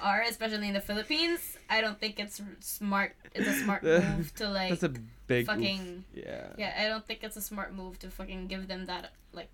are, 0.00 0.22
especially 0.22 0.68
in 0.68 0.74
the 0.74 0.80
Philippines, 0.80 1.56
I 1.68 1.80
don't 1.80 1.98
think 1.98 2.20
it's 2.20 2.40
smart. 2.60 3.16
It's 3.34 3.48
a 3.48 3.52
smart 3.64 3.82
move 3.88 4.32
to 4.36 4.48
like 4.48 4.70
That's 4.70 4.84
a 4.84 4.92
big 5.26 5.48
oof. 5.50 6.04
yeah. 6.14 6.48
Yeah, 6.56 6.72
I 6.78 6.88
don't 6.88 7.04
think 7.06 7.24
it's 7.24 7.36
a 7.36 7.42
smart 7.42 7.74
move 7.74 7.98
to 8.00 8.10
fucking 8.10 8.46
give 8.46 8.68
them 8.68 8.86
that 8.86 9.12
like 9.32 9.50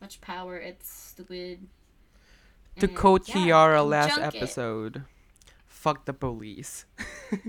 much 0.00 0.20
power. 0.20 0.56
It's 0.58 0.88
stupid. 0.88 1.66
To 2.80 2.86
And, 2.86 2.96
quote 2.96 3.26
yeah, 3.28 3.34
Kiara 3.36 3.88
last 3.88 4.16
junk 4.16 4.34
it. 4.34 4.36
episode, 4.36 5.04
fuck 5.66 6.04
the 6.04 6.12
police. 6.12 6.84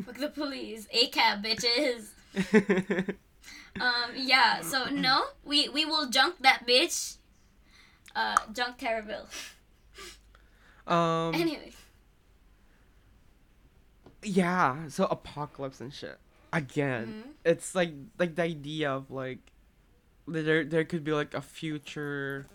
Fuck 0.05 0.17
the 0.17 0.29
police. 0.29 0.87
ACAB 0.95 1.43
bitches. 1.43 3.15
Um 3.79 4.11
yeah, 4.15 4.61
so 4.61 4.85
no, 4.89 5.25
we 5.45 5.69
we 5.69 5.85
will 5.85 6.09
junk 6.09 6.35
that 6.41 6.65
bitch. 6.67 7.17
Uh 8.15 8.35
junk 8.53 8.77
terror 8.77 9.01
bill. 9.03 9.27
um. 10.87 11.35
Anyway. 11.35 11.71
Yeah. 14.23 14.87
So 14.89 15.05
apocalypse 15.05 15.79
and 15.81 15.93
shit. 15.93 16.17
Again, 16.53 17.23
Mhm. 17.27 17.31
it's 17.45 17.75
like 17.75 17.93
like 18.17 18.35
the 18.35 18.43
idea 18.43 18.89
of 18.91 19.11
like 19.11 19.39
there 20.27 20.63
there 20.63 20.83
could 20.85 21.03
be 21.03 21.11
like 21.11 21.33
a 21.35 21.41
future, 21.41 22.47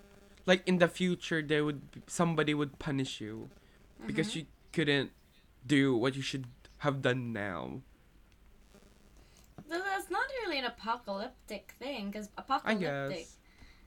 like 0.47 0.67
in 0.67 0.79
the 0.79 0.89
future 0.89 1.41
there 1.43 1.65
would 1.65 1.91
be, 1.93 2.03
somebody 2.09 2.53
would 2.55 2.79
punish 2.79 3.21
you 3.21 3.49
because 4.07 4.33
Mhm. 4.33 4.37
you 4.37 4.45
couldn't 4.73 5.11
do 5.65 5.95
what 5.95 6.17
you 6.17 6.23
should 6.23 6.47
have 6.79 7.01
done 7.03 7.33
now. 7.33 7.83
Th- 9.73 9.83
That's 9.85 10.11
not 10.11 10.27
really 10.45 10.59
an 10.59 10.67
apocalyptic 10.67 11.75
thing, 11.79 12.11
because 12.11 12.29
I 12.37 12.43
apocalyptic. 12.43 13.19
guess. 13.19 13.37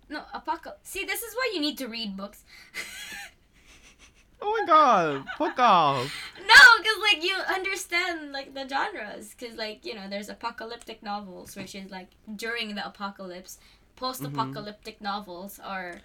No, 0.09 0.21
apocal. 0.33 0.73
See, 0.83 1.05
this 1.05 1.21
is 1.21 1.33
why 1.35 1.51
you 1.53 1.59
need 1.61 1.77
to 1.77 1.87
read 1.87 2.17
books. 2.17 2.43
Oh 4.41 4.51
my 4.59 4.65
god! 4.67 5.25
Fuck 5.37 5.59
off! 5.59 6.13
No, 6.37 6.61
because 6.77 6.97
like 7.01 7.23
you 7.23 7.35
understand 7.55 8.31
like 8.31 8.53
the 8.53 8.67
genres, 8.67 9.33
because 9.33 9.57
like 9.57 9.85
you 9.85 9.95
know 9.95 10.07
there's 10.09 10.29
apocalyptic 10.29 11.01
novels, 11.01 11.55
which 11.55 11.73
is 11.73 11.89
like 11.89 12.09
during 12.35 12.75
the 12.75 12.85
apocalypse. 12.85 13.57
Post-apocalyptic 13.95 14.95
mm-hmm. 14.95 15.05
novels 15.05 15.57
are 15.63 16.01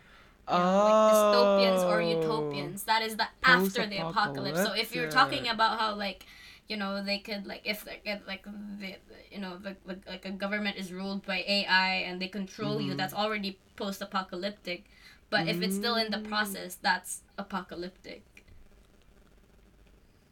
you 0.49 0.55
know, 0.57 0.85
like 0.85 1.12
dystopians 1.12 1.83
or 1.85 2.01
Oh. 2.01 2.20
utopians. 2.20 2.85
That 2.85 3.03
is 3.03 3.16
the 3.16 3.26
after 3.43 3.85
the 3.85 3.99
apocalypse. 3.99 4.62
So 4.62 4.72
if 4.72 4.95
you're 4.95 5.11
talking 5.11 5.49
oh. 5.49 5.53
about 5.53 5.78
how 5.81 5.95
like 5.97 6.24
you 6.71 6.77
know 6.77 7.03
they 7.03 7.18
could 7.18 7.47
like 7.47 7.62
if 7.64 7.85
like 7.87 8.03
if, 8.05 8.21
like 8.27 8.45
the 8.45 8.95
you 9.35 9.41
know 9.41 9.59
the, 9.59 9.77
the, 9.87 9.99
like 10.07 10.25
a 10.25 10.31
government 10.31 10.77
is 10.79 10.93
ruled 10.93 11.27
by 11.27 11.39
AI 11.47 12.07
and 12.07 12.23
they 12.23 12.29
control 12.29 12.81
you, 12.81 12.93
Mhm. 12.95 12.97
that's 12.97 13.14
already 13.23 13.59
post-apocalyptic. 13.77 14.85
But 15.31 15.49
if 15.49 15.62
it's 15.62 15.77
still 15.77 15.97
in 15.97 16.11
the 16.11 16.18
process, 16.33 16.77
that's 16.81 17.23
apocalyptic. 17.39 18.23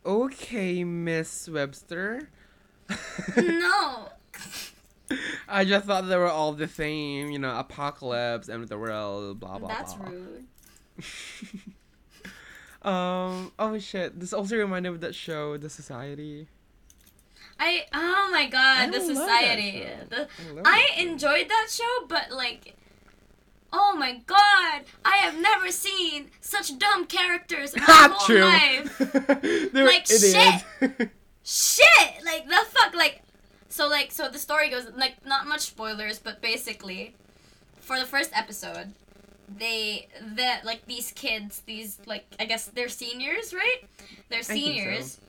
Okay, 0.07 0.85
Miss 0.85 1.49
Webster. 1.49 2.31
no. 3.37 4.09
I 5.49 5.65
just 5.65 5.87
thought 5.87 6.03
they 6.09 6.17
were 6.17 6.29
all 6.31 6.53
the 6.53 6.69
same, 6.69 7.31
you 7.31 7.39
know, 7.39 7.59
apocalypse, 7.59 8.49
end 8.49 8.63
of 8.63 8.69
the 8.69 8.79
world, 8.79 9.41
blah 9.41 9.59
blah 9.59 9.69
blah. 9.69 9.77
That's 9.77 9.95
blah. 9.95 10.11
rude. 10.11 10.47
um. 12.83 13.53
Oh 13.59 13.79
shit! 13.79 14.19
This 14.21 14.33
also 14.33 14.57
reminded 14.57 14.91
me 14.91 14.95
of 14.97 15.01
that 15.03 15.15
show, 15.15 15.57
The 15.57 15.69
Society. 15.71 16.49
I 17.61 17.87
oh 17.93 18.29
my 18.31 18.47
god, 18.49 18.93
the 18.93 19.01
society. 19.01 19.85
The, 20.09 20.29
I, 20.65 20.87
I 20.97 21.01
enjoyed 21.03 21.49
that 21.49 21.67
show, 21.71 22.07
but 22.07 22.31
like 22.31 22.77
Oh 23.73 23.95
my 23.97 24.21
god! 24.27 24.85
I 25.05 25.17
have 25.19 25.39
never 25.41 25.71
seen 25.71 26.31
such 26.41 26.79
dumb 26.79 27.07
characters 27.07 27.75
in 27.75 27.83
my 27.83 27.87
whole 28.13 28.27
True. 28.27 28.45
life. 28.45 28.99
they 29.73 29.83
were 29.83 29.89
Like, 29.89 30.11
idiots. 30.11 30.65
Shit! 31.45 32.25
Like 32.25 32.47
the 32.47 32.65
fuck 32.71 32.95
like 32.95 33.23
so 33.69 33.89
like 33.89 34.13
so 34.13 34.29
the 34.29 34.39
story 34.39 34.71
goes 34.71 34.87
like 34.97 35.27
not 35.27 35.47
much 35.47 35.63
spoilers, 35.63 36.19
but 36.19 36.41
basically 36.41 37.15
for 37.81 37.99
the 37.99 38.07
first 38.07 38.31
episode 38.35 38.93
they 39.57 40.09
that 40.37 40.65
like 40.65 40.87
these 40.87 41.13
kids, 41.13 41.63
these 41.67 41.99
like 42.07 42.27
I 42.39 42.45
guess 42.45 42.67
they're 42.67 42.89
seniors, 42.89 43.55
right? 43.55 43.81
They're 44.29 44.43
think 44.43 44.65
so. 44.65 44.73
seniors 44.73 45.21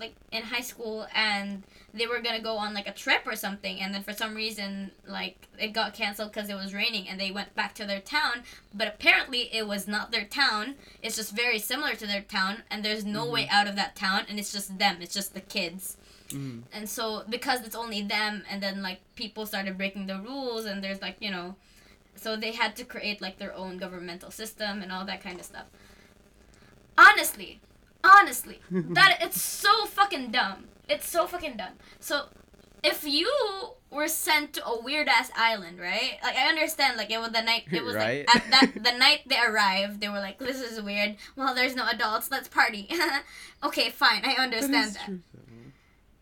like 0.00 0.12
in 0.32 0.42
high 0.42 0.60
school 0.60 1.06
and 1.14 1.62
they 1.94 2.08
were 2.08 2.18
gonna 2.20 2.40
go 2.42 2.56
on 2.56 2.74
like 2.74 2.88
a 2.88 2.92
trip 2.92 3.20
or 3.26 3.36
something 3.36 3.80
and 3.80 3.94
then 3.94 4.02
for 4.02 4.12
some 4.12 4.34
reason 4.34 4.90
like 5.06 5.46
it 5.56 5.68
got 5.68 5.94
canceled 5.94 6.32
because 6.32 6.50
it 6.50 6.54
was 6.54 6.74
raining 6.74 7.08
and 7.08 7.20
they 7.20 7.30
went 7.30 7.54
back 7.54 7.76
to 7.76 7.84
their 7.84 8.00
town 8.00 8.42
but 8.74 8.88
apparently 8.88 9.48
it 9.54 9.68
was 9.68 9.86
not 9.86 10.10
their 10.10 10.24
town 10.24 10.74
it's 11.00 11.14
just 11.14 11.30
very 11.30 11.60
similar 11.60 11.94
to 11.94 12.08
their 12.08 12.22
town 12.22 12.64
and 12.72 12.84
there's 12.84 13.04
no 13.04 13.24
way 13.24 13.46
out 13.52 13.68
of 13.68 13.76
that 13.76 13.94
town 13.94 14.22
and 14.28 14.36
it's 14.40 14.52
just 14.52 14.76
them 14.80 14.96
it's 15.00 15.14
just 15.14 15.32
the 15.32 15.40
kids 15.40 15.96
Mm. 16.30 16.62
and 16.72 16.88
so 16.88 17.22
because 17.28 17.64
it's 17.66 17.76
only 17.76 18.00
them 18.02 18.42
and 18.50 18.60
then 18.62 18.82
like 18.82 18.98
people 19.14 19.44
started 19.46 19.76
breaking 19.76 20.06
the 20.06 20.18
rules 20.18 20.64
and 20.64 20.82
there's 20.82 21.00
like 21.02 21.16
you 21.20 21.30
know 21.30 21.54
so 22.16 22.36
they 22.36 22.52
had 22.52 22.74
to 22.76 22.84
create 22.84 23.20
like 23.20 23.38
their 23.38 23.54
own 23.54 23.76
governmental 23.78 24.30
system 24.30 24.82
and 24.82 24.90
all 24.92 25.04
that 25.04 25.20
kind 25.22 25.38
of 25.38 25.44
stuff 25.46 25.66
honestly 26.96 27.60
honestly 28.02 28.60
that 28.70 29.18
it's 29.20 29.40
so 29.40 29.86
fucking 29.86 30.30
dumb 30.30 30.64
it's 30.88 31.08
so 31.08 31.26
fucking 31.26 31.56
dumb 31.56 31.72
so 32.00 32.26
if 32.82 33.02
you 33.04 33.30
were 33.90 34.08
sent 34.08 34.52
to 34.52 34.64
a 34.66 34.80
weird 34.82 35.08
ass 35.08 35.30
island 35.36 35.78
right 35.80 36.18
like 36.22 36.36
i 36.36 36.46
understand 36.48 36.96
like 36.96 37.10
it 37.10 37.18
was 37.18 37.30
the 37.32 37.40
night 37.42 37.64
it 37.72 37.82
was 37.82 37.94
Right. 37.94 38.26
like 38.26 38.36
at 38.36 38.50
that 38.50 38.84
the 38.84 38.92
night 38.98 39.22
they 39.26 39.38
arrived 39.40 40.00
they 40.00 40.08
were 40.08 40.20
like 40.20 40.38
this 40.38 40.60
is 40.60 40.80
weird 40.80 41.16
well 41.36 41.54
there's 41.54 41.74
no 41.74 41.88
adults 41.88 42.30
let's 42.30 42.48
party 42.48 42.88
okay 43.62 43.90
fine 43.90 44.22
i 44.24 44.34
understand 44.34 44.94
that 44.94 45.04
true. 45.06 45.20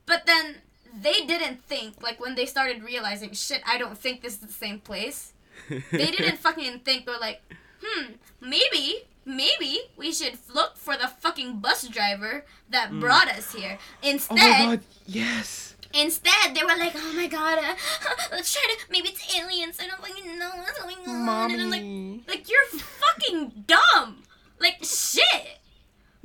but 0.07 0.27
then 0.27 0.57
they 0.95 1.25
didn't 1.27 1.65
think 1.65 2.03
like 2.03 2.21
when 2.21 2.35
they 2.35 2.45
started 2.45 2.83
realizing 2.83 3.33
shit. 3.33 3.63
I 3.67 3.79
don't 3.79 3.97
think 3.97 4.21
this 4.21 4.35
is 4.35 4.41
the 4.41 4.53
same 4.53 4.79
place. 4.79 5.32
They 5.69 6.11
didn't 6.11 6.39
fucking 6.39 6.81
think. 6.81 7.07
They're 7.07 7.19
like, 7.19 7.43
hmm, 7.83 8.13
maybe, 8.41 9.05
maybe 9.25 9.81
we 9.97 10.13
should 10.13 10.39
look 10.53 10.77
for 10.77 10.97
the 10.97 11.09
fucking 11.09 11.59
bus 11.61 11.87
driver 11.89 12.45
that 12.71 12.91
Mm. 12.91 13.01
brought 13.01 13.29
us 13.29 13.53
here. 13.55 13.79
Instead, 14.03 14.39
Oh 14.39 14.67
my 14.67 14.77
god! 14.77 14.85
Yes. 15.07 15.75
instead 15.95 16.55
they 16.55 16.63
were 16.63 16.77
like, 16.79 16.93
oh 16.97 17.13
my 17.15 17.27
god, 17.27 17.59
uh, 17.59 17.75
let's 18.33 18.53
try 18.53 18.63
to. 18.75 18.85
Maybe 18.91 19.09
it's 19.11 19.23
aliens. 19.37 19.79
I 19.81 19.87
don't 19.87 20.01
fucking 20.01 20.39
know 20.39 20.51
what's 20.57 20.81
going 20.81 20.97
on. 21.09 21.51
And 21.53 21.61
I'm 21.63 21.71
like, 21.71 21.83
Mommy. 21.83 22.25
like 22.29 22.49
you're 22.49 22.81
fucking 22.81 23.65
dumb. 23.67 24.23
Like 24.59 24.79
shit. 24.83 25.59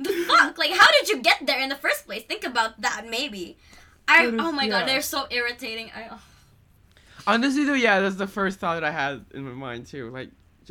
The 0.00 0.12
fuck? 0.28 0.56
Like 0.58 0.70
how 0.72 0.86
did 1.00 1.08
you 1.08 1.18
get 1.22 1.44
there 1.46 1.60
in 1.60 1.68
the 1.68 1.74
first 1.76 2.06
place? 2.06 2.22
Think 2.24 2.44
about 2.44 2.80
that 2.80 3.06
maybe. 3.08 3.56
I 4.06 4.26
oh 4.26 4.52
my 4.52 4.64
yeah. 4.64 4.80
god, 4.80 4.88
they're 4.88 5.02
so 5.02 5.26
irritating. 5.30 5.90
I 5.94 6.08
oh. 6.12 6.20
Honestly, 7.28 7.64
though, 7.64 7.74
yeah, 7.74 8.00
that's 8.00 8.16
the 8.16 8.26
first 8.26 8.58
thought 8.58 8.82
I 8.82 8.90
had 8.90 9.24
in 9.34 9.44
my 9.44 9.52
mind 9.52 9.86
too. 9.86 10.10
Like, 10.10 10.30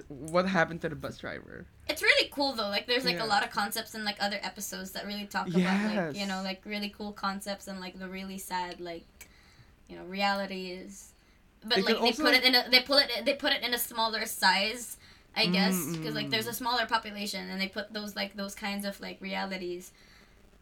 what 0.09 0.47
happened 0.47 0.81
to 0.81 0.89
the 0.89 0.95
bus 0.95 1.17
driver? 1.17 1.65
It's 1.89 2.01
really 2.01 2.29
cool 2.31 2.53
though. 2.53 2.69
Like 2.69 2.85
there's 2.87 3.05
like 3.05 3.15
Yeah. 3.17 3.25
a 3.25 3.29
lot 3.33 3.43
of 3.43 3.49
concepts 3.49 3.95
in 3.95 4.03
like 4.03 4.17
other 4.19 4.39
episodes 4.43 4.91
that 4.91 5.05
really 5.05 5.25
talk 5.25 5.47
about 5.47 5.95
like 5.95 6.15
you 6.15 6.25
know 6.27 6.41
like 6.43 6.61
really 6.65 6.89
cool 6.89 7.13
concepts 7.13 7.67
and 7.67 7.79
like 7.79 7.97
the 7.97 8.09
really 8.09 8.37
sad 8.37 8.81
like 8.81 9.07
you 9.87 9.95
know 9.97 10.03
realities. 10.03 11.13
But 11.63 11.77
They 11.77 11.81
like 11.81 12.01
they 12.01 12.11
put 12.23 12.33
it 12.35 12.43
in 12.43 12.55
a 12.55 12.69
they 12.69 12.81
put 12.81 13.03
it 13.03 13.25
they 13.25 13.33
put 13.33 13.53
it 13.53 13.63
in 13.63 13.73
a 13.73 13.77
smaller 13.79 14.25
size, 14.25 14.97
I 15.35 15.45
guess, 15.47 15.77
because 15.95 16.13
like 16.13 16.27
mm. 16.27 16.31
there's 16.31 16.47
a 16.47 16.53
smaller 16.53 16.85
population 16.85 17.49
and 17.49 17.59
they 17.59 17.67
put 17.67 17.93
those 17.93 18.15
like 18.15 18.35
those 18.35 18.53
kinds 18.53 18.85
of 18.85 18.99
like 18.99 19.19
realities 19.21 19.91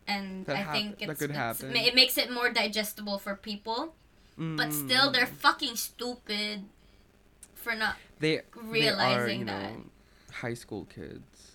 and 0.07 0.45
That 0.45 0.55
I 0.55 0.59
hap- 0.59 0.73
think 0.73 0.95
it's, 0.99 1.21
it's- 1.21 1.63
it 1.63 1.95
makes 1.95 2.17
it 2.17 2.31
more 2.31 2.49
digestible 2.51 3.17
for 3.17 3.35
people. 3.35 3.95
But 4.37 4.73
still, 4.73 5.11
they're 5.11 5.25
Mm. 5.25 5.35
fucking 5.37 5.75
stupid 5.77 6.65
for 7.53 7.73
not 7.75 7.95
they 8.19 8.41
realizing 8.53 9.45
they 9.45 9.51
are, 9.53 9.55
that. 9.61 9.73
know, 9.73 9.83
high 10.33 10.53
school 10.53 10.85
kids. 10.85 11.51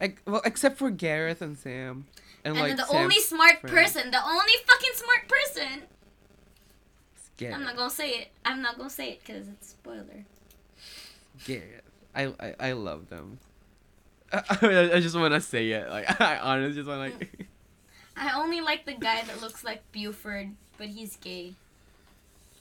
Like, 0.00 0.22
well, 0.26 0.40
except 0.44 0.78
for 0.78 0.90
Gareth 0.90 1.42
and 1.42 1.58
Sam, 1.58 2.06
and, 2.44 2.56
And, 2.56 2.58
like 2.58 2.76
the 2.76 2.84
Sam's 2.86 2.94
only 2.94 3.20
smart 3.20 3.60
friend. 3.60 3.74
person, 3.76 4.10
the 4.12 4.24
only 4.24 4.52
fucking 4.66 4.92
smart 4.94 5.28
person. 5.28 5.82
Gareth. 7.36 7.54
I'm 7.56 7.64
not 7.64 7.76
gonna 7.76 7.90
say 7.90 8.10
it. 8.10 8.28
I'm 8.44 8.62
not 8.62 8.76
gonna 8.76 8.90
say 8.90 9.10
it 9.10 9.20
because 9.24 9.48
it's 9.48 9.70
spoiler. 9.70 10.24
Gareth. 11.44 11.82
I, 12.14 12.32
I 12.40 12.54
I 12.60 12.72
love 12.72 13.08
them. 13.08 13.38
I, 14.32 14.42
I 14.94 15.00
just 15.00 15.16
want 15.16 15.34
to 15.34 15.40
say 15.40 15.70
it. 15.70 15.88
Like 15.90 16.20
I 16.20 16.38
honestly 16.38 16.74
just 16.76 16.88
want 16.88 17.00
like. 17.00 17.46
I 18.16 18.32
only 18.40 18.60
like 18.60 18.86
the 18.86 18.94
guy 18.94 19.22
that 19.22 19.40
looks 19.40 19.62
like 19.64 19.82
Buford, 19.92 20.50
but 20.78 20.86
he's 20.86 21.16
gay. 21.16 21.54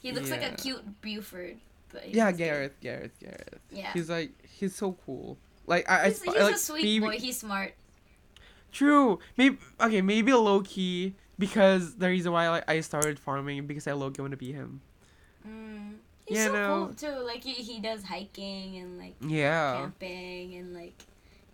He 0.01 0.11
looks 0.11 0.29
like 0.29 0.43
a 0.43 0.51
cute 0.55 1.01
Buford. 1.01 1.57
But 1.91 2.03
he's 2.03 2.15
yeah, 2.15 2.31
gay. 2.31 2.45
Gareth, 2.45 2.79
Gareth, 2.81 3.11
Gareth. 3.19 3.59
Yeah. 3.71 3.93
He's 3.93 4.09
like 4.09 4.31
he's 4.59 4.75
so 4.75 4.97
cool. 5.05 5.37
Like 5.65 5.89
I, 5.89 6.01
I 6.01 6.05
He's, 6.07 6.17
sp- 6.19 6.33
he's 6.35 6.43
like, 6.43 6.55
a 6.55 6.57
sweet 6.57 6.83
maybe- 6.83 6.99
boy. 6.99 7.17
He's 7.17 7.37
smart. 7.39 7.73
True. 8.71 9.19
Maybe 9.37 9.57
okay. 9.81 10.01
Maybe 10.01 10.33
low 10.33 10.61
key 10.61 11.13
because 11.39 11.95
the 11.95 12.07
reason 12.09 12.31
why 12.31 12.49
like 12.49 12.69
I 12.69 12.81
started 12.81 13.17
farming 13.19 13.65
because 13.67 13.87
I 13.87 13.93
low 13.93 14.11
key 14.11 14.21
want 14.21 14.31
to 14.31 14.37
be 14.37 14.51
him. 14.51 14.81
Mm. 15.47 15.93
He's 16.25 16.39
You 16.39 16.43
so 16.45 16.53
know. 16.53 16.85
cool 16.87 16.93
too. 16.95 17.19
Like 17.25 17.43
he, 17.43 17.53
he 17.53 17.79
does 17.79 18.03
hiking 18.03 18.77
and 18.77 18.97
like 18.99 19.15
Yeah. 19.21 19.77
camping 19.77 20.55
and 20.55 20.73
like 20.73 20.93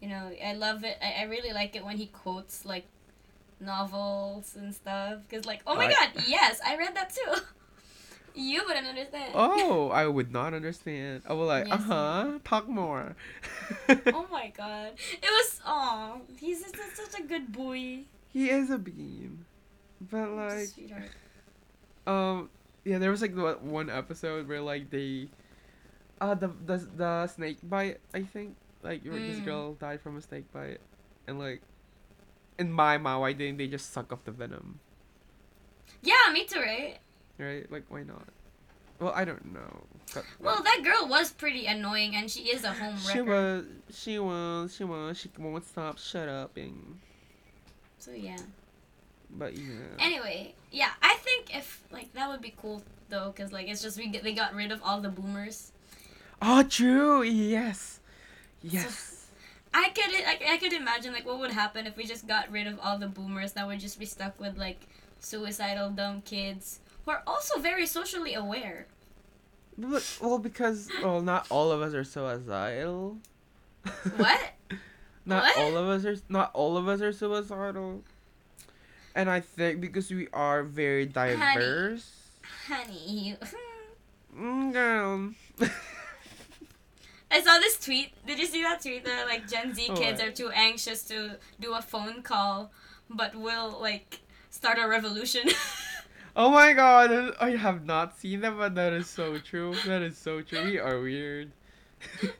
you 0.01 0.09
know 0.09 0.32
I 0.43 0.53
love 0.53 0.84
it. 0.84 0.97
I, 1.01 1.22
I 1.22 1.24
really 1.26 1.53
like 1.53 1.76
it 1.76 1.86
when 1.86 1.97
he 1.97 2.07
quotes 2.07 2.66
like 2.66 2.86
novels 3.66 4.55
and 4.55 4.74
stuff 4.74 5.20
because 5.28 5.45
like 5.45 5.61
oh 5.68 5.76
my 5.76 5.88
Right. 5.88 5.95
god 6.14 6.24
yes 6.28 6.59
I 6.66 6.78
read 6.78 6.95
that 6.95 7.14
too. 7.14 7.41
you 8.36 8.64
wouldn't 8.66 8.88
understand. 8.88 9.32
Oh, 9.36 9.89
I 9.93 10.07
would 10.07 10.32
not 10.32 10.53
understand. 10.53 11.22
I 11.28 11.34
was 11.34 11.47
like, 11.47 11.68
Yes, 11.68 11.80
uh 11.82 11.84
huh. 11.84 12.39
Talk 12.43 12.68
more. 12.68 13.16
Oh 13.89 14.26
my 14.32 14.51
god. 14.55 14.93
It 15.22 15.30
was 15.30 15.61
oh 15.66 16.22
he's 16.39 16.61
just 16.61 16.76
such 16.97 17.20
a 17.20 17.24
good 17.24 17.51
boy. 17.51 18.05
he 18.32 18.49
is 18.49 18.70
a 18.70 18.78
bean, 18.78 19.45
but 20.11 20.30
like, 20.32 20.68
sweetheart. 20.70 21.11
um, 22.07 22.49
yeah, 22.84 22.97
there 22.97 23.11
was 23.11 23.22
like 23.22 23.36
the 23.36 23.53
one 23.61 23.89
episode 23.89 24.47
where 24.47 24.61
like 24.61 24.89
they, 24.89 25.28
uh, 26.20 26.34
the 26.36 26.49
the 26.66 26.78
the 26.97 27.28
snake 27.28 27.59
bite. 27.64 27.99
I 28.14 28.22
think 28.24 28.55
like 28.82 29.03
where 29.05 29.20
this 29.20 29.38
Mm. 29.39 29.45
girl 29.45 29.74
died 29.76 30.01
from 30.01 30.18
a 30.18 30.22
snake 30.22 30.51
bite, 30.51 30.82
and 31.28 31.38
like, 31.39 31.61
in 32.58 32.72
my 32.72 32.97
mind, 32.97 33.22
why 33.22 33.34
didn't 33.34 33.58
they 33.58 33.68
just 33.68 33.91
suck 33.93 34.12
off 34.12 34.24
the 34.26 34.32
venom? 34.32 34.80
Yeah, 36.01 36.32
me 36.32 36.45
too, 36.45 36.60
right? 36.60 36.97
Right? 37.38 37.72
Like, 37.72 37.86
why 37.89 38.04
not? 38.04 38.28
Well, 38.99 39.14
I 39.16 39.26
don't 39.26 39.54
know. 39.54 39.84
But, 40.14 40.26
Well, 40.39 40.62
that 40.64 40.82
girl 40.84 41.08
was 41.08 41.32
pretty 41.32 41.66
annoying, 41.66 42.16
and 42.16 42.30
she 42.30 42.41
is 42.43 42.64
a 42.64 42.72
home 42.72 42.97
she 42.97 43.22
was, 43.22 43.66
she 43.91 44.20
was, 44.20 44.76
she 44.76 44.84
was, 44.84 45.18
she 45.18 45.30
won't 45.38 45.66
stop 45.66 45.97
shut 45.97 46.30
up 46.30 46.56
and, 46.58 46.99
So 47.97 48.12
yeah. 48.12 48.38
but 49.32 49.58
yeah. 49.58 49.74
Anyway, 49.99 50.54
yeah, 50.72 50.91
I 51.01 51.16
think 51.16 51.56
if 51.56 51.84
like 51.91 52.14
that 52.14 52.30
would 52.30 52.41
be 52.41 52.54
cool 52.62 52.84
though, 53.10 53.34
cause 53.36 53.51
like 53.51 53.68
it's 53.68 53.82
just 53.82 53.97
we 53.97 54.08
get, 54.08 54.24
they 54.24 54.34
got 54.34 54.54
rid 54.54 54.72
of 54.72 54.82
all 54.84 55.01
the 55.01 55.10
boomers. 55.10 55.72
Oh, 56.41 56.64
true. 56.64 57.24
Yes. 57.24 57.99
Yes. 58.62 59.12
I 59.74 59.90
could 59.90 60.14
I, 60.14 60.54
I 60.54 60.58
could 60.58 60.74
imagine 60.74 61.14
like 61.14 61.26
what 61.26 61.40
would 61.40 61.52
happen 61.52 61.88
if 61.88 61.98
we 61.98 62.06
just 62.06 62.28
got 62.28 62.52
rid 62.52 62.68
of 62.68 62.80
all 62.80 62.98
the 62.98 63.08
boomers 63.08 63.54
that 63.54 63.66
would 63.68 63.80
just 63.80 63.98
be 64.00 64.06
stuck 64.06 64.40
with 64.40 64.58
like 64.58 64.82
suicidal 65.20 65.90
dumb 65.90 66.22
kids 66.22 66.80
who 67.06 67.12
are 67.12 67.24
also 67.26 67.60
very 67.60 67.86
socially 67.86 68.34
aware. 68.34 68.88
But, 69.78 70.18
well, 70.22 70.38
because 70.38 70.90
well, 71.02 71.22
not 71.22 71.48
all 71.50 71.72
of 71.72 71.82
us 71.82 71.94
are 71.94 72.04
suicidal. 72.04 73.18
What? 74.18 74.52
not 75.26 75.44
What? 75.44 75.58
all 75.58 75.78
of 75.78 75.88
us 75.90 76.06
are. 76.06 76.16
Not 76.30 76.52
all 76.54 76.78
of 76.78 76.88
us 76.88 77.02
are 77.02 77.12
suicidal. 77.12 78.04
And 79.16 79.30
I 79.30 79.40
think 79.40 79.82
because 79.82 80.12
we 80.12 80.28
are 80.34 80.64
very 80.64 81.06
diverse. 81.06 82.12
Honey, 82.68 83.10
you. 83.10 83.38
Mm, 84.36 84.74
girl. 84.74 85.30
I 87.34 87.42
saw 87.42 87.58
this 87.60 87.80
tweet. 87.80 88.14
Did 88.28 88.38
you 88.40 88.46
see 88.46 88.62
that 88.62 88.82
tweet 88.82 89.04
that 89.06 89.26
like 89.28 89.50
Gen 89.50 89.74
Z 89.74 89.88
Oh, 89.90 89.96
kids 89.96 90.22
what? 90.22 90.30
are 90.30 90.32
too 90.32 90.50
anxious 90.54 91.04
to 91.06 91.38
do 91.60 91.74
a 91.74 91.82
phone 91.82 92.22
call, 92.22 92.72
but 93.10 93.36
will 93.36 93.78
like 93.82 94.22
start 94.52 94.78
a 94.80 94.88
revolution. 94.88 95.50
oh 96.36 96.52
my 96.52 96.74
god, 96.74 97.36
I 97.42 97.56
have 97.56 97.86
not 97.86 98.18
seen 98.20 98.42
that, 98.42 98.56
but 98.56 98.76
that 98.76 98.94
is 98.94 99.10
so 99.10 99.40
true. 99.40 99.74
That 99.88 100.04
is 100.04 100.18
so 100.18 100.42
true. 100.42 100.64
We 100.64 100.80
are 100.80 101.00
weird. 101.02 101.52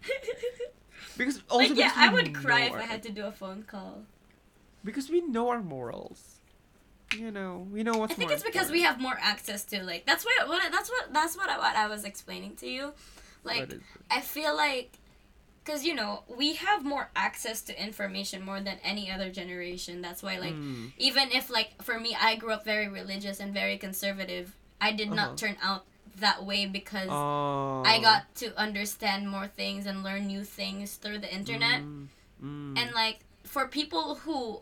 Because 1.18 1.42
also 1.50 1.70
like 1.70 1.78
yeah, 1.78 1.90
because 1.90 1.98
I 2.10 2.14
would 2.14 2.34
cry 2.34 2.62
if 2.62 2.74
I 2.74 2.84
had 2.84 3.04
to 3.04 3.12
do 3.12 3.26
a 3.26 3.32
phone 3.32 3.64
call. 3.64 4.04
because 4.84 5.10
we 5.10 5.22
know 5.22 5.50
our 5.50 5.62
morals. 5.62 6.40
You 7.16 7.30
know, 7.30 7.68
we 7.72 7.84
know 7.84 7.94
what's 7.94 8.14
I 8.14 8.16
think 8.16 8.32
it's 8.32 8.44
because 8.44 8.72
we 8.72 8.82
have 8.82 9.00
more 9.00 9.18
access 9.22 9.64
to 9.66 9.84
like 9.84 10.06
that's 10.08 10.26
what, 10.26 10.48
what 10.48 10.72
that's 10.72 10.90
what 10.90 11.14
that's 11.14 11.38
what 11.38 11.50
I, 11.50 11.58
what 11.60 11.76
I 11.76 11.88
was 11.88 12.04
explaining 12.06 12.56
to 12.58 12.68
you. 12.68 12.94
Like 13.44 13.60
What 13.60 13.70
is 13.70 13.74
it? 13.76 13.82
I 14.10 14.22
feel 14.22 14.56
like 14.56 14.98
cuz 15.66 15.84
you 15.86 15.94
know, 15.96 16.24
we 16.28 16.54
have 16.56 16.84
more 16.84 17.10
access 17.16 17.62
to 17.64 17.84
information 17.84 18.44
more 18.44 18.60
than 18.62 18.78
any 18.84 19.10
other 19.12 19.30
generation. 19.30 20.02
That's 20.02 20.22
why 20.24 20.38
like 20.38 20.54
Mm. 20.54 20.92
even 20.98 21.32
if 21.32 21.50
like 21.50 21.82
for 21.82 22.00
me 22.00 22.16
I 22.20 22.36
grew 22.36 22.52
up 22.52 22.66
very 22.66 22.88
religious 22.88 23.40
and 23.40 23.54
very 23.54 23.78
conservative, 23.78 24.56
I 24.82 24.92
did 24.92 25.08
Uh-huh. 25.08 25.16
not 25.16 25.38
turn 25.38 25.58
out 25.62 25.86
that 26.18 26.44
way 26.46 26.66
because 26.68 27.10
Oh. 27.10 27.82
I 27.86 28.00
got 28.00 28.34
to 28.36 28.56
understand 28.60 29.30
more 29.30 29.48
things 29.48 29.86
and 29.86 30.04
learn 30.04 30.28
new 30.28 30.44
things 30.44 30.96
through 30.96 31.20
the 31.20 31.34
internet. 31.34 31.82
Mm, 31.82 32.08
mm. 32.44 32.78
And 32.80 32.92
like 32.94 33.20
for 33.44 33.68
people 33.68 34.16
who 34.16 34.62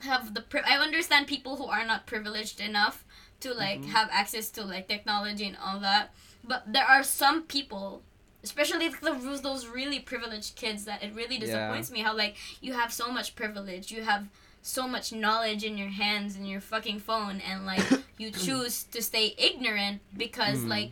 have 0.00 0.34
the 0.34 0.40
pri- 0.42 0.64
I 0.66 0.76
understand 0.78 1.26
people 1.26 1.56
who 1.56 1.66
are 1.66 1.84
not 1.84 2.06
privileged 2.06 2.60
enough 2.60 3.04
to 3.40 3.52
like 3.52 3.80
Mhm. 3.82 3.88
have 3.96 4.08
access 4.12 4.48
to 4.56 4.62
like 4.64 4.88
technology 4.88 5.46
and 5.46 5.56
all 5.56 5.78
that. 5.80 6.14
But 6.44 6.72
there 6.72 6.84
are 6.86 7.02
some 7.02 7.42
people 7.42 8.02
especially 8.50 8.88
the, 8.88 9.40
those 9.42 9.66
really 9.66 10.00
privileged 10.12 10.56
kids 10.62 10.80
that 10.88 11.02
it 11.02 11.10
really 11.14 11.36
Yeah. 11.36 11.46
disappoints 11.46 11.90
me 11.90 12.00
how 12.06 12.14
like 12.24 12.34
you 12.66 12.72
have 12.80 12.90
so 12.92 13.06
much 13.16 13.28
privilege 13.42 13.90
you 13.96 14.02
have 14.12 14.22
so 14.62 14.88
much 14.94 15.06
knowledge 15.12 15.62
in 15.68 15.74
your 15.82 15.92
hands 16.04 16.30
in 16.38 16.44
your 16.52 16.60
fucking 16.72 16.98
phone 17.08 17.36
and 17.48 17.58
like 17.72 17.84
you 18.22 18.28
choose 18.46 18.74
to 18.94 19.00
stay 19.10 19.26
ignorant 19.48 20.00
because 20.24 20.58
Mm. 20.58 20.68
like 20.76 20.90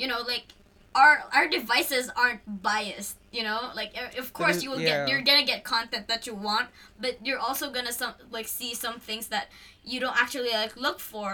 you 0.00 0.06
know 0.10 0.20
like 0.34 0.46
our 0.94 1.14
our 1.36 1.46
devices 1.48 2.10
aren't 2.16 2.40
biased 2.62 3.16
you 3.36 3.42
know 3.48 3.60
like 3.80 3.92
of 4.22 4.28
course 4.38 4.56
is- 4.56 4.62
you 4.64 4.70
will 4.70 4.80
yeah. 4.80 4.88
get 5.04 5.08
you're 5.08 5.22
gonna 5.30 5.44
get 5.52 5.60
content 5.64 6.04
that 6.08 6.26
you 6.26 6.34
want 6.34 6.68
but 7.00 7.12
you're 7.26 7.38
also 7.48 7.70
gonna 7.76 7.92
some 7.92 8.12
like 8.30 8.46
see 8.58 8.72
some 8.74 8.98
things 9.08 9.28
that 9.28 9.46
you 9.84 9.98
don't 10.00 10.18
actually 10.24 10.50
like 10.62 10.76
look 10.86 10.98
for 11.00 11.32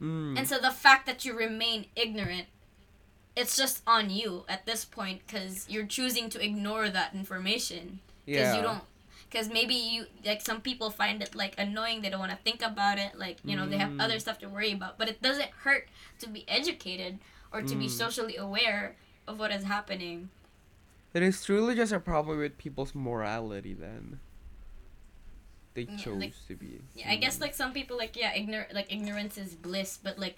Mm. 0.00 0.38
and 0.38 0.44
so 0.50 0.56
the 0.68 0.70
fact 0.70 1.06
that 1.06 1.24
you 1.24 1.32
remain 1.36 1.86
ignorant 1.96 2.46
it's 3.40 3.56
just 3.56 3.76
on 3.86 4.10
you 4.10 4.44
at 4.48 4.66
this 4.66 4.82
point 4.84 5.18
because 5.26 5.54
you're 5.72 5.86
choosing 5.86 6.26
to 6.34 6.38
ignore 6.48 6.88
that 6.98 7.14
information 7.14 8.00
because 8.26 8.48
yeah. 8.50 8.56
you 8.56 8.62
don't 8.68 8.82
because 9.30 9.48
maybe 9.58 9.74
you 9.92 10.06
like 10.24 10.40
some 10.50 10.60
people 10.68 10.88
find 10.90 11.22
it 11.22 11.34
like 11.42 11.54
annoying 11.58 12.00
they 12.02 12.10
don't 12.10 12.18
want 12.26 12.32
to 12.36 12.42
think 12.48 12.60
about 12.62 12.96
it 12.98 13.12
like 13.24 13.36
you 13.44 13.54
know 13.56 13.66
they 13.72 13.78
have 13.84 13.90
Mm. 13.94 14.02
other 14.04 14.18
stuff 14.18 14.38
to 14.42 14.48
worry 14.56 14.72
about 14.72 14.98
but 14.98 15.06
it 15.12 15.18
doesn't 15.22 15.50
hurt 15.64 15.84
to 16.22 16.26
be 16.28 16.42
educated 16.48 17.12
or 17.52 17.62
to 17.62 17.74
be 17.76 17.86
Mm. 17.86 17.90
socially 18.02 18.36
aware 18.36 18.96
of 19.28 19.38
what 19.38 19.50
is 19.58 19.64
happening 19.64 20.30
It 21.14 21.22
is 21.22 21.44
truly 21.44 21.74
just 21.74 21.92
a 21.92 22.00
problem 22.00 22.36
with 22.38 22.58
people's 22.58 22.92
morality 22.94 23.72
then. 23.72 24.20
They 25.74 25.82
Yeah, 25.88 25.96
chose 25.96 26.20
like- 26.20 26.46
to 26.48 26.54
be. 26.56 26.80
yeah 26.94 27.10
i 27.14 27.16
guess 27.16 27.40
like 27.40 27.54
some 27.54 27.72
people 27.72 27.96
like 27.96 28.16
yeah 28.16 28.32
ignor- 28.34 28.72
like 28.74 28.90
ignorance 28.92 29.38
is 29.38 29.54
bliss 29.54 29.98
but 30.02 30.18
like 30.18 30.36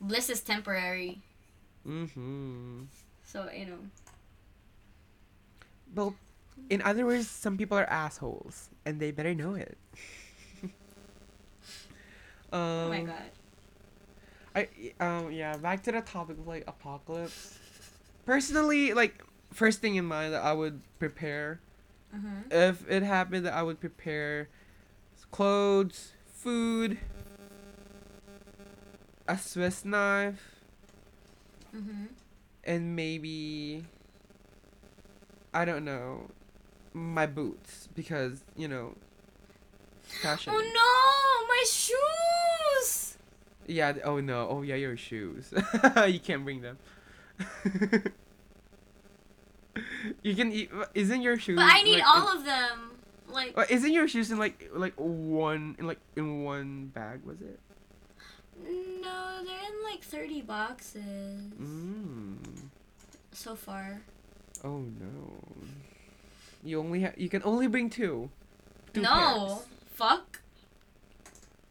bliss 0.00 0.28
is 0.28 0.40
temporary 0.42 1.22
Mm-hmm. 1.86 2.82
so 3.24 3.48
you 3.50 3.66
know 3.66 3.78
Well, 5.94 6.14
in 6.70 6.80
other 6.82 7.04
words, 7.04 7.28
some 7.28 7.58
people 7.58 7.76
are 7.76 7.84
assholes, 7.90 8.70
and 8.86 9.00
they 9.00 9.10
better 9.10 9.34
know 9.34 9.54
it. 9.54 9.76
um, 10.62 10.70
oh 12.52 12.88
my 12.88 13.02
god 13.02 13.30
I 14.54 14.68
um 15.00 15.32
yeah, 15.32 15.56
back 15.56 15.82
to 15.84 15.92
the 15.92 16.00
topic 16.00 16.38
of 16.38 16.46
like 16.46 16.64
apocalypse. 16.66 17.58
Personally, 18.26 18.92
like 18.92 19.24
first 19.52 19.80
thing 19.80 19.96
in 19.96 20.04
mind 20.04 20.34
that 20.34 20.42
I 20.42 20.52
would 20.52 20.80
prepare 20.98 21.60
mm-hmm. 22.14 22.50
if 22.50 22.88
it 22.88 23.02
happened 23.02 23.46
that 23.46 23.54
I 23.54 23.62
would 23.62 23.80
prepare 23.80 24.48
clothes, 25.30 26.12
food, 26.26 26.98
a 29.26 29.38
Swiss 29.38 29.84
knife, 29.84 30.51
Mm-hmm. 31.74 32.04
and 32.64 32.94
maybe 32.96 33.84
I 35.54 35.64
don't 35.64 35.84
know 35.84 36.30
my 36.92 37.24
boots 37.26 37.88
because 37.94 38.44
you 38.56 38.68
know 38.68 38.94
fashion. 40.04 40.52
Oh 40.54 40.60
no, 40.60 41.46
my 41.48 41.64
shoes! 41.66 43.16
Yeah. 43.66 43.94
Oh 44.04 44.20
no. 44.20 44.48
Oh 44.50 44.62
yeah, 44.62 44.74
your 44.74 44.96
shoes. 44.98 45.52
you 46.06 46.20
can't 46.20 46.44
bring 46.44 46.60
them. 46.60 46.76
you 50.22 50.34
can. 50.34 50.52
eat- 50.52 50.70
Isn't 50.94 51.22
your 51.22 51.38
shoes? 51.38 51.56
But 51.56 51.64
I 51.72 51.82
need 51.82 51.98
like, 52.00 52.06
all 52.06 52.30
in- 52.32 52.38
of 52.38 52.44
them. 52.44 52.90
Like 53.28 53.56
isn't 53.70 53.92
your 53.92 54.06
shoes 54.08 54.30
in 54.30 54.38
like 54.38 54.68
like 54.74 54.92
one 54.96 55.74
in 55.78 55.86
like 55.86 56.00
in 56.16 56.44
one 56.44 56.88
bag? 56.88 57.22
Was 57.24 57.40
it? 57.40 57.58
No, 58.64 59.44
they're 59.44 59.56
in 59.56 59.82
like 59.84 60.02
thirty 60.02 60.40
boxes 60.42 61.02
Mm. 61.60 62.36
so 63.32 63.54
far. 63.54 64.00
Oh 64.64 64.78
no. 64.80 65.42
You 66.64 66.78
only 66.78 67.00
have. 67.00 67.18
You 67.18 67.28
can 67.28 67.42
only 67.44 67.66
bring 67.66 67.90
two. 67.90 68.30
Two 68.94 69.00
no, 69.02 69.08
pairs. 69.10 69.66
fuck. 69.94 70.40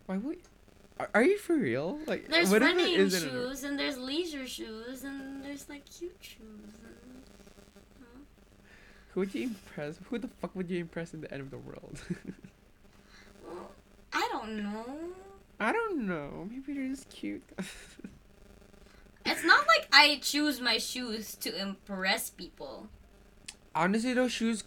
Why 0.05 0.17
would? 0.17 0.37
Are, 0.99 1.09
are 1.13 1.23
you 1.23 1.37
for 1.37 1.55
real? 1.55 1.99
Like 2.05 2.27
There's 2.27 2.49
what 2.49 2.61
if 2.61 2.69
it 2.69 2.75
running 2.75 2.99
a- 2.99 3.09
shoes 3.09 3.63
and 3.63 3.79
there's 3.79 3.97
leisure 3.97 4.45
shoes 4.47 5.03
and 5.03 5.43
there's 5.43 5.69
like 5.69 5.85
cute 5.85 6.17
shoes. 6.19 6.39
And... 6.83 6.95
Who 9.13 9.21
would 9.21 9.33
you 9.33 9.43
impress? 9.43 9.97
Who 10.09 10.19
the 10.19 10.27
fuck 10.27 10.55
would 10.55 10.69
you 10.69 10.79
impress 10.79 11.13
in 11.13 11.21
the 11.21 11.31
end 11.33 11.41
of 11.41 11.51
the 11.51 11.57
world? 11.57 12.01
Well, 13.45 13.71
I 14.13 14.27
don't 14.31 14.63
know. 14.63 14.85
I 15.61 15.71
don't 15.71 16.07
know. 16.07 16.47
Maybe 16.49 16.73
they're 16.73 16.89
just 16.89 17.09
cute. 17.09 17.43
It's 19.23 19.43
not 19.45 19.67
like 19.67 19.87
I 19.93 20.17
choose 20.21 20.59
my 20.59 20.79
shoes 20.79 21.35
to 21.35 21.55
impress 21.55 22.31
people. 22.31 22.87
Honestly, 23.75 24.15
those 24.15 24.31
shoes 24.31 24.63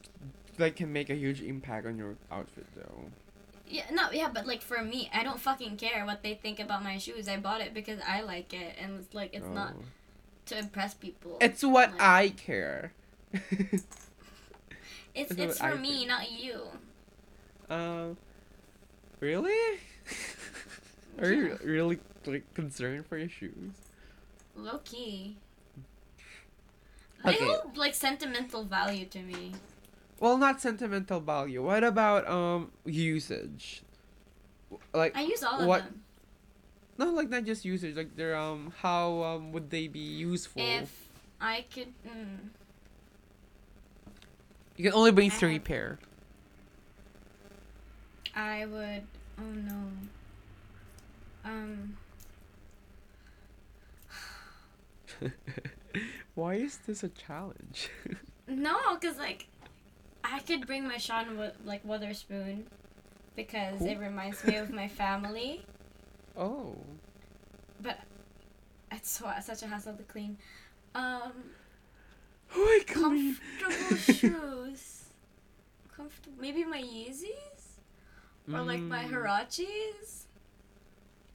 like 0.58 0.76
can 0.76 0.92
make 0.92 1.10
a 1.10 1.14
huge 1.16 1.42
impact 1.42 1.86
on 1.86 1.98
your 1.98 2.14
outfit, 2.30 2.66
though. 2.76 3.06
Yeah, 3.66 3.82
no, 3.90 4.12
yeah, 4.12 4.30
but 4.32 4.46
like 4.46 4.62
for 4.62 4.80
me, 4.84 5.10
I 5.12 5.24
don't 5.24 5.40
fucking 5.40 5.76
care 5.76 6.06
what 6.06 6.22
they 6.22 6.34
think 6.34 6.60
about 6.60 6.84
my 6.84 6.98
shoes. 6.98 7.26
I 7.28 7.36
bought 7.38 7.62
it 7.62 7.74
because 7.74 7.98
I 8.06 8.20
like 8.20 8.54
it, 8.54 8.76
and 8.80 9.00
it's 9.00 9.12
like 9.12 9.34
it's 9.34 9.48
not 9.48 9.74
Oh. 9.76 9.82
to 10.46 10.58
impress 10.58 10.94
people. 10.94 11.36
It's 11.40 11.64
what 11.64 11.90
Like- 11.90 12.00
I 12.00 12.28
care. 12.28 12.92
it's 13.32 13.82
it's 15.16 15.32
it's 15.32 15.58
for 15.58 15.64
I 15.66 15.74
me, 15.76 16.06
not 16.06 16.30
you. 16.30 16.60
Um, 17.68 18.16
really? 19.18 19.80
Are 21.20 21.32
you 21.32 21.58
really 21.62 21.98
like 22.26 22.52
concerned 22.54 23.06
for 23.06 23.16
your 23.18 23.28
shoes? 23.28 23.72
Low 24.56 24.78
key. 24.84 25.36
They 27.24 27.34
hold 27.38 27.76
like 27.76 27.94
sentimental 27.94 28.64
value 28.64 29.06
to 29.06 29.20
me. 29.20 29.52
Well, 30.20 30.36
not 30.38 30.60
sentimental 30.60 31.20
value. 31.20 31.62
What 31.62 31.84
about 31.84 32.28
um 32.28 32.70
usage? 32.84 33.82
Like 34.92 35.16
I 35.16 35.22
use 35.22 35.42
all 35.42 35.60
of 35.60 35.66
What- 35.66 35.84
them. 35.84 36.02
no, 36.98 37.10
like 37.12 37.28
not 37.30 37.44
just 37.44 37.64
usage. 37.64 37.96
Like 37.96 38.14
they're 38.16 38.36
um 38.36 38.72
how 38.80 39.22
um 39.22 39.52
would 39.52 39.70
they 39.70 39.88
be 39.88 40.00
useful? 40.00 40.60
If 40.62 41.08
I 41.40 41.64
could, 41.72 41.92
mm, 42.06 42.48
you 44.76 44.84
can 44.84 44.92
only 44.94 45.12
bring 45.12 45.30
I 45.30 45.34
three 45.34 45.54
have- 45.54 45.64
pair. 45.64 45.98
I 48.34 48.66
would. 48.66 49.02
Oh 49.38 49.42
no. 49.54 49.82
Um. 51.44 51.96
Why 56.34 56.54
is 56.54 56.78
this 56.86 57.02
a 57.04 57.08
challenge? 57.08 57.88
No, 58.48 58.74
cause 58.96 59.16
like, 59.18 59.46
I 60.24 60.40
could 60.40 60.66
bring 60.66 60.86
my 60.88 60.96
Sean 60.96 61.50
like 61.64 61.84
Wotherspoon, 61.84 62.64
because 63.36 63.80
it 63.82 63.98
reminds 63.98 64.44
me 64.44 64.56
of 64.56 64.70
my 64.70 64.88
family. 64.88 65.64
oh. 66.36 66.76
But 67.80 67.98
it's 68.90 69.10
so, 69.10 69.30
such 69.42 69.62
a 69.62 69.66
hassle 69.66 69.94
to 69.94 70.02
clean. 70.04 70.36
Um, 70.94 71.32
Oh 72.56 72.64
my 72.64 72.80
god. 72.86 73.02
comfortable 73.02 73.96
shoes. 74.14 75.04
Comfortable. 75.96 76.36
Maybe 76.40 76.64
my 76.64 76.80
Yeezys 76.82 77.78
or 78.52 78.60
like 78.62 78.80
my 78.80 79.04
Mm. 79.04 79.10
Huaraches. 79.12 80.23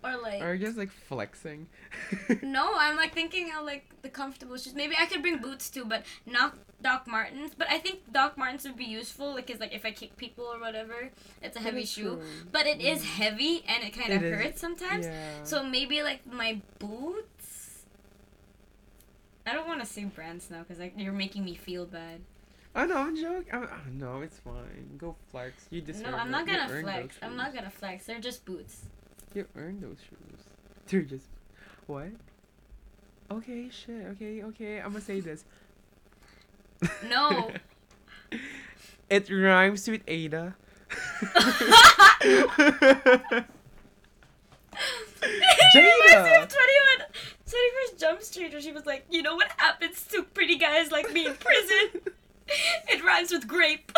Or 0.02 0.16
like 0.22 0.42
Or 0.42 0.58
just 0.58 0.78
like 0.78 0.92
flexing? 0.92 1.68
no, 2.42 2.72
I'm 2.78 2.96
like 2.96 3.14
thinking 3.14 3.52
of 3.58 3.66
like 3.66 3.86
the 4.02 4.10
comfortable 4.10 4.56
shoes. 4.58 4.74
Maybe 4.74 4.96
I 4.98 5.06
could 5.06 5.22
bring 5.22 5.40
boots 5.40 5.70
too, 5.70 5.84
but 5.84 6.04
not 6.26 6.58
Doc 6.82 7.06
Martens. 7.06 7.52
But 7.58 7.70
I 7.70 7.80
think 7.80 8.10
Doc 8.14 8.38
Martens 8.38 8.64
would 8.64 8.78
be 8.78 8.86
useful, 8.86 9.34
like, 9.34 9.48
cause 9.48 9.60
like 9.60 9.74
if 9.74 9.84
I 9.86 9.92
kick 9.92 10.16
people 10.16 10.46
or 10.46 10.58
whatever, 10.60 11.10
it's 11.42 11.58
a 11.58 11.60
heavy 11.60 11.86
shoe. 11.86 12.16
true. 12.16 12.22
But 12.52 12.66
it 12.66 12.80
is 12.80 13.02
Mm. 13.02 13.06
heavy 13.06 13.64
and 13.68 13.84
it 13.84 13.92
kind 13.94 14.14
of 14.14 14.24
It 14.24 14.32
is- 14.32 14.42
hurts 14.42 14.62
sometimes. 14.62 15.06
Yeah. 15.06 15.44
So 15.44 15.64
maybe 15.64 16.02
like 16.02 16.26
my 16.26 16.62
boots. 16.80 17.84
I 19.46 19.54
don't 19.54 19.68
want 19.68 19.82
to 19.82 19.86
say 19.86 20.04
brands 20.06 20.50
now, 20.50 20.64
cause 20.64 20.80
like 20.80 20.94
you're 20.96 21.12
making 21.12 21.44
me 21.44 21.56
feel 21.56 21.86
bad. 21.86 22.22
Oh 22.76 22.86
no, 22.86 22.98
I'm 22.98 23.16
joking. 23.18 23.52
I'm, 23.52 23.64
oh, 23.64 23.90
no, 23.92 24.22
it's 24.22 24.38
fine. 24.40 24.96
Go 24.98 25.16
flex. 25.32 25.66
You 25.72 25.82
deserve 25.82 26.12
No, 26.12 26.18
I'm 26.18 26.30
not 26.32 26.48
You 26.48 26.54
gonna 26.56 26.82
flex. 26.84 27.16
I'm 27.22 27.36
not 27.36 27.54
gonna 27.54 27.72
flex. 27.72 28.06
They're 28.06 28.20
just 28.20 28.46
boots. 28.46 28.84
You 29.34 29.46
earned 29.56 29.82
those 29.82 29.98
shoes. 30.00 30.40
They're 30.88 31.02
just 31.02 31.26
what? 31.88 32.10
Okay, 33.32 33.70
shit. 33.70 34.06
Okay, 34.14 34.44
okay. 34.44 34.78
I'm 34.80 34.92
gonna 34.92 35.02
say 35.02 35.20
this. 35.20 35.44
No. 37.08 37.52
it 39.10 39.30
rhymes 39.30 39.88
with 39.88 40.02
Ada. 40.08 40.56
It 45.22 45.76
reminds 45.76 46.30
me 46.30 46.38
Jada. 46.38 46.44
of 46.44 46.50
21, 46.50 47.10
21st 47.46 48.00
Jump 48.00 48.22
Street 48.24 48.52
where 48.54 48.62
she 48.62 48.72
was 48.72 48.86
like, 48.86 49.06
you 49.10 49.22
know 49.22 49.36
what 49.36 49.52
happens 49.58 50.04
to 50.12 50.24
pretty 50.24 50.58
guys 50.58 50.92
like 50.92 51.12
me 51.12 51.26
in 51.28 51.36
prison? 51.36 52.02
It 52.88 53.04
rhymes 53.04 53.32
with 53.32 53.48
grape. 53.48 53.92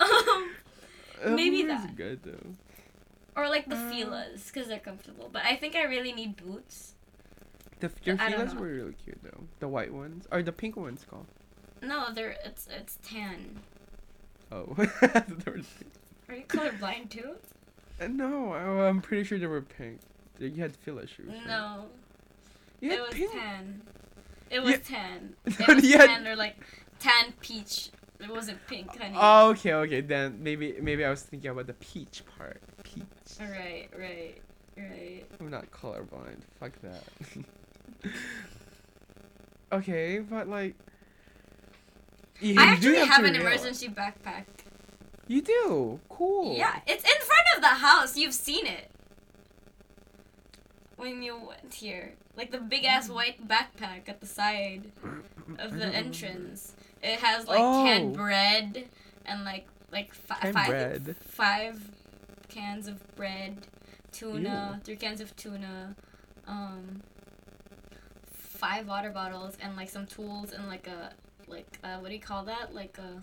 Um, 0.00 0.50
Maybe 1.36 1.62
movie's 1.62 1.66
that. 1.68 1.96
good 1.96 2.20
though. 2.22 2.54
or 3.40 3.48
like 3.48 3.68
the 3.68 3.76
Uh. 3.76 3.90
Fila's 3.90 4.50
because 4.52 4.68
they're 4.68 4.78
comfortable. 4.78 5.28
But 5.32 5.42
I 5.44 5.56
think 5.56 5.74
I 5.76 5.84
really 5.84 6.12
need 6.12 6.36
boots. 6.36 6.94
The 7.80 7.90
your 8.04 8.16
I 8.20 8.30
don't 8.30 8.38
feelers 8.40 8.54
were 8.54 8.66
really 8.68 8.94
cute 9.04 9.22
though. 9.22 9.44
The 9.60 9.68
white 9.68 9.92
ones 9.92 10.26
or 10.30 10.42
the 10.42 10.52
pink 10.52 10.76
ones 10.76 11.04
called. 11.08 11.26
No, 11.82 12.12
they're 12.12 12.36
it's 12.44 12.68
it's 12.74 12.98
tan. 13.02 13.60
Oh, 14.52 14.74
They 14.76 14.86
were 14.86 15.60
pink. 15.60 15.66
Are 16.28 16.34
you 16.36 16.44
colorblind 16.44 17.10
too? 17.10 17.34
Uh, 18.00 18.08
no, 18.08 18.52
I, 18.52 18.88
I'm 18.88 19.00
pretty 19.00 19.24
sure 19.24 19.38
they 19.38 19.46
were 19.46 19.60
pink. 19.62 20.00
You 20.38 20.50
had 20.62 20.74
fila 20.76 21.06
shoes. 21.06 21.28
right? 21.28 21.46
No, 21.46 21.86
you 22.80 22.90
it 22.92 23.00
was 23.00 23.14
pink. 23.14 23.32
tan. 23.32 23.82
It 24.50 24.60
was 24.62 24.72
Yeah. 24.72 24.78
tan. 24.78 25.34
No, 25.46 25.52
It 25.68 25.74
was 25.76 25.84
you 25.84 25.98
had- 25.98 26.06
tan 26.08 26.26
or 26.26 26.36
like 26.36 26.56
tan 27.00 27.32
peach. 27.40 27.90
It 28.20 28.30
wasn't 28.30 28.64
pink, 28.66 28.96
honey. 28.96 29.16
Oh, 29.18 29.50
okay, 29.50 29.72
okay. 29.74 30.00
Then 30.00 30.42
maybe 30.42 30.76
maybe 30.80 31.04
I 31.04 31.10
was 31.10 31.22
thinking 31.22 31.50
about 31.50 31.66
the 31.66 31.74
peach 31.74 32.22
part. 32.38 32.60
Peach. 32.82 33.04
Right, 33.40 33.88
right, 33.98 34.40
right. 34.76 35.24
I'm 35.40 35.50
not 35.50 35.70
colorblind. 35.70 36.40
Fuck 36.60 36.72
that. 36.82 37.02
okay, 39.72 40.18
but 40.20 40.48
like. 40.48 40.74
You, 42.40 42.56
I 42.58 42.64
actually 42.64 42.98
have, 42.98 43.22
to 43.22 43.28
an 43.28 43.36
emergency 43.36 43.88
backpack. 43.88 44.44
You 45.28 45.40
do. 45.40 46.00
Cool. 46.08 46.56
Yeah, 46.56 46.80
it's 46.86 47.04
in 47.04 47.26
front 47.26 47.46
of 47.56 47.62
the 47.62 47.68
house. 47.68 48.16
You've 48.16 48.34
seen 48.34 48.66
it. 48.66 48.90
When 50.96 51.22
you 51.22 51.36
went 51.36 51.74
here. 51.74 52.14
Like 52.36 52.50
the 52.50 52.58
big 52.58 52.84
ass 52.84 53.08
Mm. 53.08 53.14
white 53.14 53.48
backpack 53.48 54.08
at 54.08 54.20
the 54.20 54.26
side 54.26 54.90
of 55.58 55.76
the 55.76 55.86
entrance. 55.86 56.74
It 57.04 57.20
has 57.20 57.46
like 57.46 57.60
Oh. 57.60 57.84
canned 57.84 58.14
bread 58.14 58.88
and 59.26 59.44
like 59.44 59.66
like 59.92 60.12
fi- 60.14 60.52
five 60.52 60.66
bread? 60.66 61.16
five 61.20 61.80
cans 62.48 62.88
of 62.88 62.96
bread, 63.14 63.58
tuna, 64.10 64.80
three 64.84 64.96
cans 64.96 65.20
of 65.20 65.36
tuna, 65.36 65.94
um 66.46 67.02
five 68.32 68.86
water 68.88 69.10
bottles 69.10 69.56
and 69.60 69.76
like 69.76 69.90
some 69.90 70.06
tools 70.06 70.52
and 70.52 70.66
like 70.68 70.86
a 70.86 71.12
like 71.46 71.78
uh, 71.84 71.98
what 71.98 72.08
do 72.08 72.14
you 72.14 72.20
call 72.20 72.44
that? 72.44 72.74
Like 72.74 72.96
a 72.98 73.20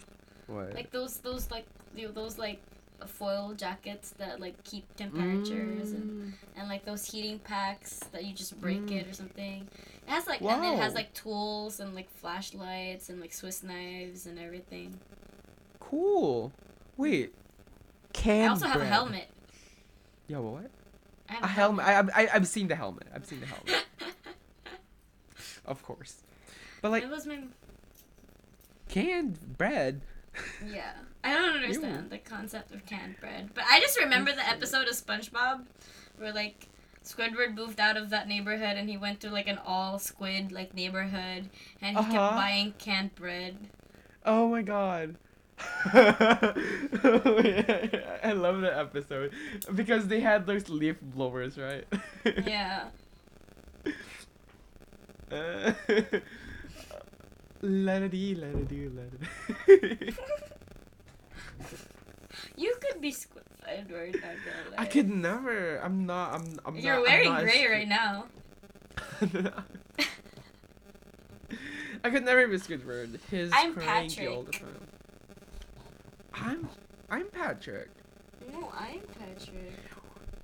What? 0.51 0.73
like 0.75 0.91
those 0.91 1.17
those 1.17 1.49
like 1.49 1.65
you 1.95 2.05
know, 2.07 2.11
those 2.13 2.37
like 2.37 2.61
foil 3.07 3.53
jackets 3.53 4.11
that 4.17 4.39
like 4.39 4.63
keep 4.63 4.85
temperatures 4.95 5.91
and, 5.91 6.03
Mm. 6.03 6.33
and 6.57 6.69
like 6.69 6.85
those 6.85 7.05
heating 7.05 7.39
packs 7.39 7.99
that 8.11 8.23
you 8.25 8.33
just 8.33 8.59
break 8.61 8.81
Mm. 8.87 8.91
it 9.01 9.07
or 9.07 9.13
something. 9.13 9.67
It 10.07 10.09
has 10.09 10.27
like 10.27 10.41
and 10.41 10.63
it 10.65 10.77
has 10.79 10.93
like 10.93 11.13
tools 11.13 11.79
and 11.79 11.95
like 11.95 12.09
flashlights 12.09 13.09
and 13.09 13.19
like 13.21 13.33
Swiss 13.33 13.63
knives 13.63 14.25
and 14.25 14.37
everything. 14.39 14.99
Cool. 15.79 16.51
Wait. 16.97 17.33
Canned 18.13 18.45
I 18.45 18.47
also 18.49 18.67
have 18.67 18.81
a 18.81 18.85
helmet. 18.85 19.27
Yeah, 20.27 20.37
what? 20.39 20.69
I 21.29 21.33
have 21.33 21.43
A 21.43 21.47
helmet. 21.47 21.85
I, 21.85 21.99
I 22.23 22.29
I've 22.33 22.47
seen 22.47 22.67
the 22.67 22.75
helmet. 22.75 23.07
I've 23.13 23.25
seen 23.25 23.39
the 23.39 23.45
helmet. 23.47 23.85
of 25.65 25.81
course. 25.83 26.21
But 26.81 26.91
like 26.91 27.03
it 27.03 27.09
was 27.09 27.25
my 27.25 27.39
canned 28.89 29.57
bread. 29.57 30.01
Yeah. 30.65 30.91
I 31.23 31.33
don't 31.35 31.55
understand 31.55 32.09
the 32.09 32.17
concept 32.17 32.73
of 32.73 32.85
canned 32.85 33.15
bread, 33.19 33.51
but 33.53 33.63
I 33.69 33.79
just 33.79 33.99
remember 33.99 34.31
the 34.33 34.47
episode 34.47 34.87
of 34.87 34.95
SpongeBob 34.95 35.65
where 36.17 36.33
like 36.33 36.67
Squidward 37.05 37.55
moved 37.55 37.79
out 37.79 37.97
of 37.97 38.09
that 38.11 38.27
neighborhood 38.27 38.75
and 38.77 38.89
he 38.89 38.97
went 38.97 39.19
to 39.21 39.29
like 39.29 39.47
an 39.47 39.59
all 39.65 39.99
squid 39.99 40.51
like 40.51 40.73
neighborhood 40.73 41.49
and 41.81 41.97
he 41.97 42.03
kept 42.03 42.15
Uh-huh. 42.15 42.31
buying 42.35 42.73
canned 42.79 43.13
bread. 43.15 43.57
Oh 44.25 44.47
my 44.49 44.61
god. 44.61 45.15
I 45.93 46.53
love 48.35 48.61
that 48.61 48.73
episode 48.77 49.31
because 49.75 50.07
they 50.07 50.19
had 50.21 50.47
those 50.47 50.69
leaf 50.69 50.95
blowers, 51.01 51.57
right? 51.57 51.85
Yeah. 52.25 52.85
Uh, 55.31 55.73
let 57.61 58.01
it 58.03 58.13
e, 58.13 58.35
let 58.35 58.55
it 58.55 58.71
e, 58.71 58.89
let 58.89 59.11
it. 59.67 60.13
You 62.55 62.75
could 62.79 63.01
be 63.01 63.11
Squidward, 63.11 64.13
not 64.13 64.21
gonna 64.21 64.69
lie. 64.71 64.77
I 64.77 64.85
could 64.85 65.09
never. 65.09 65.77
I'm 65.77 66.05
not. 66.05 66.35
I'm. 66.35 66.59
I'm 66.63 66.77
You're 66.77 66.97
not, 66.97 67.03
wearing 67.03 67.27
I'm 67.29 67.33
not 67.33 67.43
gray 67.43 67.67
right 67.67 67.87
now. 67.87 68.25
I 72.03 72.09
could 72.09 72.23
never 72.23 72.47
be 72.47 72.57
Squidward. 72.57 73.19
His 73.31 73.51
I'm 73.53 73.73
cranky 73.73 74.27
all 74.27 74.43
the 74.43 74.51
Patrick. 74.51 74.69
time. 76.33 76.59
I'm. 76.59 76.69
I'm 77.09 77.27
Patrick. 77.29 77.89
No, 78.51 78.71
I'm 78.77 79.01
Patrick. 79.17 79.73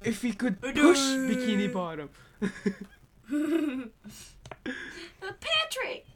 If 0.03 0.24
he 0.24 0.34
could 0.34 0.59
push. 0.59 0.74
Bikini 0.74 1.72
Bottom. 1.72 2.09
Patrick. 5.22 6.06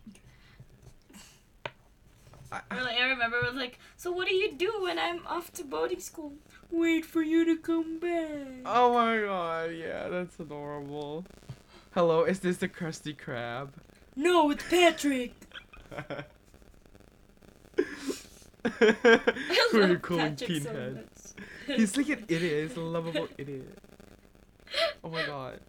I, 2.51 2.59
Or 2.71 2.83
like 2.83 2.97
I 2.97 3.07
remember 3.09 3.37
it 3.37 3.45
was 3.45 3.55
like, 3.55 3.79
so 3.95 4.11
what 4.11 4.27
do 4.27 4.35
you 4.35 4.51
do 4.53 4.73
when 4.81 4.99
I'm 4.99 5.25
off 5.27 5.51
to 5.53 5.63
boarding 5.63 5.99
school? 5.99 6.33
Wait 6.69 7.05
for 7.05 7.21
you 7.21 7.45
to 7.45 7.57
come 7.57 7.99
back. 7.99 8.63
oh 8.65 8.93
my 8.93 9.19
god, 9.25 9.71
yeah, 9.73 10.07
that's 10.09 10.39
adorable. 10.39 11.25
Hello, 11.93 12.23
is 12.23 12.39
this 12.39 12.57
the 12.57 12.67
Krusty 12.69 13.15
Krab? 13.15 13.69
No, 14.15 14.51
it's 14.51 14.63
Patrick. 14.69 15.33
Who 18.79 19.81
are 19.81 19.87
you 19.87 19.99
calling 19.99 20.35
Patrick 20.35 20.61
so 20.63 20.69
Pinhead? 20.69 20.95
much. 20.95 21.77
He's 21.77 21.97
like 21.97 22.09
an 22.09 22.25
idiot. 22.27 22.69
He's 22.69 22.77
a 22.77 22.81
lovable 22.81 23.27
idiot. 23.37 23.77
Oh 25.03 25.09
my 25.09 25.25
god. 25.25 25.59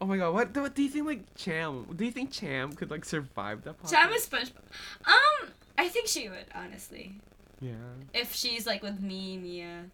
Oh 0.00 0.06
my 0.06 0.16
god. 0.16 0.34
What 0.34 0.52
do, 0.52 0.62
what 0.62 0.74
do 0.74 0.82
you 0.82 0.88
think 0.88 1.06
like 1.06 1.34
Cham? 1.36 1.86
Do 1.94 2.04
you 2.04 2.10
think 2.10 2.30
Cham 2.32 2.72
could 2.72 2.90
like 2.90 3.04
survive 3.04 3.62
that? 3.64 3.76
Cham 3.88 4.10
is 4.12 4.26
SpongeBob. 4.26 4.52
Um, 5.06 5.48
I 5.76 5.88
think 5.88 6.08
she 6.08 6.28
would 6.28 6.46
honestly, 6.54 7.20
Yeah. 7.60 7.72
if 8.12 8.34
she's 8.34 8.66
like 8.66 8.82
with 8.82 9.00
me, 9.00 9.36
Mia. 9.38 9.86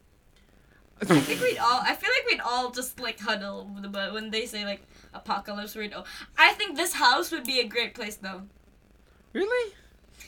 I 1.02 1.04
think 1.20 1.40
we'd 1.40 1.56
all. 1.58 1.80
I 1.82 1.94
feel 1.94 2.10
like 2.10 2.26
we'd 2.30 2.40
all 2.40 2.70
just 2.70 3.00
like 3.00 3.18
huddle. 3.18 3.64
But 3.90 4.12
when 4.12 4.30
they 4.30 4.44
say 4.44 4.64
like 4.66 4.82
apocalypse, 5.14 5.74
we'd. 5.74 5.94
Oh, 5.94 6.04
I 6.36 6.52
think 6.52 6.76
this 6.76 6.92
house 6.92 7.30
would 7.32 7.44
be 7.44 7.60
a 7.60 7.66
great 7.66 7.94
place 7.94 8.16
though, 8.16 8.42
really? 9.32 9.72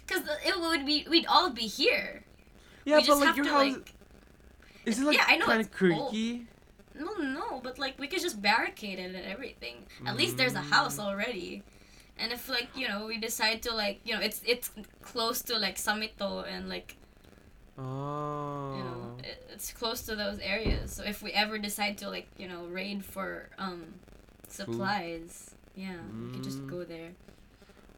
cause 0.07 0.23
it 0.47 0.59
would 0.59 0.87
be. 0.87 1.07
We'd 1.11 1.27
all 1.27 1.51
be 1.51 1.63
here. 1.67 2.25
Yeah, 2.87 2.97
we 2.99 3.07
but 3.07 3.19
like 3.19 3.37
your 3.37 3.45
to 3.45 3.51
house 3.51 3.73
like. 3.77 3.95
is 4.87 4.99
it 4.99 5.05
like 5.05 5.17
yeah, 5.19 5.25
I 5.29 5.37
know, 5.37 5.45
kind 5.47 5.61
of 5.61 5.71
creaky? 5.71 6.47
No, 6.99 7.13
no, 7.17 7.61
but 7.63 7.79
like 7.79 7.99
we 7.99 8.07
could 8.09 8.23
just 8.23 8.41
barricade 8.41 8.99
it 8.99 9.15
and 9.15 9.27
everything. 9.27 9.85
At 10.07 10.17
least 10.17 10.39
there's 10.39 10.55
a 10.55 10.61
house 10.63 10.97
Mm. 10.97 11.05
already. 11.05 11.63
And 12.19 12.33
if 12.33 12.49
like 12.49 12.69
you 12.77 12.89
know 12.89 13.07
we 13.07 13.19
decide 13.19 13.63
to 13.63 13.75
like 13.75 14.01
you 14.05 14.15
know 14.15 14.21
it's 14.21 14.41
it's 14.47 14.71
close 15.03 15.43
to 15.43 15.59
like 15.59 15.77
Samito 15.77 16.47
and 16.47 16.69
like 16.69 16.97
Oh. 17.79 18.75
you 18.77 18.85
know 18.85 19.17
it, 19.25 19.43
it's 19.53 19.73
close 19.73 20.03
to 20.03 20.15
those 20.15 20.39
areas. 20.41 20.93
So 20.93 21.03
if 21.05 21.23
we 21.23 21.33
ever 21.33 21.59
decide 21.59 21.99
to 21.99 22.11
like 22.11 22.29
you 22.39 22.47
know 22.49 22.65
raid 22.67 23.05
for 23.05 23.49
um 23.59 23.95
supplies, 24.49 25.55
yeah, 25.75 25.97
we 26.21 26.29
could 26.33 26.43
just 26.45 26.61
Mm. 26.63 26.71
go 26.71 26.85
there. 26.85 27.11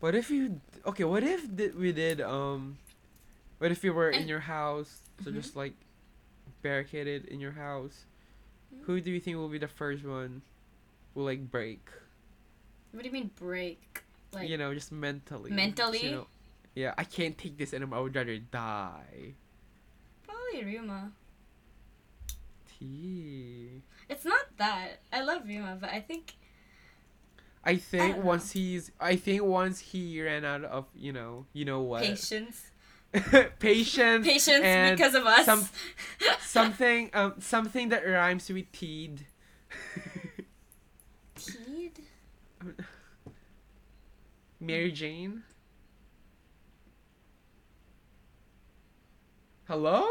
What 0.00 0.14
if 0.14 0.30
you? 0.30 0.60
Okay, 0.86 1.04
what 1.04 1.24
if 1.24 1.48
we 1.74 1.92
did 1.92 2.20
um, 2.20 2.78
what 3.58 3.72
if 3.72 3.82
you 3.82 3.92
were 3.92 4.10
in 4.10 4.28
your 4.28 4.40
house, 4.40 5.00
so 5.24 5.30
Mhm. 5.30 5.34
just 5.34 5.56
like 5.56 5.74
barricaded 6.62 7.24
in 7.26 7.40
your 7.40 7.52
house? 7.52 8.06
Mhm. 8.72 8.84
Who 8.86 9.00
do 9.00 9.10
you 9.10 9.18
think 9.20 9.36
will 9.36 9.48
be 9.48 9.58
the 9.58 9.68
first 9.68 10.04
one? 10.04 10.42
Will 11.14 11.24
like 11.24 11.50
break? 11.50 11.82
What 12.92 13.02
do 13.02 13.08
you 13.08 13.12
mean 13.12 13.30
break? 13.34 14.03
Like 14.34 14.48
you 14.48 14.56
know, 14.58 14.74
just 14.74 14.92
mentally. 14.92 15.50
Mentally? 15.50 16.04
you 16.04 16.10
know, 16.10 16.26
yeah, 16.74 16.94
I 16.98 17.04
can't 17.04 17.36
take 17.36 17.56
this 17.56 17.72
anymore. 17.72 17.98
I 17.98 18.02
would 18.02 18.14
rather 18.14 18.38
die. 18.38 19.34
probably 20.26 20.72
Ryuma. 20.72 21.10
T. 22.78 23.82
It's 24.08 24.24
not 24.24 24.56
that 24.58 25.00
I 25.12 25.22
love 25.22 25.44
Ryuma, 25.44 25.80
but 25.80 25.90
I 25.90 26.00
think 26.00 26.34
I 27.64 27.76
think 27.76 28.16
don't 28.16 28.24
once 28.24 28.52
he's, 28.52 28.90
I 29.00 29.16
think 29.16 29.42
once 29.42 29.78
he 29.78 30.20
ran 30.20 30.44
out 30.44 30.64
of, 30.64 30.86
you 30.94 31.12
know, 31.12 31.46
you 31.52 31.64
know 31.64 31.80
what, 31.80 32.02
patience, 32.02 32.70
patience, 33.58 34.26
patience 34.26 34.90
because 34.90 35.14
of 35.14 35.24
us. 35.24 35.46
some- 35.46 35.68
something, 36.40 37.10
um, 37.14 37.34
something 37.40 37.88
that 37.88 38.06
rhymes 38.06 38.48
with 38.50 38.70
teed. 38.72 39.24
Teed? 41.36 42.00
Mary 44.64 44.90
Jane. 44.90 45.42
Hello? 49.68 50.06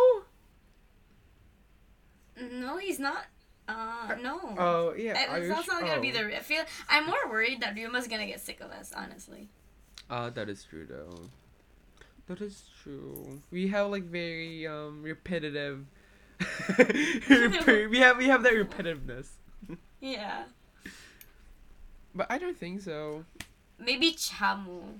No, 2.39 2.77
he's 2.77 2.99
not. 2.99 3.25
Uh, 3.67 4.15
no. 4.21 4.55
Oh 4.57 4.93
yeah. 4.97 5.13
I- 5.17 5.33
are 5.33 5.37
it's 5.37 5.47
you 5.47 5.53
also 5.53 5.73
not 5.73 5.81
gonna 5.81 6.01
be 6.01 6.11
oh. 6.11 6.27
the. 6.27 6.37
I 6.37 6.39
feel 6.39 6.63
I'm 6.89 7.05
more 7.05 7.29
worried 7.29 7.61
that 7.61 7.75
Ryuma's 7.75 8.07
gonna 8.07 8.25
get 8.25 8.41
sick 8.41 8.61
of 8.61 8.71
us. 8.71 8.91
Honestly. 8.95 9.49
Uh, 10.09 10.29
that 10.31 10.49
is 10.49 10.63
true 10.63 10.85
though. 10.85 11.29
That 12.27 12.41
is 12.41 12.63
true. 12.83 13.41
We 13.51 13.67
have 13.69 13.89
like 13.89 14.03
very 14.03 14.67
um 14.67 15.01
repetitive. 15.03 15.85
We 16.77 17.99
have 17.99 18.17
we 18.17 18.27
have 18.27 18.43
that 18.43 18.53
repetitiveness, 18.53 19.27
Yeah. 20.01 20.43
but 22.13 22.27
I 22.29 22.37
don't 22.37 22.57
think 22.57 22.81
so. 22.81 23.23
Maybe 23.83 24.11
Chamu. 24.13 24.99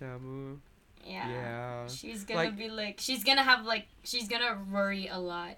Chamu. 0.00 0.58
Yeah. 1.04 1.28
Yeah. 1.28 1.86
She's 1.88 2.24
gonna 2.24 2.44
Like- 2.44 2.56
be 2.56 2.68
like. 2.68 3.00
She's 3.00 3.24
gonna 3.24 3.42
have 3.42 3.64
like. 3.64 3.86
She's 4.04 4.28
gonna 4.28 4.64
worry 4.70 5.06
a 5.08 5.18
lot. 5.18 5.56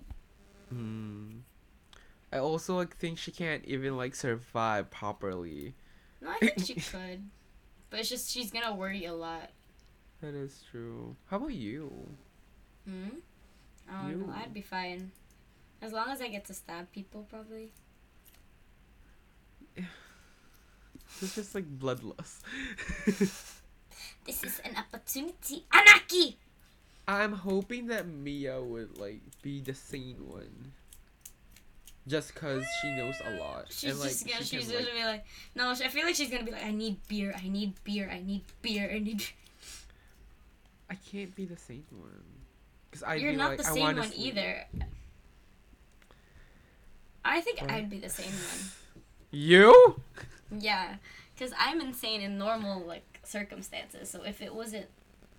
Hmm. 0.68 1.38
I 2.32 2.38
also 2.38 2.76
like 2.76 2.96
think 2.96 3.18
she 3.18 3.30
can't 3.30 3.64
even 3.66 3.96
like 3.96 4.14
survive 4.14 4.90
properly. 4.90 5.74
No, 6.20 6.30
I 6.30 6.38
think 6.38 6.64
she 6.64 6.74
could. 6.74 7.28
But 7.90 8.00
it's 8.00 8.08
just 8.08 8.30
she's 8.30 8.50
gonna 8.50 8.74
worry 8.74 9.04
a 9.04 9.12
lot. 9.12 9.50
That 10.22 10.34
is 10.34 10.62
true. 10.70 11.16
How 11.26 11.36
about 11.36 11.52
you? 11.52 11.92
Hmm. 12.86 13.18
I 13.90 14.02
don't 14.10 14.26
know. 14.26 14.32
I'd 14.34 14.54
be 14.54 14.62
fine. 14.62 15.10
As 15.82 15.92
long 15.92 16.08
as 16.08 16.22
I 16.22 16.28
get 16.28 16.44
to 16.46 16.54
stab 16.54 16.90
people, 16.92 17.26
probably. 17.28 17.70
It's 21.20 21.34
just 21.34 21.54
like 21.54 21.66
bloodlust. 21.78 22.40
This 24.24 24.44
is 24.44 24.60
an 24.64 24.76
opportunity. 24.76 25.64
Anaki! 25.72 26.36
I'm 27.08 27.32
hoping 27.32 27.88
that 27.88 28.06
Mia 28.06 28.60
would 28.62 28.96
like 28.98 29.20
be 29.42 29.60
the 29.60 29.74
sane 29.74 30.28
one. 30.28 30.72
Just 32.06 32.34
cause 32.34 32.64
she 32.80 32.92
knows 32.92 33.14
a 33.24 33.38
lot. 33.38 33.66
She's 33.70 33.90
and, 33.90 34.00
like, 34.00 34.08
just 34.10 34.26
gonna. 34.26 34.44
she 34.44 34.58
she's 34.58 34.70
can, 34.70 34.84
gonna 34.84 34.94
be 34.94 35.04
like, 35.04 35.24
no. 35.54 35.70
I 35.70 35.74
feel 35.88 36.04
like 36.04 36.14
she's 36.14 36.30
gonna 36.30 36.44
be 36.44 36.52
like, 36.52 36.64
I 36.64 36.70
need 36.70 36.98
beer. 37.08 37.34
I 37.36 37.48
need 37.48 37.74
beer. 37.84 38.08
I 38.12 38.20
need 38.20 38.42
beer. 38.60 38.90
I 38.92 38.98
need. 38.98 39.24
I 40.90 40.94
can't 41.10 41.34
be 41.34 41.44
the 41.44 41.56
sane 41.56 41.84
one. 41.90 42.22
Cause 42.92 43.02
I'd 43.04 43.20
You're 43.20 43.32
be 43.32 43.36
not 43.38 43.50
like, 43.50 43.58
the 43.58 43.66
I 43.68 43.72
same 43.72 43.96
one 43.96 44.02
sleep. 44.04 44.36
either. 44.36 44.66
I 47.24 47.40
think? 47.40 47.62
I'd 47.62 47.88
be 47.90 47.98
the 47.98 48.10
same 48.10 48.26
one. 48.26 48.70
You? 49.30 50.00
Yeah, 50.58 50.96
because 51.34 51.52
I'm 51.58 51.80
insane 51.80 52.20
in 52.20 52.38
normal 52.38 52.84
like 52.84 53.20
circumstances. 53.24 54.10
So 54.10 54.22
if 54.22 54.42
it 54.42 54.54
wasn't 54.54 54.86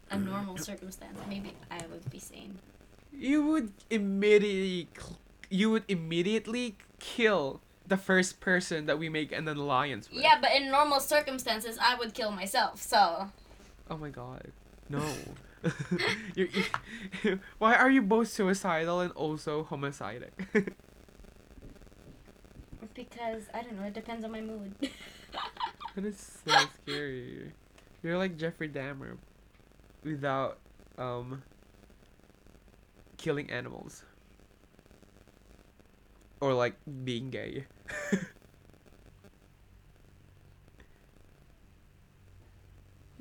a 0.09 0.16
mm. 0.16 0.26
normal 0.26 0.57
circumstance, 0.57 1.18
maybe 1.30 1.53
I 1.70 1.80
would 1.91 2.09
be 2.09 2.20
sane. 2.20 2.57
You 3.11 3.45
would 3.45 3.72
immediately, 3.89 4.88
you 5.49 5.70
would 5.70 5.84
immediately 5.88 6.78
kill 6.99 7.61
the 7.88 7.97
first 7.97 8.39
person 8.39 8.86
that 8.86 8.97
we 8.97 9.09
make 9.09 9.32
an 9.32 9.47
alliance 9.47 10.09
with. 10.09 10.22
Yeah, 10.22 10.39
but 10.41 10.51
in 10.55 10.72
normal 10.72 10.99
circumstances, 10.99 11.78
I 11.82 11.95
would 11.95 12.14
kill 12.14 12.32
myself. 12.32 12.82
So 12.82 13.30
Oh 13.89 13.97
my 13.97 14.09
god. 14.09 14.51
No. 14.89 15.03
You're, 16.36 16.47
you 17.24 17.39
why 17.57 17.76
are 17.76 17.89
you 17.89 18.01
both 18.01 18.30
suicidal 18.30 19.01
and 19.01 19.11
also 19.14 19.64
homicidal? 19.64 20.30
because 22.93 23.43
I 23.53 23.61
don't 23.63 23.77
know, 23.79 23.85
it 23.87 23.93
depends 23.93 24.23
on 24.25 24.31
my 24.31 24.41
mood. 24.41 24.73
That 25.95 26.05
is 26.05 26.39
so 26.45 26.51
scary. 26.81 27.51
You're 28.01 28.17
like 28.17 28.35
Jeffrey 28.37 28.67
Dahmer 28.67 29.17
without 30.03 30.57
um 30.97 31.43
killing 33.17 33.49
animals. 33.51 34.03
Or 36.41 36.53
like 36.53 36.75
being 37.03 37.29
gay. 37.29 37.65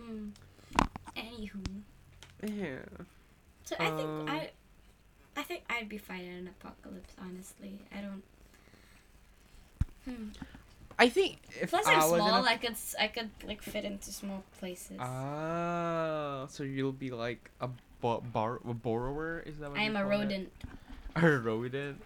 Hmm. 0.00 0.30
Anywho, 1.16 1.62
yeah. 2.42 2.78
so 3.64 3.76
I 3.78 3.90
think 3.90 4.00
Um, 4.00 4.28
I, 4.28 4.50
I 5.36 5.42
think 5.42 5.62
I'd 5.70 5.88
be 5.88 5.98
fine 5.98 6.22
in 6.24 6.32
an 6.34 6.48
apocalypse. 6.48 7.14
Honestly, 7.20 7.78
I 7.96 8.00
don't. 8.00 8.22
Hmm. 10.04 10.28
I 10.98 11.08
think 11.08 11.38
if 11.60 11.70
Plus, 11.70 11.86
I 11.86 11.94
I'm 11.94 12.10
was 12.10 12.20
small. 12.20 12.44
a- 12.44 12.48
I 12.48 12.56
could 12.56 12.76
I 13.00 13.08
could 13.08 13.30
like 13.46 13.62
fit 13.62 13.84
into 13.84 14.12
small 14.12 14.44
places. 14.58 14.98
Ah, 15.00 16.46
so 16.50 16.62
you'll 16.62 16.92
be 16.92 17.10
like 17.10 17.50
a 17.60 17.68
bo- 18.00 18.20
bar- 18.20 18.60
a 18.68 18.74
borrower? 18.74 19.40
Is 19.46 19.58
that 19.58 19.70
what 19.70 19.78
I 19.78 19.84
am 19.84 19.96
a 19.96 20.02
call 20.02 20.10
it? 20.10 20.14
rodent. 20.14 20.52
A 21.16 21.28
rodent. 21.38 22.00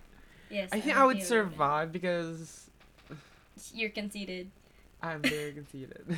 Yes. 0.51 0.71
I 0.73 0.81
think 0.81 0.97
I 0.97 1.05
would 1.05 1.17
rodent. 1.17 1.29
survive 1.29 1.93
because 1.93 2.71
You're 3.75 3.91
conceited. 3.91 4.51
I'm 5.03 5.23
very 5.23 5.53
conceited. 5.53 6.05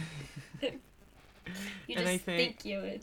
You 1.89 1.97
And 1.97 2.05
just 2.05 2.07
I 2.07 2.19
think, 2.19 2.61
think- 2.61 2.65
you 2.67 2.77
would. 2.83 3.03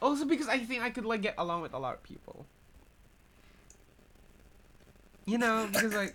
also 0.00 0.24
because 0.24 0.48
I 0.48 0.58
think 0.58 0.82
I 0.82 0.88
could 0.88 1.04
like 1.04 1.20
get 1.20 1.34
along 1.36 1.60
with 1.60 1.74
a 1.74 1.78
lot 1.78 1.92
of 1.94 2.02
people. 2.02 2.46
You 5.26 5.38
know, 5.38 5.68
because 5.70 5.94
like 5.94 6.14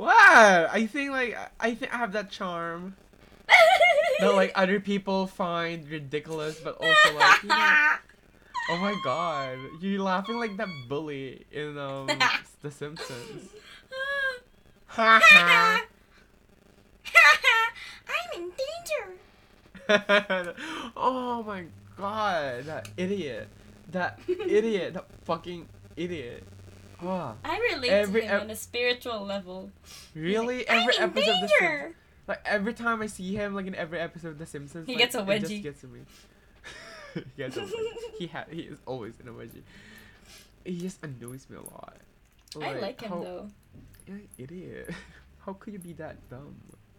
what? 0.00 0.70
I 0.72 0.86
think 0.86 1.10
like 1.10 1.36
I 1.60 1.74
think 1.74 1.92
I 1.94 1.98
have 1.98 2.12
that 2.12 2.30
charm 2.30 2.96
that 4.20 4.34
like 4.34 4.52
other 4.54 4.80
people 4.80 5.26
find 5.26 5.86
ridiculous, 5.90 6.58
but 6.58 6.76
also 6.76 7.18
like 7.18 7.42
you 7.42 7.48
know, 7.50 7.96
oh 8.70 8.78
my 8.78 8.98
god, 9.04 9.58
you're 9.82 10.02
laughing 10.02 10.38
like 10.38 10.56
that 10.56 10.68
bully 10.88 11.44
in 11.52 11.76
um 11.76 12.08
The 12.62 12.70
Simpsons. 12.70 13.50
Ha 14.86 15.20
ha. 15.22 15.84
I'm 18.08 18.42
in 18.42 18.52
danger. 18.56 19.06
oh 20.96 21.44
my 21.46 21.64
god, 21.98 22.64
that 22.64 22.88
idiot. 22.96 23.48
That 23.92 24.18
idiot. 24.26 24.94
That 24.94 25.04
fucking 25.24 25.68
idiot. 25.96 26.44
I 27.02 27.70
relate 27.74 27.90
Every 27.90 28.20
to 28.22 28.26
him 28.26 28.34
ep- 28.36 28.42
on 28.42 28.50
a 28.50 28.56
spiritual 28.56 29.20
level. 29.24 29.70
really? 30.14 30.68
I'm 30.68 30.80
Every 30.88 30.96
in 30.96 31.02
episode 31.02 31.30
of 31.34 31.40
The 31.40 31.48
Simpsons. 31.58 31.94
Like 32.28 32.40
every 32.44 32.74
time 32.74 33.02
I 33.02 33.06
see 33.06 33.34
him, 33.34 33.54
like 33.54 33.66
in 33.66 33.74
every 33.74 33.98
episode 33.98 34.28
of 34.28 34.38
The 34.38 34.46
Simpsons, 34.46 34.86
He 34.86 34.92
like, 34.94 34.98
gets 35.02 35.14
a 35.14 35.20
It 35.20 35.26
wedgie. 35.26 35.40
just 35.48 35.62
gets 35.62 35.80
to 35.82 35.86
me. 35.88 36.00
he 37.14 37.22
gets 37.36 37.56
a 37.56 37.60
wedgie. 37.62 38.18
He 38.18 38.26
ha- 38.26 38.44
He 38.50 38.60
is 38.62 38.78
always 38.86 39.14
in 39.20 39.28
a 39.28 39.32
wedgie. 39.32 39.62
He 40.64 40.78
just 40.78 41.02
annoys 41.02 41.46
me 41.48 41.56
a 41.56 41.62
lot. 41.62 41.96
Like, 42.54 42.76
I 42.76 42.80
like 42.80 43.00
him 43.00 43.08
how- 43.10 43.22
though. 43.22 43.48
You're 44.06 44.16
an 44.18 44.28
idiot. 44.38 44.90
How 45.46 45.52
could 45.54 45.72
you 45.72 45.78
be 45.78 45.92
that 45.94 46.16
dumb? 46.28 46.54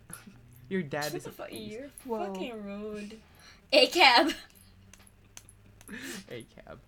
Your 0.70 0.82
dad 0.82 1.06
Shut 1.06 1.14
is 1.16 1.24
the 1.26 1.30
a 1.30 1.34
fuck, 1.34 1.48
you're 1.52 1.90
fucking 2.08 2.64
rude. 2.64 3.18
A 3.74 3.88
cab. 3.88 4.32
A 6.30 6.44
cab. 6.56 6.80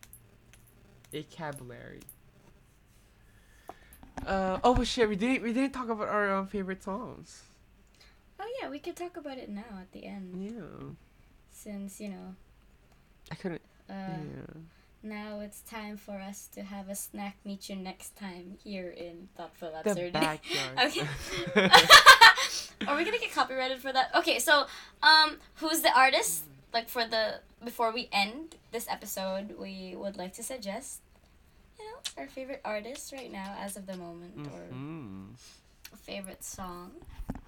A 1.14 1.24
cab 1.24 1.61
Larry. 1.68 1.99
Uh 4.26 4.59
oh 4.64 4.84
shit! 4.84 5.09
We 5.09 5.16
didn't 5.16 5.43
we 5.43 5.51
didn't 5.53 5.74
talk 5.74 5.89
about 5.89 6.07
our 6.07 6.34
um, 6.36 6.47
favorite 6.47 6.84
songs. 6.84 7.43
Oh 8.39 8.47
yeah, 8.61 8.70
we 8.70 8.80
could 8.80 8.95
talk 8.95 9.18
about 9.18 9.38
it 9.38 9.49
now 9.49 9.80
at 9.80 9.91
the 9.91 10.05
end, 10.05 10.36
Yeah, 10.51 10.91
since 11.51 11.99
you 11.99 12.09
know. 12.09 12.36
I 13.32 13.36
couldn't. 13.36 13.61
Uh, 13.89 13.93
yeah. 13.93 14.61
Now 15.01 15.39
it's 15.41 15.59
time 15.61 15.97
for 15.97 16.20
us 16.20 16.47
to 16.53 16.64
have 16.64 16.88
a 16.89 16.95
snack. 16.95 17.36
Meet 17.43 17.70
you 17.70 17.76
next 17.76 18.16
time 18.18 18.57
here 18.64 18.89
in 18.89 19.28
Thoughtful 19.36 19.72
The 19.84 19.89
Absurdity. 19.91 20.11
backyard. 20.14 20.80
Okay. 20.88 21.07
Are 22.88 22.95
we 22.97 23.03
gonna 23.03 23.18
get 23.20 23.32
copyrighted 23.34 23.80
for 23.80 23.91
that? 23.91 24.11
Okay, 24.16 24.39
so 24.39 24.66
um, 25.01 25.38
who's 25.55 25.82
the 25.82 25.91
artist? 25.97 26.43
Like 26.74 26.88
for 26.89 27.05
the 27.05 27.39
before 27.64 27.91
we 27.93 28.09
end 28.11 28.55
this 28.72 28.88
episode, 28.89 29.55
we 29.59 29.95
would 29.97 30.18
like 30.18 30.34
to 30.36 30.43
suggest, 30.43 30.99
you 31.84 31.91
know, 31.91 32.21
our 32.23 32.27
favorite 32.27 32.61
artist 32.63 33.11
right 33.11 33.31
now 33.31 33.55
as 33.59 33.75
of 33.77 33.86
the 33.86 33.97
moment, 33.97 34.47
or 34.47 34.59
hmm 34.73 35.25
a 35.93 35.97
favorite 35.97 36.43
song. 36.43 36.91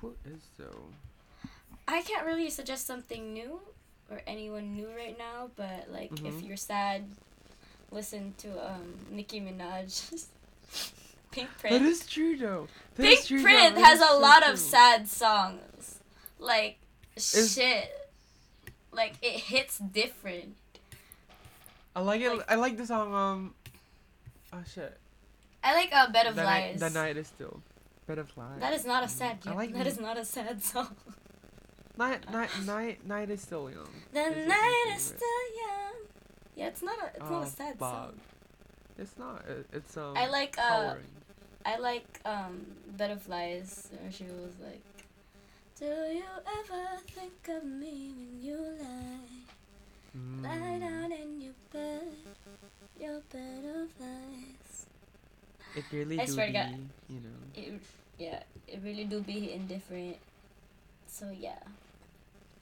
Who 0.02 0.14
is 0.26 0.42
though? 0.58 0.84
I 1.88 2.02
can't 2.02 2.26
really 2.26 2.50
suggest 2.50 2.86
something 2.86 3.34
new 3.34 3.60
or 4.12 4.22
anyone 4.28 4.76
new 4.76 4.90
right 4.96 5.18
now, 5.18 5.50
but 5.56 5.88
like 5.92 6.12
if 6.12 6.20
Mhm. 6.36 6.48
you're 6.48 6.58
sad, 6.58 7.06
listen 7.92 8.34
to 8.40 8.50
um 8.72 8.94
Nicki 9.10 9.40
Minaj. 9.42 10.28
Pink 11.32 11.50
That 11.50 11.60
Print. 11.70 11.86
is 11.86 12.06
true 12.06 12.38
though. 12.38 12.68
That 12.96 13.04
Pink 13.04 13.26
true. 13.26 13.42
Print 13.42 13.76
That 13.76 13.84
has 13.86 14.00
a 14.02 14.08
so 14.08 14.20
lot 14.20 14.48
of 14.48 14.58
sad 14.60 15.08
songs. 15.10 16.00
Like 16.40 16.78
Is- 17.16 17.54
shit. 17.54 17.90
Like 18.92 19.16
it 19.22 19.40
hits 19.52 19.78
different. 19.80 20.56
I 21.96 22.02
like 22.02 22.22
it. 22.22 22.30
like- 22.30 22.52
I 22.52 22.56
like 22.56 22.78
the 22.78 22.86
song. 22.86 23.14
Um. 23.14 23.54
Oh 24.56 24.64
shit. 24.74 24.98
I 25.64 25.74
like 25.74 25.92
a 25.92 26.12
Bed 26.12 26.28
of 26.28 26.36
the 26.36 26.44
Lies. 26.44 26.80
night. 26.80 26.92
The 26.94 27.00
night 27.00 27.18
is 27.18 27.28
still. 27.28 27.62
Bed 28.08 28.20
of 28.20 28.36
lies. 28.38 28.60
That 28.60 28.74
is 28.74 28.86
not 28.86 29.04
a 29.04 29.08
sad. 29.08 29.40
I 29.48 29.54
like 29.54 29.74
that 29.74 29.84
the- 29.86 29.90
is 29.90 30.00
not 30.00 30.18
a 30.18 30.26
sad 30.26 30.62
song. 30.64 30.96
Night. 31.98 32.30
Night. 32.32 32.50
Night. 32.66 33.08
Night 33.08 33.30
is 33.30 33.42
still 33.42 33.70
young. 33.70 33.88
The 34.12 34.20
Is 34.20 34.48
night 34.50 34.94
is 34.96 35.02
still 35.02 35.44
young. 35.64 35.94
Yeah, 36.56 36.68
it's 36.68 36.84
not 36.84 36.98
a. 37.02 37.06
It's 37.16 37.30
not 37.30 37.32
Oh, 37.32 37.42
a 37.42 37.46
sad 37.48 37.80
fuck. 37.80 37.92
song. 37.94 38.14
It's 39.00 39.18
not. 39.18 39.46
It, 39.48 39.66
it's 39.74 39.96
um. 39.98 40.14
I 40.18 40.28
like 40.28 40.56
uh. 40.60 40.62
Powering. 40.70 41.06
I 41.66 41.78
like 41.78 42.20
um 42.26 42.66
Bed 42.98 43.12
of 43.12 43.28
Lies 43.30 43.88
where 44.00 44.12
she 44.12 44.26
was 44.26 44.54
like 44.64 44.84
Do 45.80 45.86
you 45.86 46.24
ever 46.60 46.84
think 47.08 47.48
of 47.58 47.64
me 47.64 48.12
when 48.16 48.40
you 48.44 48.58
lie? 48.58 49.24
Lie 50.44 50.78
Mm. 50.78 50.80
down 50.82 51.12
in 51.12 51.42
your 51.42 51.54
bed, 51.74 52.04
your 53.06 53.22
bed 53.32 53.64
of 53.70 53.90
lies. 54.02 54.86
It 55.76 55.86
really 55.92 56.20
I 56.20 56.26
do 56.26 56.32
swear 56.34 56.48
to 56.48 56.52
be, 56.52 56.58
God. 56.58 56.90
you 57.10 57.20
know. 57.22 57.40
It, 57.54 57.82
yeah, 58.18 58.42
it 58.68 58.80
really 58.84 59.04
do 59.06 59.22
be 59.22 59.54
indifferent. 59.54 60.18
So 61.08 61.30
yeah, 61.30 61.60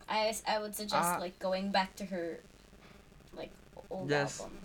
I, 0.09 0.35
I 0.47 0.59
would 0.59 0.75
suggest 0.75 1.15
Ah. 1.15 1.17
like 1.19 1.39
going 1.39 1.71
back 1.71 1.95
to 1.95 2.05
her, 2.05 2.39
like 3.37 3.51
old 3.89 4.09
Yes. 4.09 4.41
album. 4.41 4.57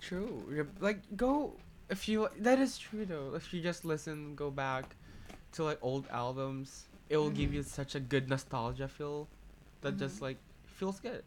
True. 0.00 0.66
Like 0.80 1.00
go 1.16 1.52
if 1.90 2.08
you 2.08 2.28
that 2.40 2.58
is 2.58 2.78
true 2.78 3.04
though. 3.04 3.34
If 3.34 3.52
you 3.54 3.60
just 3.62 3.84
listen, 3.84 4.34
go 4.34 4.50
back 4.50 4.96
to 5.52 5.64
like 5.64 5.78
old 5.82 6.06
albums, 6.10 6.86
it 7.10 7.16
will 7.18 7.30
give 7.30 7.50
Mhm. 7.50 7.54
you 7.54 7.62
such 7.62 7.94
a 7.94 8.00
good 8.00 8.28
nostalgia 8.28 8.88
feel 8.88 9.28
that 9.82 9.98
just 9.98 10.18
Mhm. 10.18 10.22
like 10.32 10.38
feels 10.66 10.98
good. 10.98 11.22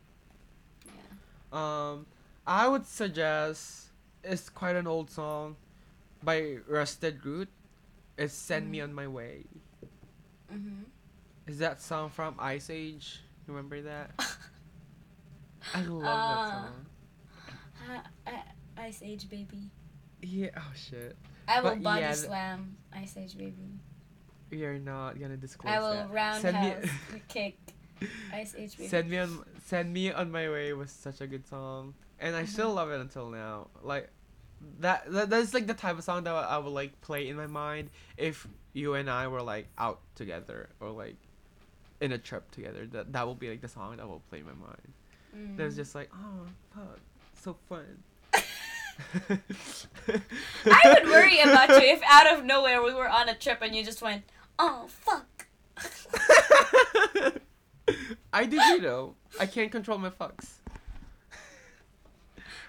Yeah. 0.88 1.12
Um, 1.54 2.06
I 2.48 2.68
would 2.68 2.86
suggest 2.86 3.88
it's 4.24 4.50
quite 4.50 4.76
an 4.76 4.88
old 4.88 5.10
song 5.10 5.56
by 6.24 6.58
Rusted 6.68 7.26
Root. 7.26 7.50
It's 8.18 8.34
"Send 8.34 8.72
Me 8.72 8.80
Mhm. 8.80 8.84
on 8.84 8.94
My 8.94 9.08
Way." 9.08 9.46
Mhm. 10.52 10.86
Is 11.48 11.60
that 11.60 11.82
song 11.82 12.10
from 12.10 12.36
Ice 12.40 12.70
Age? 12.70 13.22
Remember 13.48 13.82
that? 13.82 14.12
I 15.74 15.82
love 15.82 16.02
that 16.04 16.40
Uh, 16.40 16.52
song. 16.52 16.86
I, 17.90 18.02
I, 18.28 18.44
Ice 18.88 19.02
Age 19.04 19.30
baby. 19.30 19.70
Yeah. 20.22 20.50
Oh 20.58 20.72
shit. 20.76 21.16
I 21.48 21.62
will 21.62 21.72
But 21.72 21.84
body 21.84 22.02
yeah, 22.02 22.14
slam 22.14 22.78
Ice 22.94 23.18
Age 23.18 23.38
baby. 23.38 23.80
You're 24.52 24.80
not 24.80 25.20
gonna 25.20 25.38
disclose 25.38 25.74
I 25.74 25.80
will 25.80 25.94
that. 25.94 26.10
roundhouse 26.12 26.84
me, 27.12 27.22
kick 27.28 27.58
Ice 28.34 28.56
Age 28.56 28.78
baby. 28.78 28.90
send 28.90 29.10
me 29.10 29.18
on, 29.18 29.44
send 29.66 29.94
me 29.94 30.12
on 30.12 30.32
my 30.32 30.50
way 30.50 30.74
was 30.74 30.92
such 30.92 31.22
a 31.22 31.28
good 31.28 31.46
song, 31.48 31.94
and 32.20 32.36
I 32.36 32.46
still 32.46 32.72
Mhm. 32.72 32.76
love 32.76 32.92
it 32.92 33.00
until 33.02 33.30
now. 33.30 33.68
Like 33.82 34.10
that, 34.80 35.12
that 35.12 35.30
that's 35.30 35.54
like 35.54 35.68
the 35.68 35.74
type 35.74 35.98
of 35.98 36.04
song 36.04 36.24
that 36.24 36.34
I 36.34 36.58
would 36.58 36.70
like 36.74 37.00
play 37.02 37.28
in 37.28 37.36
my 37.36 37.48
mind 37.48 37.90
if 38.18 38.48
you 38.74 38.94
and 38.96 39.10
I 39.10 39.28
were 39.28 39.42
like 39.42 39.68
out 39.78 40.00
together 40.16 40.70
or 40.80 40.92
like 40.92 41.18
in 42.02 42.12
a 42.12 42.18
trip 42.18 42.50
together. 42.52 42.86
That 42.88 43.14
that 43.14 43.26
will 43.28 43.36
be 43.36 43.50
like 43.50 43.62
the 43.62 43.68
song 43.68 43.98
that 43.98 44.08
will 44.08 44.22
play 44.30 44.40
in 44.40 44.46
my 44.46 44.54
mind. 44.54 44.94
Mm. 45.36 45.76
Just 45.76 45.94
like 45.96 46.10
oh 46.14 46.46
fuck, 46.74 47.00
so 47.36 47.58
fun. 47.70 48.04
I 50.66 50.82
would 50.86 51.06
worry 51.10 51.40
about 51.42 51.70
you 51.70 51.76
if 51.90 52.02
out 52.06 52.28
of 52.38 52.46
nowhere 52.46 52.82
we 52.82 52.94
were 52.94 53.10
on 53.10 53.28
a 53.30 53.36
trip 53.36 53.60
and 53.62 53.76
you 53.76 53.84
just 53.84 54.02
went, 54.02 54.24
oh 54.58 54.88
fuck. 54.88 55.48
I 58.34 58.46
do 58.46 58.58
too 58.72 58.80
though. 58.82 59.16
I 59.40 59.46
can't 59.46 59.72
control 59.72 59.98
my 59.98 60.10
fucks. 60.10 60.56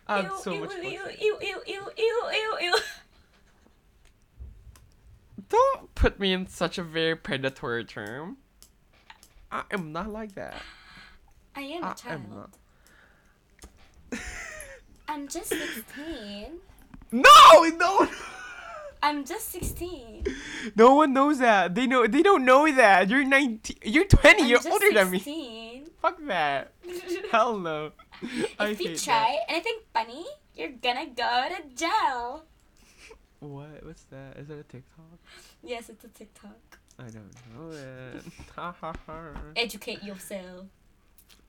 I 0.09 0.21
ew, 0.23 0.31
so 0.41 0.53
ew, 0.53 0.61
much 0.61 0.75
ew, 0.75 0.83
ew, 0.83 1.01
ew, 1.21 1.39
ew, 1.67 1.91
ew, 1.97 2.23
ew, 2.33 2.59
ew. 2.61 2.75
Don't 5.49 5.95
put 5.95 6.19
me 6.19 6.33
in 6.33 6.47
such 6.47 6.79
a 6.79 6.83
very 6.83 7.15
predatory 7.17 7.85
term. 7.85 8.39
I 9.51 9.63
am 9.71 9.93
not 9.93 10.11
like 10.11 10.35
that. 10.35 10.57
I 11.55 11.61
am 11.61 11.85
I 11.85 11.93
a 11.93 11.95
child. 11.95 12.23
am 12.23 12.31
not. 14.13 14.21
I'm 15.09 15.29
just 15.29 15.49
16. 15.49 16.47
No, 17.13 17.63
no, 17.77 18.09
I'm 19.03 19.25
just 19.25 19.49
16. 19.51 20.27
no 20.75 20.95
one 20.97 21.13
knows 21.13 21.39
that. 21.39 21.75
They 21.75 21.87
know. 21.87 22.07
They 22.07 22.23
don't 22.23 22.45
know 22.45 22.71
that. 22.73 23.09
You're 23.09 23.25
nineteen. 23.25 23.77
You're 23.85 24.07
twenty. 24.07 24.43
I'm 24.43 24.49
you're 24.49 24.61
older 24.69 24.93
than 24.93 25.11
me. 25.11 25.85
Fuck 26.03 26.19
that. 26.27 26.73
Hell 27.31 27.59
no. 27.59 27.93
I 28.59 28.69
if 28.69 28.81
you 28.81 28.97
try 28.97 29.39
anything 29.49 29.79
funny, 29.93 30.25
you're 30.55 30.71
gonna 30.83 31.07
go 31.07 31.49
to 31.49 31.75
jail. 31.75 32.45
What? 33.41 33.85
What's 33.85 34.05
that? 34.05 34.37
Is 34.39 34.49
that 34.49 34.59
a 34.59 34.63
TikTok? 34.63 35.19
Yes, 35.63 35.89
it's 35.89 36.05
a 36.05 36.09
TikTok. 36.09 36.79
I 36.99 37.05
don't 37.05 37.31
know 37.55 37.71
it. 37.77 38.23
Ha 38.57 38.75
ha 38.81 38.93
ha. 39.07 39.31
Educate 39.55 40.03
yourself. 40.03 40.67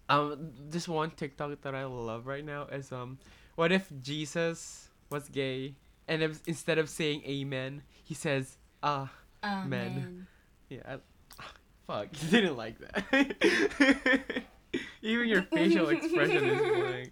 Um, 0.10 0.52
this 0.70 0.88
one 0.88 1.12
TikTok 1.12 1.62
that 1.62 1.76
I 1.76 1.86
love 1.86 2.28
right 2.28 2.44
now 2.46 2.64
is 2.66 2.92
um, 2.92 3.18
what 3.56 3.72
if 3.72 3.92
Jesus 4.02 4.90
was 5.10 5.28
gay 5.30 5.76
and 6.08 6.24
if, 6.24 6.40
instead 6.48 6.78
of 6.78 6.90
saying 6.90 7.24
amen, 7.26 7.84
he 8.04 8.14
says 8.14 8.58
ah. 8.84 9.12
Oh, 9.44 9.64
man. 9.64 10.28
Yeah, 10.70 10.80
I, 10.86 10.98
fuck, 11.88 12.08
you 12.24 12.30
didn't 12.30 12.58
like 12.58 12.78
that. 12.80 14.44
Even 15.02 15.28
your 15.28 15.42
facial 15.44 15.90
expression 15.90 16.46
is 16.46 16.62
blank. 16.62 17.12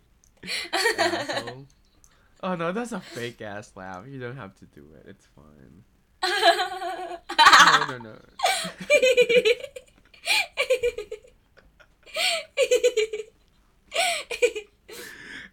Asshole. 1.00 1.66
Oh 2.44 2.56
no, 2.56 2.72
that's 2.72 2.92
a 2.92 3.00
fake 3.00 3.42
ass 3.42 3.72
laugh. 3.76 4.06
You 4.08 4.20
don't 4.20 4.38
have 4.38 4.54
to 4.60 4.66
do 4.66 4.86
it. 5.00 5.06
It's 5.08 5.28
fine. 5.36 5.84
No, 7.90 7.98
no, 7.98 8.00
no. 8.10 8.16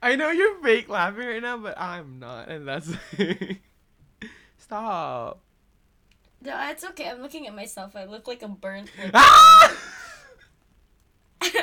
I 0.03 0.17
know 0.17 0.31
you're 0.31 0.61
fake 0.63 0.89
laughing 0.89 1.27
right 1.27 1.43
now, 1.43 1.59
but 1.59 1.79
I'm 1.81 2.19
not, 2.19 2.49
and 2.49 2.67
that's 2.67 2.91
stop. 4.59 5.41
no, 6.41 6.71
it's 6.71 6.85
okay. 6.85 7.09
I'm 7.09 7.23
looking 7.23 7.47
at 7.47 7.55
myself. 7.55 7.95
I 7.95 8.05
look 8.05 8.27
like 8.27 8.43
a 8.43 8.49
burnt. 8.49 8.91
like- 8.99 9.13
Ah! 9.15 9.77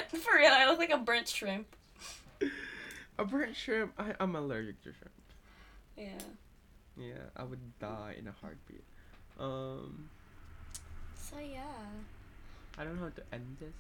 For 0.18 0.36
real, 0.38 0.52
I 0.52 0.66
look 0.68 0.80
like 0.80 0.90
a 0.92 0.98
burnt 0.98 1.28
shrimp. 1.28 1.68
A 3.18 3.26
burnt 3.26 3.56
shrimp. 3.56 3.94
I, 3.98 4.14
I'm 4.20 4.36
allergic 4.36 4.82
to 4.84 4.94
shrimp. 4.94 5.12
Yeah. 5.98 6.26
Yeah, 6.98 7.30
I 7.36 7.44
would 7.44 7.60
die 7.80 8.16
in 8.18 8.28
a 8.28 8.32
heartbeat. 8.42 8.84
Um, 9.40 10.10
So 11.16 11.36
yeah. 11.40 11.62
I 12.78 12.84
don't 12.84 12.96
know 12.96 13.04
how 13.04 13.10
to 13.10 13.24
end 13.34 13.58
this. 13.60 13.74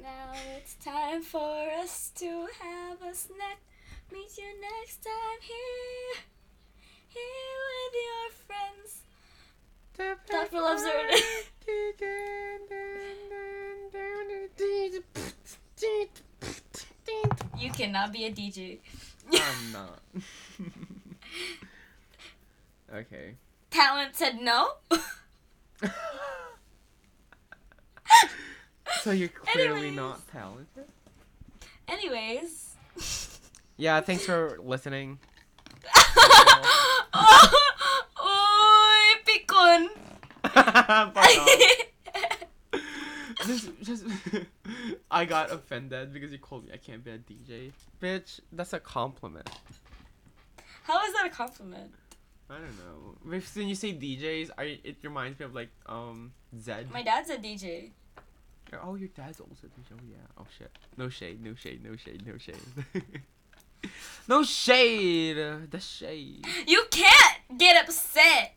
Now 0.00 0.32
it's 0.56 0.74
time 0.76 1.22
for 1.22 1.68
us 1.82 2.10
to 2.16 2.46
have 2.60 3.02
a 3.02 3.14
snack. 3.14 3.58
Meet 4.12 4.38
you 4.38 4.50
next 4.60 5.04
time 5.04 5.40
here. 5.40 6.22
Here 7.08 7.22
with 7.70 7.94
your 7.94 8.30
friends. 8.46 9.02
Thoughtful 10.26 10.66
Observer. 10.66 11.08
You 17.58 17.70
cannot 17.72 18.12
be 18.12 18.24
a 18.24 18.32
DJ. 18.32 18.78
I'm 19.32 19.72
not. 19.72 20.00
okay. 22.94 23.34
Talent 23.70 24.16
said 24.16 24.40
no. 24.40 24.72
So 29.02 29.12
you're 29.12 29.28
clearly 29.28 29.88
Anyways. 29.88 29.96
not 29.96 30.28
talented. 30.30 30.84
Anyways. 31.88 32.74
Yeah, 33.78 34.00
thanks 34.02 34.26
for 34.26 34.58
listening. 34.62 35.18
Oy, 37.16 37.48
off. 40.44 41.14
just, 43.46 43.70
just, 43.82 44.04
I 45.10 45.24
got 45.24 45.50
offended 45.52 46.12
because 46.12 46.32
you 46.32 46.38
called 46.38 46.66
me. 46.66 46.72
I 46.72 46.76
can't 46.76 47.04
be 47.04 47.10
a 47.10 47.18
DJ, 47.18 47.72
bitch. 48.00 48.40
That's 48.52 48.72
a 48.72 48.80
compliment. 48.80 49.48
How 50.84 51.04
is 51.06 51.12
that 51.14 51.26
a 51.26 51.30
compliment? 51.30 51.92
I 52.48 52.54
don't 52.54 52.78
know. 52.78 53.14
When 53.22 53.68
you 53.68 53.74
say 53.74 53.92
DJs, 53.92 54.50
I 54.58 54.80
it 54.82 54.96
reminds 55.04 55.38
me 55.38 55.46
of 55.46 55.54
like 55.54 55.70
um 55.86 56.32
Zedd. 56.56 56.90
My 56.90 57.02
dad's 57.02 57.30
a 57.30 57.36
DJ. 57.36 57.90
Oh, 58.82 58.96
your 58.96 59.08
dad's 59.08 59.40
also 59.40 59.66
a 59.66 59.66
DJ. 59.66 59.92
Oh 59.92 60.02
yeah. 60.10 60.16
Oh 60.38 60.46
shit. 60.58 60.70
No 60.96 61.08
shade. 61.08 61.44
No 61.44 61.54
shade. 61.54 61.84
No 61.84 61.94
shade. 61.96 62.26
No 62.26 62.38
shade. 62.38 62.56
no 64.26 64.42
shade. 64.42 65.70
The 65.70 65.80
shade. 65.80 66.44
You 66.66 66.84
can't 66.90 67.58
get 67.58 67.84
upset 67.84 68.54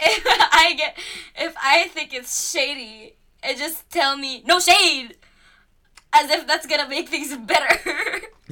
if 0.00 0.22
I 0.52 0.74
get 0.76 0.98
if 1.36 1.54
I 1.60 1.88
think 1.88 2.14
it's 2.14 2.50
shady 2.50 3.16
and 3.42 3.56
just 3.56 3.90
tell 3.90 4.16
me 4.16 4.42
no 4.46 4.60
shade, 4.60 5.16
as 6.12 6.30
if 6.30 6.46
that's 6.46 6.66
gonna 6.66 6.88
make 6.88 7.08
things 7.08 7.36
better. 7.36 8.20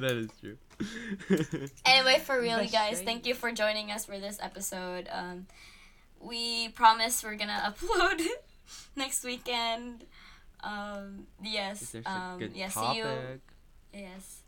that 0.00 0.02
is 0.02 0.30
true. 0.40 0.58
anyway, 1.86 2.18
for 2.18 2.40
real, 2.40 2.62
you 2.62 2.70
guys, 2.70 3.00
thank 3.02 3.26
you 3.26 3.34
for 3.34 3.52
joining 3.52 3.90
us 3.90 4.04
for 4.04 4.18
this 4.18 4.38
episode. 4.42 5.08
Um, 5.10 5.46
we 6.20 6.68
promise 6.70 7.22
we're 7.22 7.36
gonna 7.36 7.74
upload 7.74 8.20
next 8.96 9.24
weekend. 9.24 10.04
Um, 10.62 11.26
yes. 11.42 11.94
Um, 12.06 12.50
yeah. 12.54 12.68
See 12.68 12.98
you. 12.98 13.06
Yes. 13.92 14.42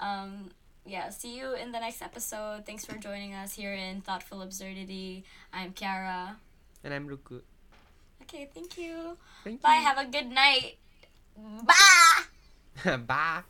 Um, 0.00 0.50
yeah, 0.88 1.10
see 1.10 1.36
you 1.36 1.54
in 1.54 1.70
the 1.70 1.78
next 1.78 2.00
episode. 2.02 2.64
Thanks 2.64 2.84
for 2.84 2.96
joining 2.96 3.34
us 3.34 3.52
here 3.52 3.74
in 3.74 4.00
Thoughtful 4.00 4.40
Absurdity. 4.42 5.24
I'm 5.52 5.72
Kiara. 5.72 6.36
And 6.82 6.94
I'm 6.94 7.06
Ruku. 7.06 7.42
Okay, 8.22 8.48
thank 8.54 8.78
you. 8.78 9.16
Thank 9.44 9.60
Bye, 9.60 9.82
have 9.84 9.98
a 9.98 10.06
good 10.10 10.26
night. 10.26 10.76
Bye! 11.36 12.96
Bye. 13.06 13.42